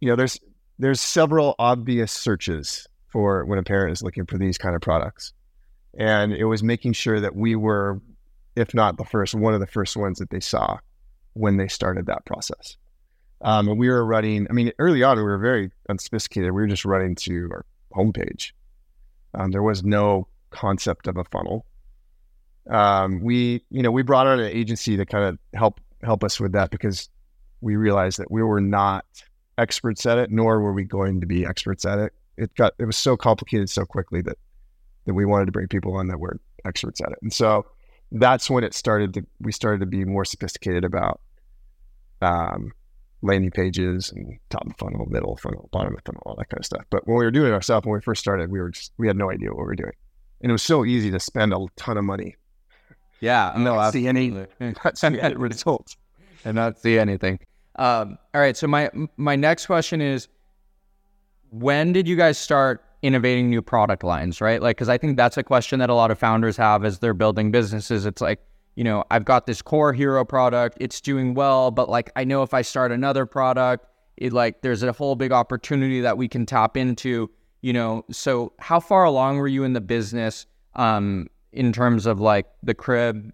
you 0.00 0.08
know, 0.08 0.16
there's 0.16 0.40
there's 0.78 0.98
several 0.98 1.54
obvious 1.58 2.10
searches 2.10 2.88
for 3.08 3.44
when 3.44 3.58
a 3.58 3.62
parent 3.62 3.92
is 3.92 4.02
looking 4.02 4.24
for 4.24 4.38
these 4.38 4.56
kind 4.56 4.74
of 4.74 4.80
products. 4.80 5.34
And 5.98 6.32
it 6.32 6.46
was 6.46 6.62
making 6.62 6.94
sure 6.94 7.20
that 7.20 7.36
we 7.36 7.54
were, 7.54 8.00
if 8.56 8.72
not 8.72 8.96
the 8.96 9.04
first, 9.04 9.34
one 9.34 9.52
of 9.52 9.60
the 9.60 9.66
first 9.66 9.94
ones 9.94 10.18
that 10.20 10.30
they 10.30 10.40
saw 10.40 10.78
when 11.34 11.58
they 11.58 11.68
started 11.68 12.06
that 12.06 12.24
process. 12.24 12.78
Um, 13.42 13.68
and 13.68 13.78
we 13.78 13.90
were 13.90 14.06
running, 14.06 14.46
I 14.48 14.54
mean, 14.54 14.72
early 14.78 15.02
on, 15.02 15.18
we 15.18 15.22
were 15.22 15.36
very 15.36 15.70
unsophisticated. 15.90 16.52
We 16.52 16.62
were 16.62 16.66
just 16.66 16.86
running 16.86 17.14
to 17.16 17.50
our 17.52 17.66
homepage. 17.94 18.52
Um, 19.34 19.50
there 19.50 19.62
was 19.62 19.84
no 19.84 20.28
concept 20.48 21.08
of 21.08 21.18
a 21.18 21.24
funnel. 21.24 21.66
Um, 22.70 23.20
we, 23.20 23.64
you 23.70 23.82
know, 23.82 23.90
we 23.90 24.02
brought 24.02 24.26
on 24.26 24.40
an 24.40 24.50
agency 24.50 24.96
to 24.96 25.04
kind 25.04 25.24
of 25.24 25.38
help 25.58 25.80
help 26.02 26.24
us 26.24 26.40
with 26.40 26.52
that 26.52 26.70
because 26.70 27.08
we 27.60 27.76
realized 27.76 28.18
that 28.18 28.30
we 28.30 28.42
were 28.42 28.60
not 28.60 29.04
experts 29.58 30.06
at 30.06 30.18
it, 30.18 30.30
nor 30.30 30.60
were 30.60 30.72
we 30.72 30.84
going 30.84 31.20
to 31.20 31.26
be 31.26 31.44
experts 31.44 31.84
at 31.84 31.98
it. 31.98 32.12
It 32.36 32.54
got 32.54 32.72
it 32.78 32.84
was 32.84 32.96
so 32.96 33.16
complicated 33.16 33.68
so 33.68 33.84
quickly 33.84 34.22
that 34.22 34.38
that 35.06 35.14
we 35.14 35.26
wanted 35.26 35.46
to 35.46 35.52
bring 35.52 35.68
people 35.68 35.96
on 35.96 36.08
that 36.08 36.20
were 36.20 36.38
experts 36.64 37.00
at 37.00 37.10
it. 37.12 37.18
And 37.22 37.32
so 37.32 37.66
that's 38.12 38.50
when 38.50 38.64
it 38.64 38.74
started 38.74 39.14
to, 39.14 39.26
we 39.40 39.52
started 39.52 39.80
to 39.80 39.86
be 39.86 40.04
more 40.04 40.24
sophisticated 40.24 40.84
about 40.84 41.20
um, 42.22 42.72
landing 43.22 43.50
pages 43.50 44.12
and 44.12 44.38
top 44.50 44.66
of 44.66 44.76
funnel, 44.78 45.06
middle 45.06 45.36
funnel, 45.36 45.68
bottom 45.72 45.94
of 45.94 46.00
funnel, 46.04 46.22
all 46.26 46.34
that 46.36 46.48
kind 46.48 46.60
of 46.60 46.66
stuff. 46.66 46.84
But 46.90 47.06
when 47.06 47.16
we 47.18 47.24
were 47.24 47.30
doing 47.30 47.52
it 47.52 47.54
ourselves, 47.54 47.86
when 47.86 47.94
we 47.94 48.00
first 48.00 48.20
started, 48.20 48.50
we 48.50 48.60
were 48.60 48.70
just, 48.70 48.92
we 48.98 49.06
had 49.06 49.16
no 49.16 49.30
idea 49.30 49.50
what 49.50 49.58
we 49.58 49.64
were 49.64 49.76
doing. 49.76 49.92
And 50.42 50.50
it 50.50 50.52
was 50.52 50.62
so 50.62 50.84
easy 50.84 51.10
to 51.10 51.20
spend 51.20 51.52
a 51.52 51.66
ton 51.76 51.96
of 51.96 52.04
money. 52.04 52.36
Yeah. 53.20 53.54
And 53.54 53.64
no, 53.64 53.74
not 53.74 53.92
see 53.92 54.08
any, 54.08 54.30
not 54.60 54.98
see 54.98 55.20
any 55.20 55.34
results. 55.34 55.96
And 56.44 56.56
not 56.56 56.78
see 56.78 56.98
anything. 56.98 57.38
Um, 57.76 58.18
all 58.34 58.40
right. 58.40 58.56
So 58.56 58.66
my, 58.66 58.90
my 59.16 59.36
next 59.36 59.66
question 59.66 60.00
is, 60.00 60.28
when 61.50 61.92
did 61.92 62.08
you 62.08 62.16
guys 62.16 62.38
start 62.38 62.82
innovating 63.02 63.48
new 63.48 63.62
product 63.62 64.04
lines, 64.04 64.40
right? 64.40 64.60
Like, 64.60 64.76
because 64.76 64.88
I 64.88 64.98
think 64.98 65.16
that's 65.16 65.36
a 65.36 65.42
question 65.42 65.78
that 65.80 65.90
a 65.90 65.94
lot 65.94 66.10
of 66.10 66.18
founders 66.18 66.56
have 66.56 66.84
as 66.84 66.98
they're 66.98 67.14
building 67.14 67.50
businesses. 67.50 68.06
It's 68.06 68.20
like, 68.20 68.40
you 68.76 68.84
know, 68.84 69.04
I've 69.10 69.24
got 69.24 69.46
this 69.46 69.62
core 69.62 69.92
hero 69.92 70.24
product, 70.24 70.76
it's 70.80 71.00
doing 71.00 71.34
well, 71.34 71.70
but 71.70 71.88
like, 71.88 72.10
I 72.16 72.24
know 72.24 72.42
if 72.42 72.54
I 72.54 72.62
start 72.62 72.92
another 72.92 73.26
product, 73.26 73.86
it 74.16 74.32
like, 74.32 74.60
there's 74.60 74.82
a 74.82 74.92
whole 74.92 75.16
big 75.16 75.32
opportunity 75.32 76.00
that 76.00 76.18
we 76.18 76.28
can 76.28 76.44
tap 76.44 76.76
into, 76.76 77.30
you 77.62 77.72
know. 77.72 78.04
So, 78.10 78.52
how 78.58 78.78
far 78.78 79.04
along 79.04 79.38
were 79.38 79.48
you 79.48 79.64
in 79.64 79.72
the 79.72 79.80
business 79.80 80.46
um, 80.74 81.28
in 81.52 81.72
terms 81.72 82.06
of 82.06 82.20
like 82.20 82.46
the 82.62 82.74
crib? 82.74 83.32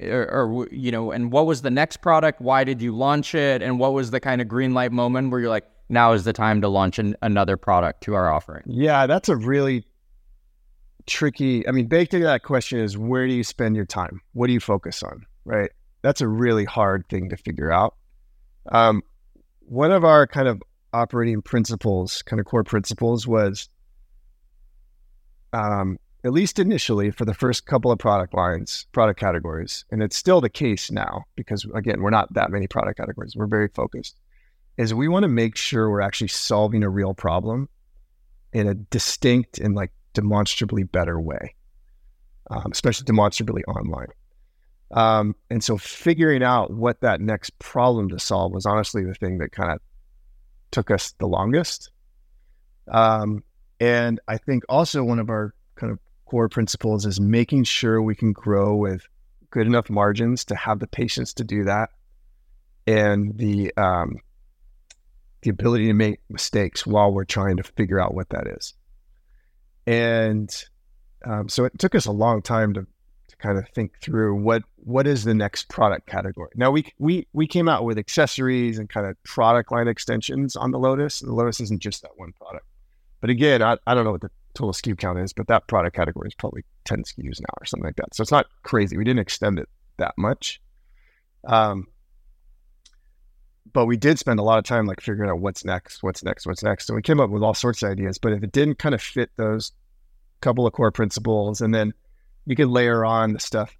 Or, 0.00 0.28
or 0.28 0.68
you 0.72 0.90
know, 0.90 1.12
and 1.12 1.30
what 1.30 1.46
was 1.46 1.62
the 1.62 1.70
next 1.70 1.98
product? 1.98 2.40
Why 2.40 2.64
did 2.64 2.82
you 2.82 2.94
launch 2.94 3.34
it? 3.34 3.62
And 3.62 3.78
what 3.78 3.92
was 3.92 4.10
the 4.10 4.18
kind 4.18 4.40
of 4.40 4.48
green 4.48 4.74
light 4.74 4.90
moment 4.90 5.30
where 5.30 5.40
you're 5.40 5.48
like, 5.48 5.66
now 5.88 6.12
is 6.12 6.24
the 6.24 6.32
time 6.32 6.60
to 6.62 6.68
launch 6.68 6.98
an, 6.98 7.14
another 7.22 7.56
product 7.56 8.02
to 8.04 8.14
our 8.14 8.32
offering? 8.32 8.64
Yeah, 8.66 9.06
that's 9.06 9.28
a 9.28 9.36
really 9.36 9.86
tricky. 11.06 11.66
I 11.68 11.70
mean, 11.70 11.86
baked 11.86 12.14
into 12.14 12.26
that 12.26 12.42
question 12.42 12.80
is 12.80 12.98
where 12.98 13.26
do 13.28 13.32
you 13.32 13.44
spend 13.44 13.76
your 13.76 13.84
time? 13.84 14.20
What 14.32 14.48
do 14.48 14.52
you 14.54 14.60
focus 14.60 15.02
on? 15.02 15.26
Right. 15.44 15.70
That's 16.02 16.20
a 16.20 16.28
really 16.28 16.64
hard 16.64 17.08
thing 17.08 17.28
to 17.28 17.36
figure 17.36 17.70
out. 17.70 17.94
Um, 18.70 19.02
one 19.60 19.92
of 19.92 20.04
our 20.04 20.26
kind 20.26 20.48
of 20.48 20.62
operating 20.92 21.42
principles, 21.42 22.22
kind 22.22 22.40
of 22.40 22.46
core 22.46 22.64
principles, 22.64 23.26
was 23.26 23.68
um, 25.52 25.98
at 26.24 26.32
least 26.32 26.58
initially 26.58 27.10
for 27.10 27.24
the 27.24 27.34
first 27.34 27.66
couple 27.66 27.90
of 27.90 27.98
product 27.98 28.34
lines, 28.34 28.86
product 28.92 29.18
categories, 29.18 29.84
and 29.90 30.02
it's 30.02 30.16
still 30.16 30.40
the 30.40 30.48
case 30.48 30.90
now 30.90 31.24
because 31.36 31.66
again, 31.74 32.00
we're 32.00 32.10
not 32.10 32.32
that 32.34 32.50
many 32.50 32.66
product 32.66 32.98
categories. 32.98 33.34
We're 33.34 33.46
very 33.46 33.68
focused 33.68 34.16
is 34.76 34.94
we 34.94 35.08
want 35.08 35.24
to 35.24 35.28
make 35.28 35.56
sure 35.56 35.90
we're 35.90 36.00
actually 36.00 36.28
solving 36.28 36.82
a 36.82 36.88
real 36.88 37.14
problem 37.14 37.68
in 38.52 38.66
a 38.66 38.74
distinct 38.74 39.58
and 39.58 39.74
like 39.74 39.92
demonstrably 40.14 40.82
better 40.82 41.20
way, 41.20 41.54
um, 42.50 42.70
especially 42.72 43.04
demonstrably 43.04 43.64
online. 43.64 44.08
Um, 44.90 45.34
and 45.50 45.62
so 45.64 45.78
figuring 45.78 46.42
out 46.42 46.70
what 46.70 47.00
that 47.00 47.20
next 47.20 47.58
problem 47.58 48.10
to 48.10 48.18
solve 48.18 48.52
was 48.52 48.66
honestly 48.66 49.04
the 49.04 49.14
thing 49.14 49.38
that 49.38 49.52
kind 49.52 49.72
of 49.72 49.78
took 50.70 50.90
us 50.90 51.14
the 51.18 51.26
longest. 51.26 51.90
Um, 52.88 53.42
and 53.80 54.20
I 54.28 54.36
think 54.38 54.64
also 54.68 55.02
one 55.02 55.18
of 55.18 55.30
our 55.30 55.54
kind 55.76 55.92
of 55.92 55.98
core 56.32 56.48
principles 56.48 57.04
is 57.04 57.20
making 57.20 57.62
sure 57.62 58.00
we 58.00 58.14
can 58.14 58.32
grow 58.32 58.74
with 58.74 59.06
good 59.50 59.66
enough 59.66 59.90
margins 59.90 60.46
to 60.46 60.56
have 60.56 60.78
the 60.78 60.86
patience 60.86 61.34
to 61.34 61.44
do 61.44 61.64
that 61.64 61.90
and 62.86 63.36
the 63.36 63.70
um, 63.76 64.16
the 65.42 65.50
ability 65.50 65.88
to 65.88 65.92
make 65.92 66.20
mistakes 66.30 66.86
while 66.86 67.12
we're 67.12 67.26
trying 67.26 67.58
to 67.58 67.62
figure 67.62 68.00
out 68.00 68.14
what 68.14 68.30
that 68.30 68.46
is. 68.46 68.72
And 69.86 70.50
um, 71.26 71.50
so 71.50 71.66
it 71.66 71.78
took 71.78 71.94
us 71.94 72.06
a 72.06 72.12
long 72.12 72.40
time 72.40 72.72
to, 72.72 72.80
to 73.28 73.36
kind 73.36 73.58
of 73.58 73.68
think 73.68 74.00
through 74.00 74.34
what 74.36 74.62
what 74.76 75.06
is 75.06 75.24
the 75.24 75.34
next 75.34 75.68
product 75.68 76.06
category. 76.06 76.52
Now 76.56 76.70
we 76.70 76.90
we 76.98 77.26
we 77.34 77.46
came 77.46 77.68
out 77.68 77.84
with 77.84 77.98
accessories 77.98 78.78
and 78.78 78.88
kind 78.88 79.06
of 79.06 79.22
product 79.24 79.70
line 79.70 79.86
extensions 79.86 80.56
on 80.56 80.70
the 80.70 80.78
Lotus. 80.78 81.20
The 81.20 81.34
Lotus 81.34 81.60
isn't 81.60 81.82
just 81.82 82.00
that 82.00 82.12
one 82.16 82.32
product, 82.32 82.64
but 83.20 83.28
again, 83.28 83.60
I, 83.60 83.76
I 83.86 83.92
don't 83.94 84.04
know 84.04 84.12
what 84.12 84.22
the 84.22 84.30
total 84.54 84.72
SKU 84.72 84.96
count 84.98 85.18
is, 85.18 85.32
but 85.32 85.48
that 85.48 85.66
product 85.68 85.96
category 85.96 86.28
is 86.28 86.34
probably 86.34 86.64
ten 86.84 87.02
SKUs 87.02 87.40
now 87.40 87.54
or 87.60 87.64
something 87.64 87.86
like 87.86 87.96
that. 87.96 88.14
So 88.14 88.22
it's 88.22 88.32
not 88.32 88.46
crazy. 88.62 88.96
We 88.96 89.04
didn't 89.04 89.20
extend 89.20 89.58
it 89.58 89.68
that 89.98 90.14
much. 90.16 90.60
Um, 91.44 91.86
but 93.72 93.86
we 93.86 93.96
did 93.96 94.18
spend 94.18 94.38
a 94.38 94.42
lot 94.42 94.58
of 94.58 94.64
time 94.64 94.86
like 94.86 95.00
figuring 95.00 95.30
out 95.30 95.40
what's 95.40 95.64
next, 95.64 96.02
what's 96.02 96.22
next, 96.22 96.46
what's 96.46 96.62
next. 96.62 96.88
And 96.88 96.96
we 96.96 97.02
came 97.02 97.20
up 97.20 97.30
with 97.30 97.42
all 97.42 97.54
sorts 97.54 97.82
of 97.82 97.90
ideas. 97.90 98.18
But 98.18 98.32
if 98.32 98.42
it 98.42 98.52
didn't 98.52 98.78
kind 98.78 98.94
of 98.94 99.00
fit 99.00 99.30
those 99.36 99.72
couple 100.40 100.66
of 100.66 100.72
core 100.72 100.90
principles, 100.90 101.60
and 101.60 101.74
then 101.74 101.94
you 102.44 102.56
could 102.56 102.68
layer 102.68 103.04
on 103.04 103.32
the 103.32 103.40
stuff 103.40 103.74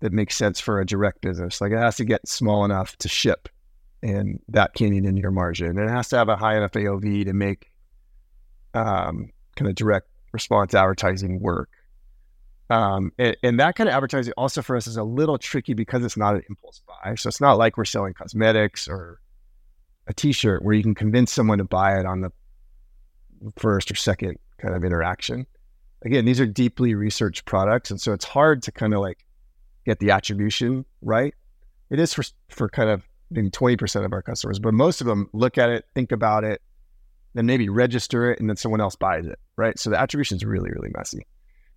that 0.00 0.12
makes 0.12 0.36
sense 0.36 0.60
for 0.60 0.80
a 0.80 0.86
direct 0.86 1.20
business. 1.20 1.60
Like 1.60 1.72
it 1.72 1.78
has 1.78 1.96
to 1.96 2.04
get 2.04 2.26
small 2.26 2.64
enough 2.64 2.96
to 2.98 3.08
ship, 3.08 3.48
and 4.02 4.40
that 4.48 4.74
can 4.74 4.94
eat 4.94 5.04
into 5.04 5.20
your 5.20 5.32
margin. 5.32 5.78
And 5.78 5.80
it 5.80 5.90
has 5.90 6.08
to 6.10 6.16
have 6.16 6.28
a 6.28 6.36
high 6.36 6.56
enough 6.56 6.72
AOV 6.72 7.26
to 7.26 7.32
make 7.32 7.70
um, 8.74 9.30
kind 9.58 9.68
of 9.68 9.74
direct 9.74 10.08
response 10.32 10.74
advertising 10.74 11.40
work. 11.40 11.70
Um, 12.70 13.12
and, 13.18 13.36
and, 13.42 13.60
that 13.60 13.76
kind 13.76 13.88
of 13.88 13.94
advertising 13.94 14.34
also 14.36 14.60
for 14.60 14.76
us 14.76 14.86
is 14.86 14.98
a 14.98 15.02
little 15.02 15.38
tricky 15.38 15.72
because 15.72 16.04
it's 16.04 16.18
not 16.18 16.34
an 16.34 16.42
impulse 16.50 16.82
buy. 16.86 17.14
So 17.14 17.28
it's 17.28 17.40
not 17.40 17.56
like 17.56 17.78
we're 17.78 17.86
selling 17.86 18.12
cosmetics 18.12 18.86
or 18.88 19.20
a 20.06 20.12
T-shirt 20.12 20.62
where 20.62 20.74
you 20.74 20.82
can 20.82 20.94
convince 20.94 21.32
someone 21.32 21.58
to 21.58 21.64
buy 21.64 21.98
it 21.98 22.04
on 22.04 22.20
the 22.20 22.30
first 23.56 23.90
or 23.90 23.94
second 23.94 24.38
kind 24.58 24.74
of 24.74 24.84
interaction. 24.84 25.46
Again, 26.04 26.26
these 26.26 26.40
are 26.40 26.46
deeply 26.46 26.94
researched 26.94 27.46
products, 27.46 27.90
and 27.90 28.00
so 28.00 28.12
it's 28.12 28.24
hard 28.24 28.62
to 28.64 28.72
kind 28.72 28.94
of 28.94 29.00
like 29.00 29.24
get 29.84 29.98
the 29.98 30.10
attribution 30.10 30.84
right. 31.00 31.34
It 31.90 31.98
is 31.98 32.12
for 32.14 32.24
for 32.50 32.68
kind 32.68 32.90
of 32.90 33.02
maybe 33.30 33.50
twenty 33.50 33.76
percent 33.76 34.04
of 34.04 34.12
our 34.12 34.22
customers, 34.22 34.58
but 34.58 34.74
most 34.74 35.00
of 35.00 35.06
them 35.06 35.28
look 35.32 35.58
at 35.58 35.70
it, 35.70 35.86
think 35.94 36.12
about 36.12 36.44
it, 36.44 36.60
then 37.34 37.46
maybe 37.46 37.68
register 37.68 38.30
it, 38.32 38.40
and 38.40 38.48
then 38.48 38.56
someone 38.56 38.80
else 38.80 38.96
buys 38.96 39.26
it, 39.26 39.38
right? 39.56 39.78
So 39.78 39.90
the 39.90 40.00
attribution 40.00 40.36
is 40.36 40.44
really 40.44 40.70
really 40.70 40.90
messy. 40.96 41.26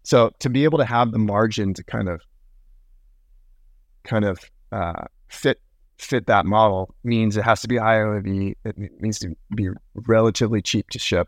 So 0.04 0.32
to 0.40 0.50
be 0.50 0.64
able 0.64 0.80
to 0.80 0.86
have 0.86 1.12
the 1.12 1.20
margin 1.20 1.74
to 1.76 1.84
kind 1.84 2.10
of 2.10 2.22
kind 4.04 4.26
of 4.26 4.40
uh, 4.72 5.06
fit 5.28 5.62
fit 5.98 6.26
that 6.26 6.46
model 6.46 6.96
means 7.04 7.38
it 7.38 7.44
has 7.44 7.62
to 7.62 7.68
be 7.68 7.76
IOV. 7.76 8.56
It 8.66 8.76
needs 9.00 9.20
to 9.20 9.36
be 9.56 9.70
relatively 9.94 10.62
cheap 10.62 10.90
to 10.90 11.00
ship. 11.00 11.28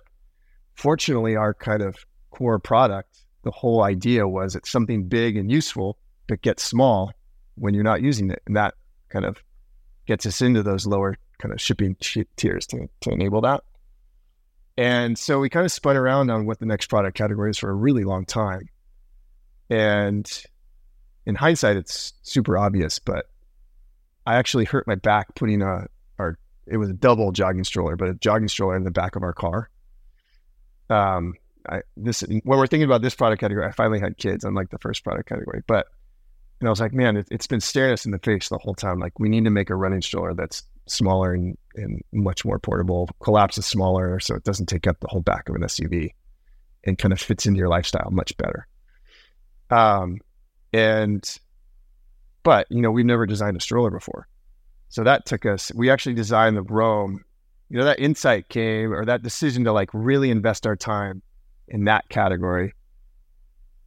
Fortunately, 0.74 1.36
our 1.36 1.54
kind 1.54 1.84
of 1.84 1.96
core 2.32 2.60
product, 2.60 3.20
the 3.44 3.52
whole 3.52 3.84
idea 3.84 4.28
was 4.28 4.56
it's 4.56 4.72
something 4.72 5.08
big 5.08 5.38
and 5.38 5.52
useful, 5.52 5.98
but 6.28 6.42
gets 6.42 6.64
small 6.64 7.12
when 7.56 7.76
you're 7.76 7.84
not 7.84 8.02
using 8.02 8.32
it, 8.32 8.42
and 8.48 8.56
that 8.56 8.74
kind 9.10 9.26
of 9.26 9.38
gets 10.08 10.26
us 10.26 10.42
into 10.42 10.64
those 10.64 10.88
lower 10.88 11.16
kind 11.38 11.54
of 11.54 11.62
shipping 11.62 11.96
tiers 12.36 12.66
to, 12.68 12.90
to 13.02 13.12
enable 13.12 13.42
that. 13.42 13.64
And 14.78 15.18
so 15.18 15.40
we 15.40 15.50
kind 15.50 15.66
of 15.66 15.72
spun 15.72 15.96
around 15.96 16.32
on 16.32 16.46
what 16.46 16.60
the 16.60 16.66
next 16.66 16.88
product 16.88 17.16
category 17.16 17.52
is 17.52 17.58
for 17.58 17.70
a 17.70 17.76
really 17.76 18.04
long 18.04 18.26
time. 18.26 18.70
And 19.70 20.30
in 21.26 21.36
hindsight, 21.36 21.78
it's 21.78 22.14
super 22.24 22.58
obvious, 22.58 23.00
but 23.00 23.26
I 24.26 24.36
actually 24.36 24.66
hurt 24.66 24.88
my 24.88 24.96
back 24.96 25.36
putting 25.36 25.62
a 25.62 25.88
our 26.18 26.38
it 26.66 26.78
was 26.78 26.90
a 26.90 26.94
double 26.94 27.32
jogging 27.32 27.64
stroller, 27.64 27.96
but 27.96 28.10
a 28.10 28.14
jogging 28.16 28.48
stroller 28.48 28.76
in 28.76 28.84
the 28.84 28.92
back 28.92 29.16
of 29.16 29.24
our 29.24 29.34
car. 29.34 29.70
Um, 30.90 31.34
I 31.70 31.82
this 31.96 32.22
when 32.22 32.42
we're 32.46 32.68
thinking 32.68 32.86
about 32.86 33.02
this 33.02 33.16
product 33.16 33.42
category, 33.42 33.66
I 33.66 33.72
finally 33.72 34.00
had 34.00 34.18
kids, 34.18 34.44
unlike 34.44 34.70
the 34.70 34.80
first 34.80 35.04
product 35.04 35.30
category. 35.30 35.62
But 35.68 35.88
and 36.60 36.68
I 36.68 36.72
was 36.72 36.80
like, 36.80 36.94
man, 36.94 37.18
it, 37.18 37.28
has 37.32 37.48
been 37.48 37.62
staring 37.62 37.94
us 37.94 38.06
in 38.06 38.12
the 38.12 38.20
face 38.20 38.50
the 38.50 38.58
whole 38.58 38.76
time. 38.76 39.00
Like 39.00 39.20
we 39.20 39.30
need 39.30 39.44
to 39.44 39.50
make 39.50 39.70
a 39.70 39.76
running 39.76 40.02
stroller 40.02 40.34
that's 40.34 40.64
smaller 40.88 41.34
and, 41.34 41.58
and 41.76 42.02
much 42.12 42.46
more 42.46 42.60
portable, 42.60 43.10
collapses 43.22 43.65
smaller, 43.65 44.19
so 44.19 44.36
it 44.36 44.43
doesn't 44.43 44.67
take 44.67 44.88
up 44.88 45.00
the 45.00 45.08
whole 45.08 45.22
back 45.22 45.50
of 45.50 45.56
an 45.56 45.62
SUV, 45.62 46.13
and 46.84 46.98
kind 46.98 47.12
of 47.13 47.19
fits 47.19 47.46
into 47.46 47.58
your 47.58 47.69
lifestyle 47.69 48.10
much 48.12 48.36
better. 48.38 48.67
Um, 49.69 50.19
and 50.74 51.39
but, 52.43 52.67
you 52.69 52.82
know, 52.82 52.91
we've 52.91 53.06
never 53.06 53.26
designed 53.26 53.58
a 53.58 53.62
stroller 53.62 53.89
before. 53.89 54.28
So 54.89 55.04
that 55.04 55.26
took 55.26 55.46
us, 55.46 55.72
we 55.74 55.89
actually 55.89 56.15
designed 56.15 56.58
the 56.58 56.62
Roam. 56.62 57.24
You 57.69 57.80
know, 57.80 57.86
that 57.86 58.00
insight 58.00 58.50
came 58.50 58.93
or 58.93 59.06
that 59.06 59.24
decision 59.24 59.63
to 59.63 59.72
like 59.72 59.89
really 59.93 60.30
invest 60.30 60.67
our 60.67 60.76
time 60.76 61.24
in 61.69 61.86
that 61.86 62.08
category 62.10 62.74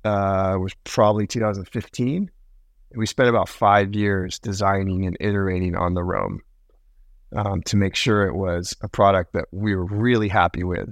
uh, 0.04 0.56
was 0.58 0.74
probably 0.84 1.26
2015. 1.26 2.30
And 2.90 2.98
we 2.98 3.06
spent 3.06 3.28
about 3.28 3.48
five 3.48 3.94
years 3.94 4.38
designing 4.38 5.06
and 5.06 5.16
iterating 5.20 5.76
on 5.76 5.94
the 5.94 6.02
Roam 6.02 6.40
um, 7.34 7.62
to 7.62 7.76
make 7.76 7.94
sure 7.94 8.26
it 8.26 8.34
was 8.34 8.76
a 8.82 8.88
product 8.88 9.32
that 9.32 9.46
we 9.52 9.74
were 9.74 9.84
really 9.84 10.28
happy 10.28 10.64
with. 10.64 10.90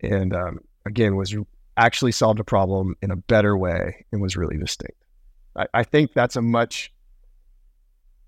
And 0.00 0.34
um, 0.34 0.60
again, 0.84 1.16
was 1.16 1.34
actually 1.76 2.12
solved 2.12 2.40
a 2.40 2.44
problem 2.44 2.94
in 3.02 3.10
a 3.10 3.16
better 3.16 3.56
way 3.56 4.06
and 4.12 4.20
was 4.20 4.36
really 4.36 4.56
distinct. 4.56 4.96
I, 5.56 5.66
I 5.74 5.82
think 5.82 6.12
that's 6.14 6.36
a 6.36 6.42
much 6.42 6.92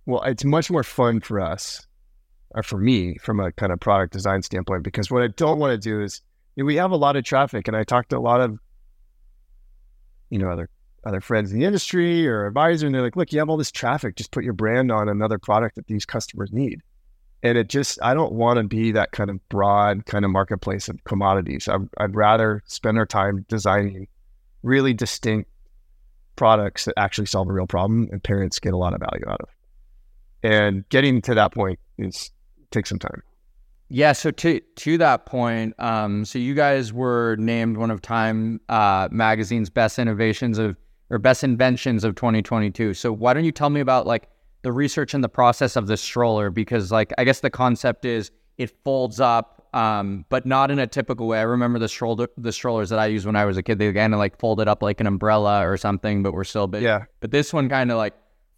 well, 0.09 0.23
it's 0.23 0.45
much 0.45 0.71
more 0.71 0.83
fun 0.83 1.21
for 1.21 1.39
us, 1.39 1.87
or 2.53 2.63
for 2.63 2.79
me, 2.79 3.17
from 3.19 3.41
a 3.41 3.53
kind 3.53 3.71
of 3.71 3.79
product 3.79 4.15
design 4.15 4.43
standpoint, 4.43 4.83
because 4.83 5.11
what 5.11 5.23
I 5.23 5.27
don't 5.27 5.59
want 5.59 5.73
to 5.73 5.79
do 5.79 6.03
is 6.03 6.23
you 6.57 6.65
know, 6.65 6.67
we 6.67 6.77
have 6.77 6.93
a 6.93 6.97
lot 6.97 7.17
of 7.17 7.25
traffic, 7.25 7.69
and 7.69 7.77
I 7.77 7.85
talk 7.85 8.09
to 8.09 8.17
a 8.17 8.19
lot 8.19 8.41
of 8.41 8.59
you 10.31 10.39
know 10.39 10.51
other 10.51 10.71
other 11.05 11.21
friends 11.21 11.53
in 11.53 11.59
the 11.59 11.67
industry 11.67 12.27
or 12.27 12.47
advisor, 12.47 12.87
and 12.87 12.95
they're 12.95 13.03
like, 13.03 13.17
"Look, 13.17 13.33
you 13.35 13.39
have 13.39 13.51
all 13.51 13.59
this 13.59 13.71
traffic. 13.71 14.17
Just 14.17 14.31
put 14.31 14.45
your 14.45 14.55
brand 14.55 14.91
on 14.91 15.11
another 15.11 15.39
product 15.39 15.77
that 15.77 15.87
these 15.87 16.07
customers 16.07 16.51
need." 16.53 16.81
And 17.43 17.57
it 17.57 17.69
just, 17.69 17.99
I 18.03 18.15
don't 18.15 18.33
want 18.33 18.59
to 18.59 18.65
be 18.65 18.93
that 18.93 19.13
kind 19.13 19.31
of 19.31 19.47
broad 19.49 20.07
kind 20.07 20.25
of 20.25 20.31
marketplace 20.31 20.89
of 20.89 21.03
commodities. 21.05 21.69
I, 21.69 21.77
I'd 21.99 22.17
rather 22.17 22.63
spend 22.67 22.99
our 22.99 23.07
time 23.07 23.47
designing 23.49 24.09
really 24.63 24.93
distinct 24.93 25.49
products 26.37 26.85
that 26.85 26.95
actually 26.97 27.27
solve 27.27 27.49
a 27.49 27.53
real 27.53 27.67
problem 27.67 28.09
and 28.11 28.23
parents 28.23 28.59
get 28.59 28.73
a 28.73 28.77
lot 28.77 28.93
of 28.93 29.01
value 29.01 29.25
out 29.29 29.41
of. 29.41 29.49
And 30.43 30.89
getting 30.89 31.21
to 31.23 31.35
that 31.35 31.53
point 31.53 31.79
is 31.97 32.31
takes 32.71 32.89
some 32.89 32.99
time. 32.99 33.23
Yeah. 33.89 34.13
So 34.13 34.31
to 34.31 34.61
to 34.61 34.99
that 34.99 35.27
point, 35.27 35.75
um, 35.79 36.25
so 36.25 36.39
you 36.39 36.55
guys 36.55 36.93
were 36.93 37.37
named 37.37 37.79
one 37.79 37.91
of 37.91 38.03
Time 38.03 38.61
uh, 38.69 39.09
Magazine's 39.11 39.71
best 39.71 39.99
innovations 39.99 40.59
of 40.59 40.77
or 41.11 41.19
best 41.19 41.43
inventions 41.43 42.05
of 42.05 42.15
2022. 42.15 42.95
So 42.95 43.13
why 43.13 43.33
don't 43.33 43.45
you 43.45 43.53
tell 43.53 43.71
me 43.71 43.81
about 43.81 44.07
like 44.07 44.29
the 44.63 44.73
research 44.73 45.15
and 45.15 45.23
the 45.23 45.29
process 45.29 45.77
of 45.77 45.87
this 45.87 46.01
stroller? 46.01 46.51
Because 46.51 46.91
like 46.93 47.13
I 47.19 47.25
guess 47.25 47.41
the 47.41 47.51
concept 47.51 48.05
is 48.05 48.31
it 48.57 48.71
folds 48.85 49.21
up 49.21 49.59
um, 49.75 50.25
but 50.29 50.47
not 50.47 50.71
in 50.71 50.79
a 50.79 50.87
typical 50.87 51.27
way. 51.27 51.39
I 51.39 51.43
remember 51.43 51.79
the 51.79 51.89
stroller, 51.89 52.29
the 52.37 52.53
strollers 52.53 52.89
that 52.91 52.99
I 52.99 53.07
used 53.07 53.27
when 53.27 53.37
I 53.37 53.45
was 53.45 53.57
a 53.57 53.63
kid. 53.63 53.79
They 53.79 53.93
kind 53.93 54.15
of 54.15 54.19
like 54.19 54.39
folded 54.39 54.69
up 54.69 54.83
like 54.83 55.01
an 55.01 55.07
umbrella 55.07 55.69
or 55.69 55.77
something, 55.77 56.23
but 56.23 56.33
we're 56.33 56.45
still 56.45 56.67
big. 56.67 56.83
Yeah. 56.83 57.05
But 57.21 57.31
this 57.31 57.53
one 57.53 57.69
kind 57.69 57.91
of 57.91 57.99
like 57.99 58.15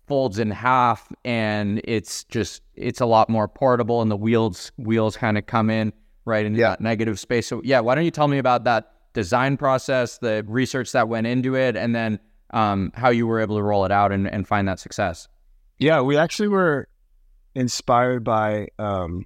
folds 0.07 0.39
in 0.39 0.51
half, 0.51 1.13
and 1.25 1.81
it's 1.85 2.25
just 2.25 2.63
it's 2.75 3.01
a 3.01 3.07
lot 3.07 3.29
more 3.29 3.49
portable, 3.49 4.03
and 4.03 4.11
the 4.11 4.17
wheels 4.17 4.73
wheels 4.77 5.17
kind 5.17 5.37
of 5.37 5.47
come 5.47 5.71
in 5.71 5.93
right 6.25 6.47
into 6.47 6.61
yeah. 6.61 6.71
that 6.71 6.81
negative 6.81 7.19
space. 7.19 7.47
So 7.47 7.61
yeah, 7.65 7.81
why 7.81 7.95
don't 7.95 8.05
you 8.05 8.11
tell 8.11 8.29
me 8.29 8.39
about 8.39 8.65
that 8.65 8.93
design 9.13 9.57
process, 9.57 10.19
the 10.19 10.45
research 10.47 10.93
that 10.93 11.09
went 11.09 11.27
into 11.27 11.57
it, 11.57 11.77
and 11.77 11.95
then 11.95 12.21
um, 12.51 12.93
how 12.95 13.11
you 13.11 13.27
were 13.27 13.41
able 13.41 13.57
to 13.57 13.63
roll 13.63 13.85
it 13.85 13.93
out 13.93 14.13
and, 14.13 14.29
and 14.29 14.47
find 14.47 14.69
that 14.69 14.79
success? 14.79 15.29
Yeah, 15.81 16.03
we 16.03 16.19
actually 16.19 16.49
were 16.49 16.89
inspired 17.55 18.23
by 18.23 18.69
um, 18.79 19.25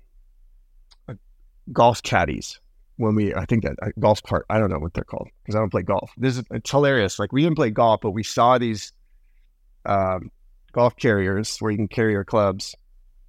golf 1.72 2.02
caddies 2.02 2.60
when 2.96 3.16
we 3.16 3.34
I 3.34 3.44
think 3.44 3.64
that 3.64 3.74
uh, 3.82 3.88
golf 3.98 4.22
cart 4.22 4.46
I 4.48 4.58
don't 4.58 4.70
know 4.70 4.78
what 4.78 4.94
they're 4.94 5.02
called 5.02 5.28
because 5.42 5.56
I 5.56 5.58
don't 5.58 5.70
play 5.70 5.82
golf. 5.82 6.12
This 6.16 6.38
is 6.38 6.44
it's 6.52 6.70
hilarious. 6.70 7.18
Like 7.18 7.32
we 7.32 7.42
didn't 7.42 7.56
play 7.56 7.70
golf, 7.70 8.00
but 8.02 8.12
we 8.12 8.22
saw 8.22 8.56
these 8.56 8.92
um, 9.84 10.30
golf 10.70 10.94
carriers 10.96 11.58
where 11.58 11.72
you 11.72 11.76
can 11.76 11.88
carry 11.88 12.12
your 12.12 12.24
clubs 12.24 12.76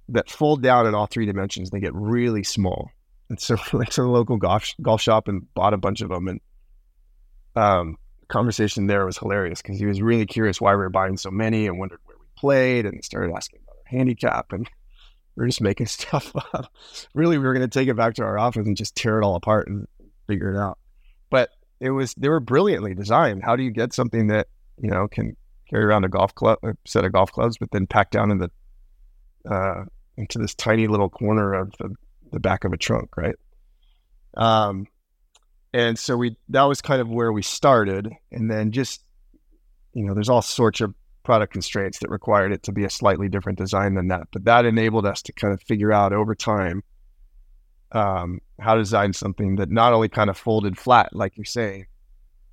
that 0.08 0.30
fold 0.30 0.62
down 0.62 0.86
in 0.86 0.94
all 0.94 1.06
three 1.06 1.26
dimensions. 1.26 1.70
They 1.70 1.80
get 1.80 1.94
really 1.94 2.44
small, 2.44 2.90
and 3.28 3.40
so 3.40 3.56
went 3.72 3.90
to 3.92 4.02
the 4.02 4.08
local 4.08 4.36
golf 4.36 4.72
golf 4.80 5.02
shop 5.02 5.26
and 5.26 5.52
bought 5.54 5.74
a 5.74 5.78
bunch 5.78 6.00
of 6.00 6.10
them. 6.10 6.28
And 6.28 6.40
um, 7.56 7.96
conversation 8.28 8.86
there 8.86 9.04
was 9.04 9.18
hilarious 9.18 9.62
because 9.62 9.80
he 9.80 9.86
was 9.86 10.00
really 10.00 10.26
curious 10.26 10.60
why 10.60 10.72
we 10.72 10.78
were 10.78 10.90
buying 10.90 11.16
so 11.16 11.32
many 11.32 11.66
and 11.66 11.76
wondered 11.76 11.98
played, 12.46 12.86
and 12.86 13.04
started 13.04 13.34
asking 13.34 13.60
about 13.64 13.76
our 13.76 13.98
handicap 13.98 14.52
and 14.52 14.70
we 15.34 15.44
are 15.44 15.48
just 15.48 15.60
making 15.60 15.86
stuff 15.98 16.32
up. 16.54 16.72
really, 17.12 17.38
we 17.38 17.44
were 17.44 17.52
going 17.52 17.68
to 17.68 17.78
take 17.78 17.88
it 17.88 17.96
back 17.96 18.14
to 18.14 18.22
our 18.22 18.38
office 18.38 18.66
and 18.66 18.76
just 18.76 18.94
tear 18.94 19.20
it 19.20 19.24
all 19.24 19.34
apart 19.34 19.68
and 19.68 19.86
figure 20.28 20.54
it 20.54 20.58
out. 20.58 20.78
But 21.28 21.50
it 21.80 21.90
was 21.90 22.14
they 22.14 22.28
were 22.28 22.40
brilliantly 22.40 22.94
designed. 22.94 23.42
How 23.42 23.56
do 23.56 23.62
you 23.62 23.70
get 23.70 23.92
something 23.92 24.28
that 24.28 24.46
you 24.80 24.90
know 24.90 25.08
can 25.08 25.36
carry 25.68 25.84
around 25.84 26.04
a 26.04 26.08
golf 26.08 26.34
club, 26.34 26.58
a 26.62 26.74
set 26.86 27.04
of 27.04 27.12
golf 27.12 27.32
clubs, 27.32 27.58
but 27.58 27.70
then 27.72 27.86
pack 27.86 28.10
down 28.10 28.30
in 28.30 28.38
the 28.38 28.50
uh, 29.50 29.84
into 30.16 30.38
this 30.38 30.54
tiny 30.54 30.86
little 30.86 31.10
corner 31.10 31.52
of 31.52 31.72
the, 31.78 31.94
the 32.32 32.40
back 32.40 32.64
of 32.64 32.72
a 32.72 32.76
trunk, 32.76 33.16
right? 33.16 33.34
Um, 34.36 34.86
and 35.74 35.98
so 35.98 36.16
we 36.16 36.36
that 36.50 36.62
was 36.62 36.80
kind 36.80 37.00
of 37.00 37.08
where 37.08 37.32
we 37.32 37.42
started, 37.42 38.10
and 38.30 38.48
then 38.48 38.70
just 38.70 39.02
you 39.96 40.04
know, 40.04 40.14
there's 40.14 40.28
all 40.28 40.42
sorts 40.42 40.82
of 40.82 40.94
product 41.26 41.52
constraints 41.52 41.98
that 41.98 42.08
required 42.08 42.52
it 42.52 42.62
to 42.62 42.72
be 42.72 42.84
a 42.84 42.90
slightly 42.90 43.28
different 43.28 43.58
design 43.58 43.94
than 43.94 44.06
that. 44.08 44.28
But 44.32 44.44
that 44.44 44.64
enabled 44.64 45.04
us 45.04 45.20
to 45.22 45.32
kind 45.32 45.52
of 45.52 45.60
figure 45.60 45.92
out 45.92 46.12
over 46.12 46.36
time 46.36 46.84
um, 47.90 48.40
how 48.60 48.74
to 48.74 48.80
design 48.80 49.12
something 49.12 49.56
that 49.56 49.68
not 49.68 49.92
only 49.92 50.08
kind 50.08 50.30
of 50.30 50.38
folded 50.38 50.78
flat, 50.78 51.08
like 51.12 51.36
you're 51.36 51.44
saying, 51.44 51.86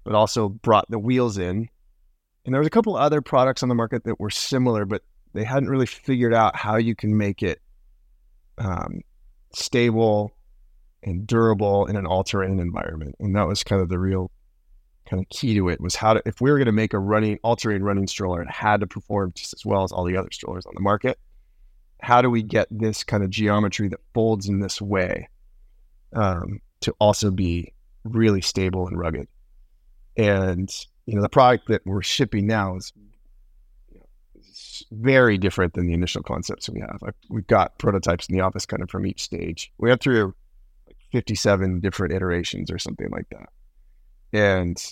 but 0.04 0.16
also 0.16 0.50
brought 0.50 0.90
the 0.90 0.98
wheels 0.98 1.38
in. 1.38 1.70
And 2.46 2.54
there 2.54 2.60
was 2.60 2.68
a 2.68 2.72
couple 2.72 2.96
other 2.96 3.22
products 3.22 3.62
on 3.62 3.70
the 3.70 3.76
market 3.76 4.06
that 4.06 4.20
were 4.20 4.32
similar, 4.32 4.86
but 4.86 5.04
they 5.34 5.44
hadn't 5.44 5.70
really 5.70 5.86
figured 5.86 6.34
out 6.34 6.56
how 6.56 6.78
you 6.78 6.96
can 6.96 7.16
make 7.16 7.44
it 7.44 7.62
um, 8.58 9.02
stable 9.54 10.36
and 11.04 11.28
durable 11.28 11.86
in 11.86 11.96
an 11.96 12.08
all-terrain 12.08 12.60
environment. 12.60 13.16
And 13.20 13.36
that 13.36 13.48
was 13.48 13.64
kind 13.64 13.84
of 13.84 13.90
the 13.90 14.00
real 14.00 14.32
kind 15.10 15.22
of 15.22 15.30
key 15.30 15.54
to 15.56 15.70
it 15.70 15.82
was 15.82 15.96
how 15.96 16.14
to 16.14 16.22
if 16.26 16.42
we 16.42 16.52
were 16.52 16.58
going 16.58 16.66
to 16.66 16.72
make 16.72 16.94
a 16.94 17.00
running 17.00 17.40
all-terrain 17.44 17.84
running 17.84 18.08
stroller, 18.08 18.42
it 18.42 18.50
had 18.50 18.80
to 18.80 18.88
perform 18.88 19.34
just 19.36 19.54
as 19.54 19.66
well 19.66 19.84
as 19.84 19.92
all 19.92 20.04
the 20.04 20.18
other 20.18 20.32
strollers 20.32 20.66
on 20.66 20.74
the 20.76 20.82
market. 20.82 21.20
How 22.02 22.22
do 22.22 22.30
we 22.30 22.44
get 22.44 22.68
this 22.70 23.04
kind 23.04 23.24
of 23.24 23.30
geometry 23.30 23.88
that 23.90 24.00
folds 24.14 24.48
in 24.48 24.60
this 24.60 24.82
way 24.82 25.30
um, 26.14 26.60
to 26.82 26.94
also 27.00 27.32
be 27.32 27.74
really 28.04 28.42
stable 28.42 28.88
and 28.88 28.98
rugged? 28.98 29.28
And 30.18 30.70
you 31.06 31.16
know, 31.16 31.22
the 31.22 31.30
product 31.30 31.68
that 31.68 31.86
we're 31.86 32.02
shipping 32.02 32.48
now 32.48 32.78
is, 32.78 32.94
very 34.92 35.38
different 35.38 35.74
than 35.74 35.88
the 35.88 35.94
initial 35.94 36.24
concepts 36.24 36.70
we 36.70 36.80
have. 36.80 37.00
Like 37.02 37.16
we've 37.30 37.48
got 37.48 37.78
prototypes 37.78 38.28
in 38.28 38.36
the 38.36 38.42
office 38.42 38.66
kind 38.66 38.82
of 38.82 38.90
from 38.90 39.06
each 39.06 39.24
stage. 39.24 39.72
We 39.78 39.90
went 39.90 40.02
through 40.02 40.34
like 40.88 40.98
57 41.12 41.80
different 41.80 42.14
iterations 42.14 42.72
or 42.72 42.80
something 42.80 43.10
like 43.10 43.28
that. 43.32 43.50
And 44.34 44.84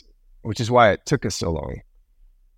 which 0.43 0.59
is 0.59 0.71
why 0.71 0.91
it 0.91 1.05
took 1.05 1.25
us 1.25 1.35
so 1.35 1.51
long 1.51 1.81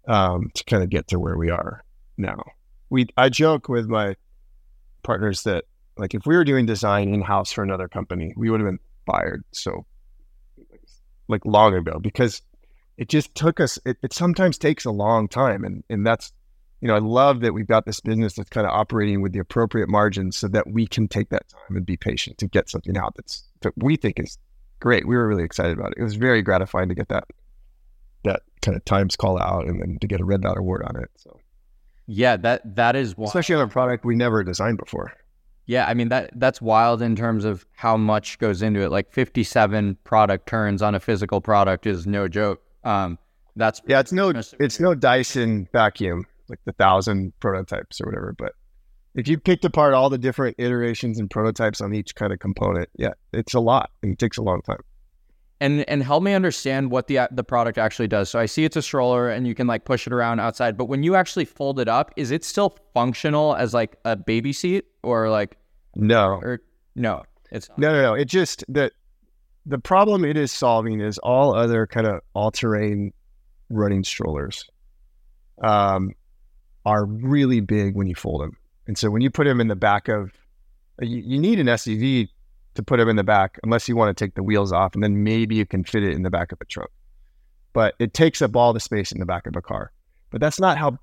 um, 0.08 0.52
to 0.54 0.64
kind 0.66 0.84
of 0.84 0.90
get 0.90 1.08
to 1.08 1.20
where 1.20 1.38
we 1.38 1.50
are 1.50 1.84
now. 2.18 2.44
We 2.90 3.08
I 3.18 3.30
joke 3.30 3.70
with 3.70 3.88
my 3.88 4.16
partners 5.02 5.44
that 5.44 5.66
like 5.98 6.14
if 6.14 6.26
we 6.26 6.36
were 6.36 6.44
doing 6.44 6.66
design 6.66 7.14
in 7.14 7.22
house 7.22 7.52
for 7.52 7.64
another 7.64 7.88
company, 7.88 8.34
we 8.36 8.50
would 8.50 8.60
have 8.60 8.68
been 8.68 8.80
fired 9.06 9.44
so 9.52 9.86
like 11.28 11.46
long 11.46 11.74
ago 11.74 12.00
because 12.00 12.42
it 12.98 13.10
just 13.10 13.34
took 13.36 13.60
us 13.60 13.80
it, 13.86 13.98
it 14.04 14.14
sometimes 14.14 14.58
takes 14.58 14.86
a 14.86 14.92
long 14.92 15.28
time 15.28 15.64
and 15.64 15.84
and 15.90 16.06
that's 16.06 16.32
you 16.82 16.88
know 16.88 16.96
i 16.96 17.00
love 17.00 17.42
that 17.42 17.54
we've 17.54 17.68
got 17.68 17.86
this 17.86 18.00
business 18.00 18.34
that's 18.34 18.50
kind 18.50 18.68
of 18.68 18.74
operating 18.74 19.22
with 19.22 19.32
the 19.34 19.40
appropriate 19.40 19.90
margins 19.90 20.38
so 20.38 20.48
that 20.48 20.70
we 20.70 20.86
can 20.86 21.08
take 21.08 21.30
that 21.30 21.48
time 21.50 21.78
and 21.78 21.86
be 21.86 21.98
patient 21.98 22.38
to 22.38 22.48
get 22.48 22.70
something 22.70 22.98
out 22.98 23.14
that's 23.16 23.44
that 23.62 23.74
we 23.78 23.96
think 23.96 24.20
is 24.20 24.38
great 24.84 25.08
we 25.08 25.16
were 25.16 25.28
really 25.28 25.44
excited 25.44 25.78
about 25.78 25.92
it 25.92 25.98
it 25.98 26.04
was 26.04 26.16
very 26.16 26.42
gratifying 26.42 26.90
to 26.90 26.96
get 26.96 27.08
that 27.08 27.24
that 28.26 28.42
kind 28.62 28.76
of 28.76 28.84
times 28.84 29.16
call 29.16 29.42
out 29.42 29.66
and 29.66 29.82
then 29.82 29.98
to 30.02 30.08
get 30.08 30.20
a 30.20 30.26
red 30.26 30.42
dot 30.42 30.58
award 30.58 30.84
on 30.84 31.02
it 31.02 31.10
so 31.16 31.40
yeah 32.06 32.36
that 32.36 32.76
that 32.76 32.96
is 32.96 33.16
wild. 33.16 33.30
especially 33.30 33.56
on 33.56 33.62
a 33.62 33.68
product 33.68 34.04
we 34.04 34.14
never 34.14 34.44
designed 34.44 34.78
before 34.78 35.14
yeah, 35.66 35.86
I 35.88 35.94
mean 35.94 36.10
that 36.10 36.32
that's 36.36 36.62
wild 36.62 37.02
in 37.02 37.16
terms 37.16 37.46
of 37.46 37.66
how 37.72 37.96
much 37.96 38.38
goes 38.40 38.62
into 38.62 38.82
it. 38.82 38.92
Like 38.92 39.12
57 39.14 39.98
product 40.04 40.48
turns 40.48 40.82
on 40.82 40.94
a 40.94 41.00
physical 41.00 41.40
product 41.40 41.86
is 41.86 42.06
no 42.06 42.28
joke. 42.28 42.62
Um, 42.84 43.18
that's 43.56 43.82
yeah, 43.88 44.02
it's 44.02 44.12
no 44.12 44.34
it's 44.60 44.80
no 44.80 44.94
Dyson 44.94 45.70
vacuum 45.72 46.26
like 46.50 46.60
the 46.66 46.74
thousand 46.74 47.32
prototypes 47.40 48.02
or 48.02 48.06
whatever. 48.08 48.36
But 48.38 48.54
if 49.16 49.28
you 49.28 49.38
picked 49.38 49.64
apart 49.66 49.94
all 49.94 50.10
the 50.10 50.18
different 50.18 50.56
iterations 50.58 51.20
and 51.20 51.30
prototypes 51.30 51.82
on 51.82 51.94
each 51.94 52.16
kind 52.16 52.34
of 52.34 52.40
component, 52.40 52.90
yeah, 52.96 53.12
it's 53.32 53.54
a 53.54 53.60
lot 53.60 53.92
and 54.02 54.14
it 54.14 54.20
takes 54.20 54.38
a 54.38 54.42
long 54.42 54.62
time. 54.62 54.80
And 55.60 55.88
and 55.90 56.04
help 56.04 56.24
me 56.24 56.34
understand 56.34 56.92
what 56.92 57.08
the 57.08 57.20
the 57.32 57.44
product 57.44 57.78
actually 57.78 58.08
does. 58.08 58.30
So 58.30 58.40
I 58.40 58.48
see 58.48 58.66
it's 58.66 58.76
a 58.76 58.82
stroller 58.82 59.30
and 59.30 59.48
you 59.48 59.56
can 59.56 59.68
like 59.68 59.86
push 59.86 60.08
it 60.08 60.14
around 60.14 60.40
outside, 60.40 60.78
but 60.78 60.86
when 60.86 61.04
you 61.04 61.16
actually 61.16 61.46
fold 61.46 61.80
it 61.80 61.88
up, 61.88 62.12
is 62.18 62.32
it 62.32 62.44
still 62.44 62.78
functional 62.94 63.56
as 63.56 63.74
like 63.74 63.96
a 64.04 64.16
baby 64.16 64.52
seat 64.52 64.86
or 65.04 65.30
like 65.30 65.58
no 65.96 66.40
or 66.42 66.62
no? 66.96 67.24
It's 67.52 67.70
not. 67.70 67.80
no 67.80 67.94
no 67.94 68.02
no. 68.02 68.14
It 68.16 68.26
just 68.26 68.66
that 68.70 68.94
the 69.66 69.80
problem 69.80 70.26
it 70.26 70.36
is 70.36 70.52
solving 70.52 71.00
is 71.00 71.18
all 71.20 71.56
other 71.56 71.88
kind 71.88 72.08
of 72.08 72.20
all 72.34 72.52
terrain 72.52 73.14
running 73.70 74.04
strollers 74.04 74.66
um, 75.62 76.12
are 76.86 77.06
really 77.06 77.62
big 77.62 77.96
when 77.96 78.08
you 78.08 78.16
fold 78.16 78.42
them. 78.42 78.58
And 78.88 78.98
so 78.98 79.10
when 79.10 79.22
you 79.22 79.30
put 79.30 79.46
them 79.46 79.62
in 79.62 79.68
the 79.68 79.76
back 79.76 80.08
of, 80.08 80.32
you, 81.00 81.20
you 81.20 81.40
need 81.40 81.60
an 81.60 81.68
SUV 81.68 82.30
to 82.76 82.84
put 82.84 82.98
them 82.98 83.10
in 83.10 83.16
the 83.16 83.24
back, 83.24 83.60
unless 83.64 83.88
you 83.88 83.96
want 83.96 84.16
to 84.16 84.26
take 84.26 84.36
the 84.36 84.44
wheels 84.44 84.72
off, 84.72 84.94
and 84.96 85.04
then 85.04 85.24
maybe 85.24 85.56
you 85.56 85.66
can 85.66 85.84
fit 85.84 86.04
it 86.04 86.14
in 86.14 86.24
the 86.24 86.30
back 86.30 86.52
of 86.52 86.60
a 86.60 86.66
truck. 86.66 86.92
But 87.72 87.96
it 88.00 88.14
takes 88.14 88.42
up 88.42 88.56
all 88.56 88.74
the 88.74 88.80
space 88.80 89.12
in 89.12 89.20
the 89.20 89.26
back 89.26 89.48
of 89.48 89.56
a 89.56 89.62
car. 89.62 89.92
But 90.32 90.42
that's 90.42 90.60
not 90.60 90.78
how 90.78 90.98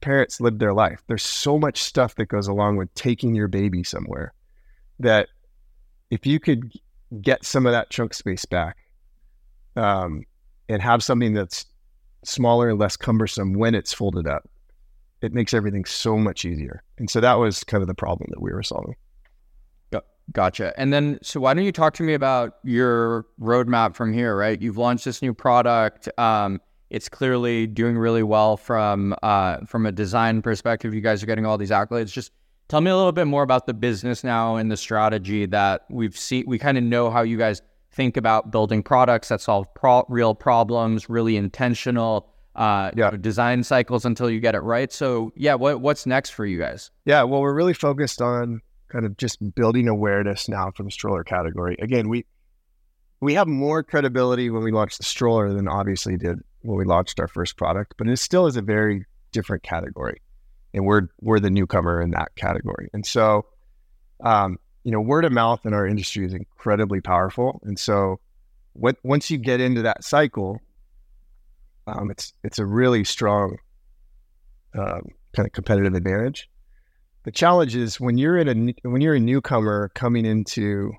parents 0.00 0.40
live 0.40 0.58
their 0.58 0.74
life. 0.74 1.02
There's 1.06 1.22
so 1.22 1.58
much 1.58 1.82
stuff 1.82 2.14
that 2.16 2.26
goes 2.26 2.48
along 2.48 2.76
with 2.76 2.92
taking 2.94 3.34
your 3.34 3.48
baby 3.48 3.84
somewhere 3.84 4.34
that 4.98 5.28
if 6.10 6.26
you 6.26 6.40
could 6.40 6.72
get 7.20 7.44
some 7.44 7.66
of 7.66 7.72
that 7.72 7.90
trunk 7.90 8.14
space 8.14 8.44
back 8.44 8.76
um, 9.76 10.24
and 10.68 10.82
have 10.82 11.02
something 11.02 11.34
that's 11.34 11.66
smaller 12.24 12.70
and 12.70 12.78
less 12.78 12.96
cumbersome 12.96 13.54
when 13.54 13.74
it's 13.74 13.92
folded 13.92 14.26
up, 14.26 14.48
it 15.22 15.32
makes 15.32 15.54
everything 15.54 15.84
so 15.84 16.18
much 16.18 16.44
easier. 16.44 16.82
And 16.98 17.08
so 17.08 17.20
that 17.20 17.34
was 17.34 17.64
kind 17.64 17.82
of 17.82 17.86
the 17.86 17.94
problem 17.94 18.28
that 18.30 18.42
we 18.42 18.52
were 18.52 18.62
solving. 18.62 18.96
Gotcha. 20.32 20.72
And 20.78 20.92
then, 20.92 21.18
so 21.22 21.40
why 21.40 21.52
don't 21.52 21.64
you 21.64 21.72
talk 21.72 21.94
to 21.94 22.02
me 22.02 22.14
about 22.14 22.54
your 22.62 23.26
roadmap 23.40 23.94
from 23.94 24.12
here, 24.12 24.36
right? 24.36 24.60
You've 24.60 24.78
launched 24.78 25.04
this 25.04 25.20
new 25.20 25.34
product. 25.34 26.08
Um, 26.18 26.60
it's 26.90 27.08
clearly 27.08 27.66
doing 27.66 27.98
really 27.98 28.22
well 28.22 28.56
from 28.56 29.14
uh, 29.22 29.58
from 29.66 29.84
a 29.84 29.92
design 29.92 30.40
perspective. 30.40 30.94
You 30.94 31.00
guys 31.00 31.22
are 31.22 31.26
getting 31.26 31.44
all 31.44 31.58
these 31.58 31.70
accolades. 31.70 32.12
Just 32.12 32.32
tell 32.68 32.80
me 32.80 32.90
a 32.90 32.96
little 32.96 33.12
bit 33.12 33.26
more 33.26 33.42
about 33.42 33.66
the 33.66 33.74
business 33.74 34.22
now 34.22 34.56
and 34.56 34.70
the 34.70 34.76
strategy 34.76 35.46
that 35.46 35.82
we've 35.90 36.16
seen. 36.16 36.44
We 36.46 36.58
kind 36.58 36.78
of 36.78 36.84
know 36.84 37.10
how 37.10 37.22
you 37.22 37.36
guys 37.36 37.60
think 37.90 38.16
about 38.16 38.50
building 38.50 38.82
products 38.82 39.28
that 39.28 39.40
solve 39.40 39.66
pro- 39.74 40.04
real 40.08 40.34
problems, 40.34 41.10
really 41.10 41.36
intentional 41.36 42.31
uh, 42.54 42.90
yeah. 42.94 43.06
You 43.06 43.12
know, 43.12 43.16
design 43.18 43.62
cycles 43.62 44.04
until 44.04 44.30
you 44.30 44.40
get 44.40 44.54
it 44.54 44.60
right. 44.60 44.92
So, 44.92 45.32
yeah, 45.36 45.54
what 45.54 45.80
what's 45.80 46.06
next 46.06 46.30
for 46.30 46.44
you 46.44 46.58
guys? 46.58 46.90
Yeah, 47.04 47.22
well, 47.22 47.40
we're 47.40 47.54
really 47.54 47.74
focused 47.74 48.20
on 48.20 48.60
kind 48.88 49.06
of 49.06 49.16
just 49.16 49.54
building 49.54 49.88
awareness 49.88 50.48
now 50.48 50.70
for 50.76 50.82
the 50.82 50.90
stroller 50.90 51.24
category. 51.24 51.76
Again, 51.80 52.08
we 52.08 52.26
we 53.20 53.34
have 53.34 53.48
more 53.48 53.82
credibility 53.82 54.50
when 54.50 54.62
we 54.62 54.72
launched 54.72 54.98
the 54.98 55.04
stroller 55.04 55.52
than 55.52 55.68
obviously 55.68 56.16
did 56.16 56.40
when 56.60 56.76
we 56.76 56.84
launched 56.84 57.18
our 57.20 57.28
first 57.28 57.56
product, 57.56 57.94
but 57.96 58.06
it 58.08 58.18
still 58.18 58.46
is 58.46 58.56
a 58.56 58.62
very 58.62 59.06
different 59.32 59.62
category, 59.62 60.20
and 60.74 60.84
we're 60.84 61.08
we're 61.20 61.40
the 61.40 61.50
newcomer 61.50 62.02
in 62.02 62.10
that 62.10 62.34
category. 62.36 62.90
And 62.92 63.06
so, 63.06 63.46
um, 64.22 64.58
you 64.84 64.92
know, 64.92 65.00
word 65.00 65.24
of 65.24 65.32
mouth 65.32 65.64
in 65.64 65.72
our 65.72 65.86
industry 65.86 66.26
is 66.26 66.34
incredibly 66.34 67.00
powerful, 67.00 67.60
and 67.64 67.78
so 67.78 68.20
what, 68.74 68.96
once 69.02 69.30
you 69.30 69.38
get 69.38 69.60
into 69.60 69.82
that 69.82 70.04
cycle, 70.04 70.60
um, 71.86 72.10
it's 72.10 72.32
it's 72.42 72.58
a 72.58 72.66
really 72.66 73.04
strong 73.04 73.56
um, 74.78 75.02
kind 75.34 75.46
of 75.46 75.52
competitive 75.52 75.94
advantage. 75.94 76.48
The 77.24 77.32
challenge 77.32 77.76
is 77.76 78.00
when 78.00 78.18
you're 78.18 78.38
in 78.38 78.48
a 78.48 78.88
when 78.88 79.00
you're 79.00 79.14
a 79.14 79.20
newcomer 79.20 79.90
coming 79.94 80.24
into 80.24 80.92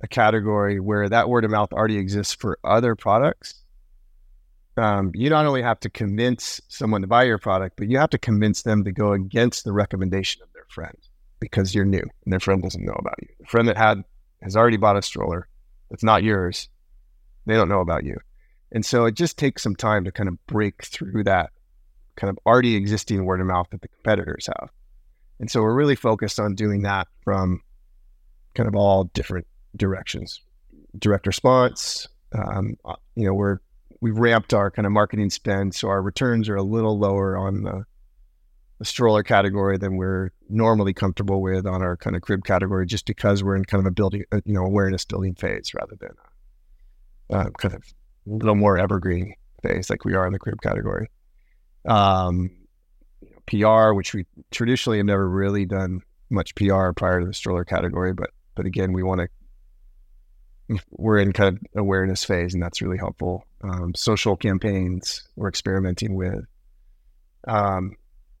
a 0.00 0.08
category 0.08 0.78
where 0.78 1.08
that 1.08 1.28
word 1.28 1.44
of 1.44 1.50
mouth 1.50 1.72
already 1.72 1.98
exists 1.98 2.34
for 2.34 2.58
other 2.64 2.94
products. 2.94 3.62
Um, 4.76 5.10
you 5.14 5.28
not 5.28 5.44
only 5.44 5.62
have 5.62 5.80
to 5.80 5.90
convince 5.90 6.60
someone 6.68 7.00
to 7.00 7.08
buy 7.08 7.24
your 7.24 7.38
product, 7.38 7.76
but 7.76 7.88
you 7.88 7.98
have 7.98 8.10
to 8.10 8.18
convince 8.18 8.62
them 8.62 8.84
to 8.84 8.92
go 8.92 9.12
against 9.12 9.64
the 9.64 9.72
recommendation 9.72 10.40
of 10.42 10.52
their 10.52 10.66
friend 10.68 10.96
because 11.40 11.74
you're 11.74 11.84
new 11.84 11.98
and 12.24 12.32
their 12.32 12.38
friend 12.38 12.62
doesn't 12.62 12.84
know 12.84 12.96
about 12.96 13.16
you. 13.20 13.28
The 13.40 13.46
friend 13.46 13.66
that 13.66 13.76
had 13.76 14.04
has 14.40 14.56
already 14.56 14.76
bought 14.76 14.96
a 14.96 15.02
stroller 15.02 15.48
that's 15.90 16.02
not 16.02 16.22
yours. 16.22 16.68
They 17.46 17.54
don't 17.54 17.68
know 17.68 17.80
about 17.80 18.04
you. 18.04 18.18
And 18.72 18.84
so 18.84 19.06
it 19.06 19.14
just 19.14 19.38
takes 19.38 19.62
some 19.62 19.74
time 19.74 20.04
to 20.04 20.12
kind 20.12 20.28
of 20.28 20.44
break 20.46 20.84
through 20.84 21.24
that 21.24 21.50
kind 22.16 22.30
of 22.30 22.38
already 22.44 22.74
existing 22.74 23.24
word 23.24 23.40
of 23.40 23.46
mouth 23.46 23.68
that 23.70 23.80
the 23.80 23.88
competitors 23.88 24.46
have. 24.46 24.70
And 25.40 25.50
so 25.50 25.62
we're 25.62 25.74
really 25.74 25.94
focused 25.94 26.40
on 26.40 26.54
doing 26.54 26.82
that 26.82 27.06
from 27.22 27.62
kind 28.54 28.68
of 28.68 28.74
all 28.74 29.04
different 29.04 29.46
directions. 29.76 30.42
Direct 30.98 31.26
response, 31.26 32.08
um, 32.32 32.74
uh, 32.84 32.96
you 33.14 33.24
know, 33.24 33.34
we're 33.34 33.58
we've 34.00 34.18
ramped 34.18 34.54
our 34.54 34.70
kind 34.70 34.86
of 34.86 34.92
marketing 34.92 35.30
spend, 35.30 35.74
so 35.74 35.88
our 35.88 36.02
returns 36.02 36.48
are 36.48 36.56
a 36.56 36.62
little 36.62 36.98
lower 36.98 37.36
on 37.36 37.62
the, 37.62 37.84
the 38.78 38.84
stroller 38.84 39.22
category 39.22 39.76
than 39.76 39.96
we're 39.96 40.30
normally 40.48 40.92
comfortable 40.92 41.42
with 41.42 41.66
on 41.66 41.82
our 41.82 41.96
kind 41.96 42.16
of 42.16 42.22
crib 42.22 42.44
category, 42.44 42.86
just 42.86 43.06
because 43.06 43.42
we're 43.42 43.56
in 43.56 43.64
kind 43.64 43.80
of 43.80 43.86
a 43.86 43.90
building, 43.90 44.24
uh, 44.32 44.40
you 44.44 44.54
know, 44.54 44.64
awareness 44.64 45.04
building 45.04 45.34
phase 45.34 45.72
rather 45.74 45.96
than 46.00 46.10
uh, 47.30 47.50
kind 47.58 47.74
of 47.74 47.82
little 48.34 48.54
more 48.54 48.78
evergreen 48.78 49.34
phase 49.62 49.90
like 49.90 50.04
we 50.04 50.14
are 50.14 50.26
in 50.26 50.32
the 50.32 50.38
crib 50.38 50.60
category. 50.62 51.10
Um, 51.86 52.50
PR, 53.46 53.92
which 53.92 54.14
we 54.14 54.26
traditionally 54.50 54.98
have 54.98 55.06
never 55.06 55.28
really 55.28 55.64
done 55.64 56.02
much 56.30 56.54
PR 56.54 56.92
prior 56.92 57.20
to 57.20 57.26
the 57.26 57.34
stroller 57.34 57.64
category, 57.64 58.12
but 58.12 58.30
but 58.54 58.66
again, 58.66 58.92
we 58.92 59.02
want 59.02 59.20
to. 59.20 59.28
We're 60.90 61.18
in 61.18 61.32
kind 61.32 61.56
of 61.56 61.80
awareness 61.80 62.24
phase, 62.24 62.52
and 62.52 62.62
that's 62.62 62.82
really 62.82 62.98
helpful. 62.98 63.46
Um, 63.62 63.94
social 63.94 64.36
campaigns 64.36 65.26
we're 65.34 65.48
experimenting 65.48 66.14
with. 66.14 66.44
Um, 67.46 67.96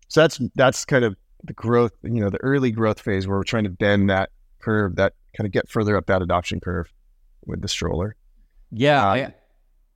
so 0.08 0.20
that's 0.22 0.40
that's 0.54 0.84
kind 0.84 1.04
of 1.04 1.16
the 1.44 1.54
growth, 1.54 1.92
you 2.02 2.20
know, 2.20 2.28
the 2.28 2.42
early 2.42 2.70
growth 2.70 3.00
phase 3.00 3.26
where 3.26 3.38
we're 3.38 3.44
trying 3.44 3.64
to 3.64 3.70
bend 3.70 4.10
that 4.10 4.30
curve, 4.58 4.96
that 4.96 5.14
kind 5.36 5.46
of 5.46 5.52
get 5.52 5.70
further 5.70 5.96
up 5.96 6.06
that 6.06 6.20
adoption 6.20 6.60
curve 6.60 6.92
with 7.46 7.62
the 7.62 7.68
stroller. 7.68 8.16
Yeah, 8.70 9.02
um, 9.02 9.12
I, 9.12 9.34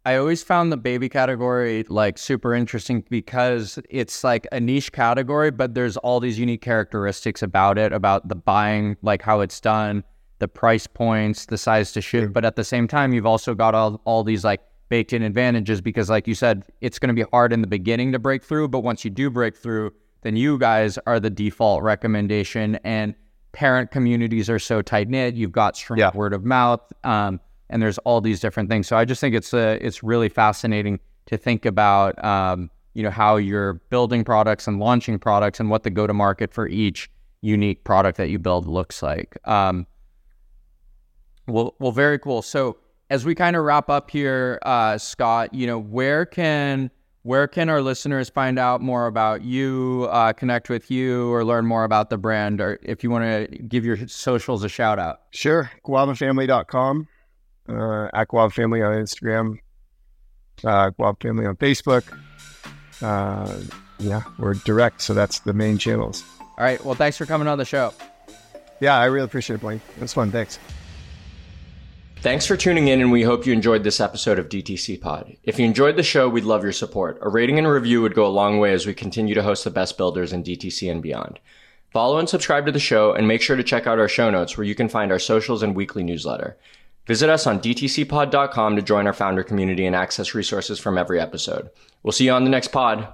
I 0.05 0.17
always 0.17 0.43
found 0.43 0.73
the 0.73 0.77
baby 0.77 1.09
category 1.09 1.85
like 1.89 2.19
super 2.19 2.55
interesting 2.55 3.05
because 3.09 3.79
it's 3.89 4.25
like 4.25 4.49
a 4.51 4.59
niche 4.59 4.91
category, 4.91 5.53
but 5.53 5.75
there's 5.75 5.97
all 5.99 6.19
these 6.19 6.39
unique 6.39 6.61
characteristics 6.61 7.41
about 7.41 7.79
it, 7.79 7.93
about 7.93 8.29
the 8.29 8.35
buying, 8.35 8.97
like 9.03 9.23
how 9.23 9.41
it's 9.41 9.61
done, 9.61 10.03
the 10.41 10.49
price 10.49 10.89
points, 10.89 11.47
the 11.47 11.57
size 11.57 11.93
to 11.93 12.01
ship. 12.01 12.33
But 12.33 12.45
at 12.45 12.57
the 12.57 12.65
same 12.65 12.89
time, 12.89 13.13
you've 13.13 13.27
also 13.27 13.55
got 13.55 13.77
all, 13.77 14.01
all 14.05 14.25
these 14.25 14.43
like 14.43 14.61
baked 14.89 15.13
in 15.13 15.23
advantages 15.23 15.81
because, 15.81 16.11
like 16.11 16.27
you 16.27 16.35
said, 16.35 16.65
it's 16.81 16.99
going 16.99 17.15
to 17.15 17.25
be 17.25 17.29
hard 17.31 17.53
in 17.53 17.61
the 17.61 17.69
beginning 17.69 18.11
to 18.11 18.19
break 18.19 18.43
through. 18.43 18.69
But 18.69 18.81
once 18.81 19.05
you 19.05 19.11
do 19.11 19.31
break 19.31 19.57
through, 19.57 19.93
then 20.23 20.35
you 20.35 20.59
guys 20.59 20.99
are 21.07 21.21
the 21.21 21.31
default 21.31 21.85
recommendation. 21.85 22.75
And 22.83 23.15
parent 23.53 23.93
communities 23.93 24.51
are 24.51 24.59
so 24.59 24.83
tight 24.83 25.09
knit. 25.09 25.37
You've 25.37 25.53
got 25.53 25.77
strong 25.77 26.01
yeah. 26.01 26.11
word 26.13 26.35
of 26.35 26.45
mouth. 26.45 26.81
Um, 27.05 27.39
and 27.73 27.83
there's 27.83 27.99
all 27.99 28.21
these 28.21 28.39
different 28.39 28.69
things. 28.69 28.87
So 28.87 28.97
I 28.97 29.05
just 29.05 29.21
think 29.21 29.35
it's 29.35 29.53
uh, 29.53 29.79
it's 29.81 30.03
really 30.03 30.29
fascinating 30.29 31.01
to 31.27 31.37
think 31.37 31.65
about, 31.65 32.23
um, 32.25 32.71
you 32.95 33.03
know, 33.03 33.11
how 33.11 33.37
you're 33.37 33.75
building 33.91 34.25
products 34.25 34.69
and 34.69 34.79
launching 34.79 35.19
products 35.19 35.59
and 35.59 35.71
what 35.71 35.83
the 35.83 35.91
go 35.91 36.07
to 36.07 36.13
market 36.13 36.53
for 36.53 36.69
each 36.69 37.11
unique 37.41 37.85
product 37.85 38.19
that 38.19 38.29
you 38.29 38.39
build 38.39 38.67
looks 38.67 39.03
like. 39.03 39.37
Um, 39.49 39.87
well, 41.49 41.75
well, 41.81 41.93
very 41.93 42.19
cool. 42.19 42.43
So 42.43 42.77
as 43.11 43.25
we 43.25 43.35
kind 43.35 43.57
of 43.57 43.65
wrap 43.65 43.91
up 43.91 44.11
here, 44.11 44.59
uh, 44.63 44.99
Scott, 44.99 45.53
you 45.53 45.67
know, 45.67 45.79
where 45.79 46.25
can 46.25 46.91
where 47.25 47.47
can 47.47 47.69
our 47.69 47.81
listeners 47.81 48.29
find 48.29 48.59
out 48.59 48.81
more 48.81 49.07
about 49.07 49.43
you, 49.43 50.09
uh, 50.11 50.33
connect 50.33 50.69
with 50.69 50.91
you, 50.91 51.33
or 51.33 51.45
learn 51.45 51.67
more 51.67 51.85
about 51.85 52.11
the 52.11 52.19
brand? 52.19 52.61
Or 52.61 52.81
if 52.83 53.05
you 53.05 53.11
want 53.11 53.25
to 53.25 53.59
give 53.59 53.85
your 53.85 53.97
socials 54.09 54.65
a 54.65 54.69
shout 54.69 54.99
out. 54.99 55.21
Sure. 55.31 55.71
Guavafamily.com, 55.87 57.07
uh, 57.69 58.09
at 58.13 58.29
Guava 58.29 58.51
Family 58.51 58.83
on 58.83 58.93
Instagram, 58.95 59.59
uh, 60.65 60.91
Guava 60.91 61.17
Family 61.21 61.47
on 61.47 61.57
Facebook. 61.57 62.05
Uh, 63.01 63.61
yeah, 63.99 64.23
we're 64.39 64.55
direct. 64.55 65.03
So 65.03 65.15
that's 65.15 65.41
the 65.41 65.53
main 65.53 65.79
channels. 65.79 66.25
All 66.41 66.65
right. 66.65 66.85
Well, 66.85 66.95
thanks 66.95 67.17
for 67.17 67.27
coming 67.27 67.49
on 67.49 67.59
the 67.59 67.65
show. 67.65 67.93
Yeah, 68.81 68.99
I 68.99 69.07
really 69.07 69.27
appreciate 69.27 69.57
it, 69.57 69.61
Blaine. 69.61 69.81
It 69.97 70.03
was 70.03 70.13
fun. 70.13 70.31
Thanks. 70.31 70.59
Thanks 72.23 72.47
for 72.47 72.57
tuning 72.57 72.87
in, 72.87 73.01
and 73.01 73.11
we 73.11 73.25
hope 73.25 73.47
you 73.47 73.53
enjoyed 73.53 73.83
this 73.83 74.01
episode 74.01 74.39
of 74.39 74.49
DTC 74.49 75.01
Pod. 75.01 75.37
If 75.43 75.59
you 75.59 75.65
enjoyed 75.65 75.97
the 75.97 76.05
show, 76.05 76.29
we'd 76.29 76.45
love 76.45 76.63
your 76.63 76.73
support. 76.73 77.19
A 77.21 77.29
rating 77.29 77.59
and 77.59 77.67
a 77.67 77.73
review 77.73 78.01
would 78.03 78.15
go 78.15 78.25
a 78.25 78.29
long 78.29 78.61
way 78.61 78.73
as 78.73 78.87
we 78.87 78.95
continue 78.95 79.35
to 79.35 79.43
host 79.43 79.65
the 79.65 79.71
best 79.71 79.99
builders 79.99 80.33
in 80.33 80.45
DTC 80.45 80.89
and 80.91 81.03
beyond. 81.03 81.41
Follow 81.93 82.19
and 82.19 82.29
subscribe 82.29 82.65
to 82.67 82.73
the 82.73 82.79
show, 82.79 83.13
and 83.13 83.27
make 83.27 83.43
sure 83.43 83.57
to 83.57 83.65
check 83.65 83.89
out 83.89 83.99
our 83.99 84.09
show 84.09 84.31
notes 84.31 84.57
where 84.57 84.65
you 84.65 84.77
can 84.77 84.89
find 84.89 85.11
our 85.11 85.19
socials 85.19 85.65
and 85.65 85.75
weekly 85.75 86.05
newsletter. 86.05 86.57
Visit 87.07 87.31
us 87.31 87.47
on 87.47 87.61
dtcpod.com 87.61 88.77
to 88.77 88.83
join 88.83 89.07
our 89.07 89.13
founder 89.13 89.43
community 89.43 89.87
and 89.87 89.97
access 89.97 90.35
resources 90.35 90.79
from 90.79 90.97
every 90.97 91.21
episode. 91.21 91.71
We'll 92.03 92.13
see 92.13 92.27
you 92.27 92.33
on 92.33 92.45
the 92.45 92.51
next 92.51 92.69
pod. 92.69 93.13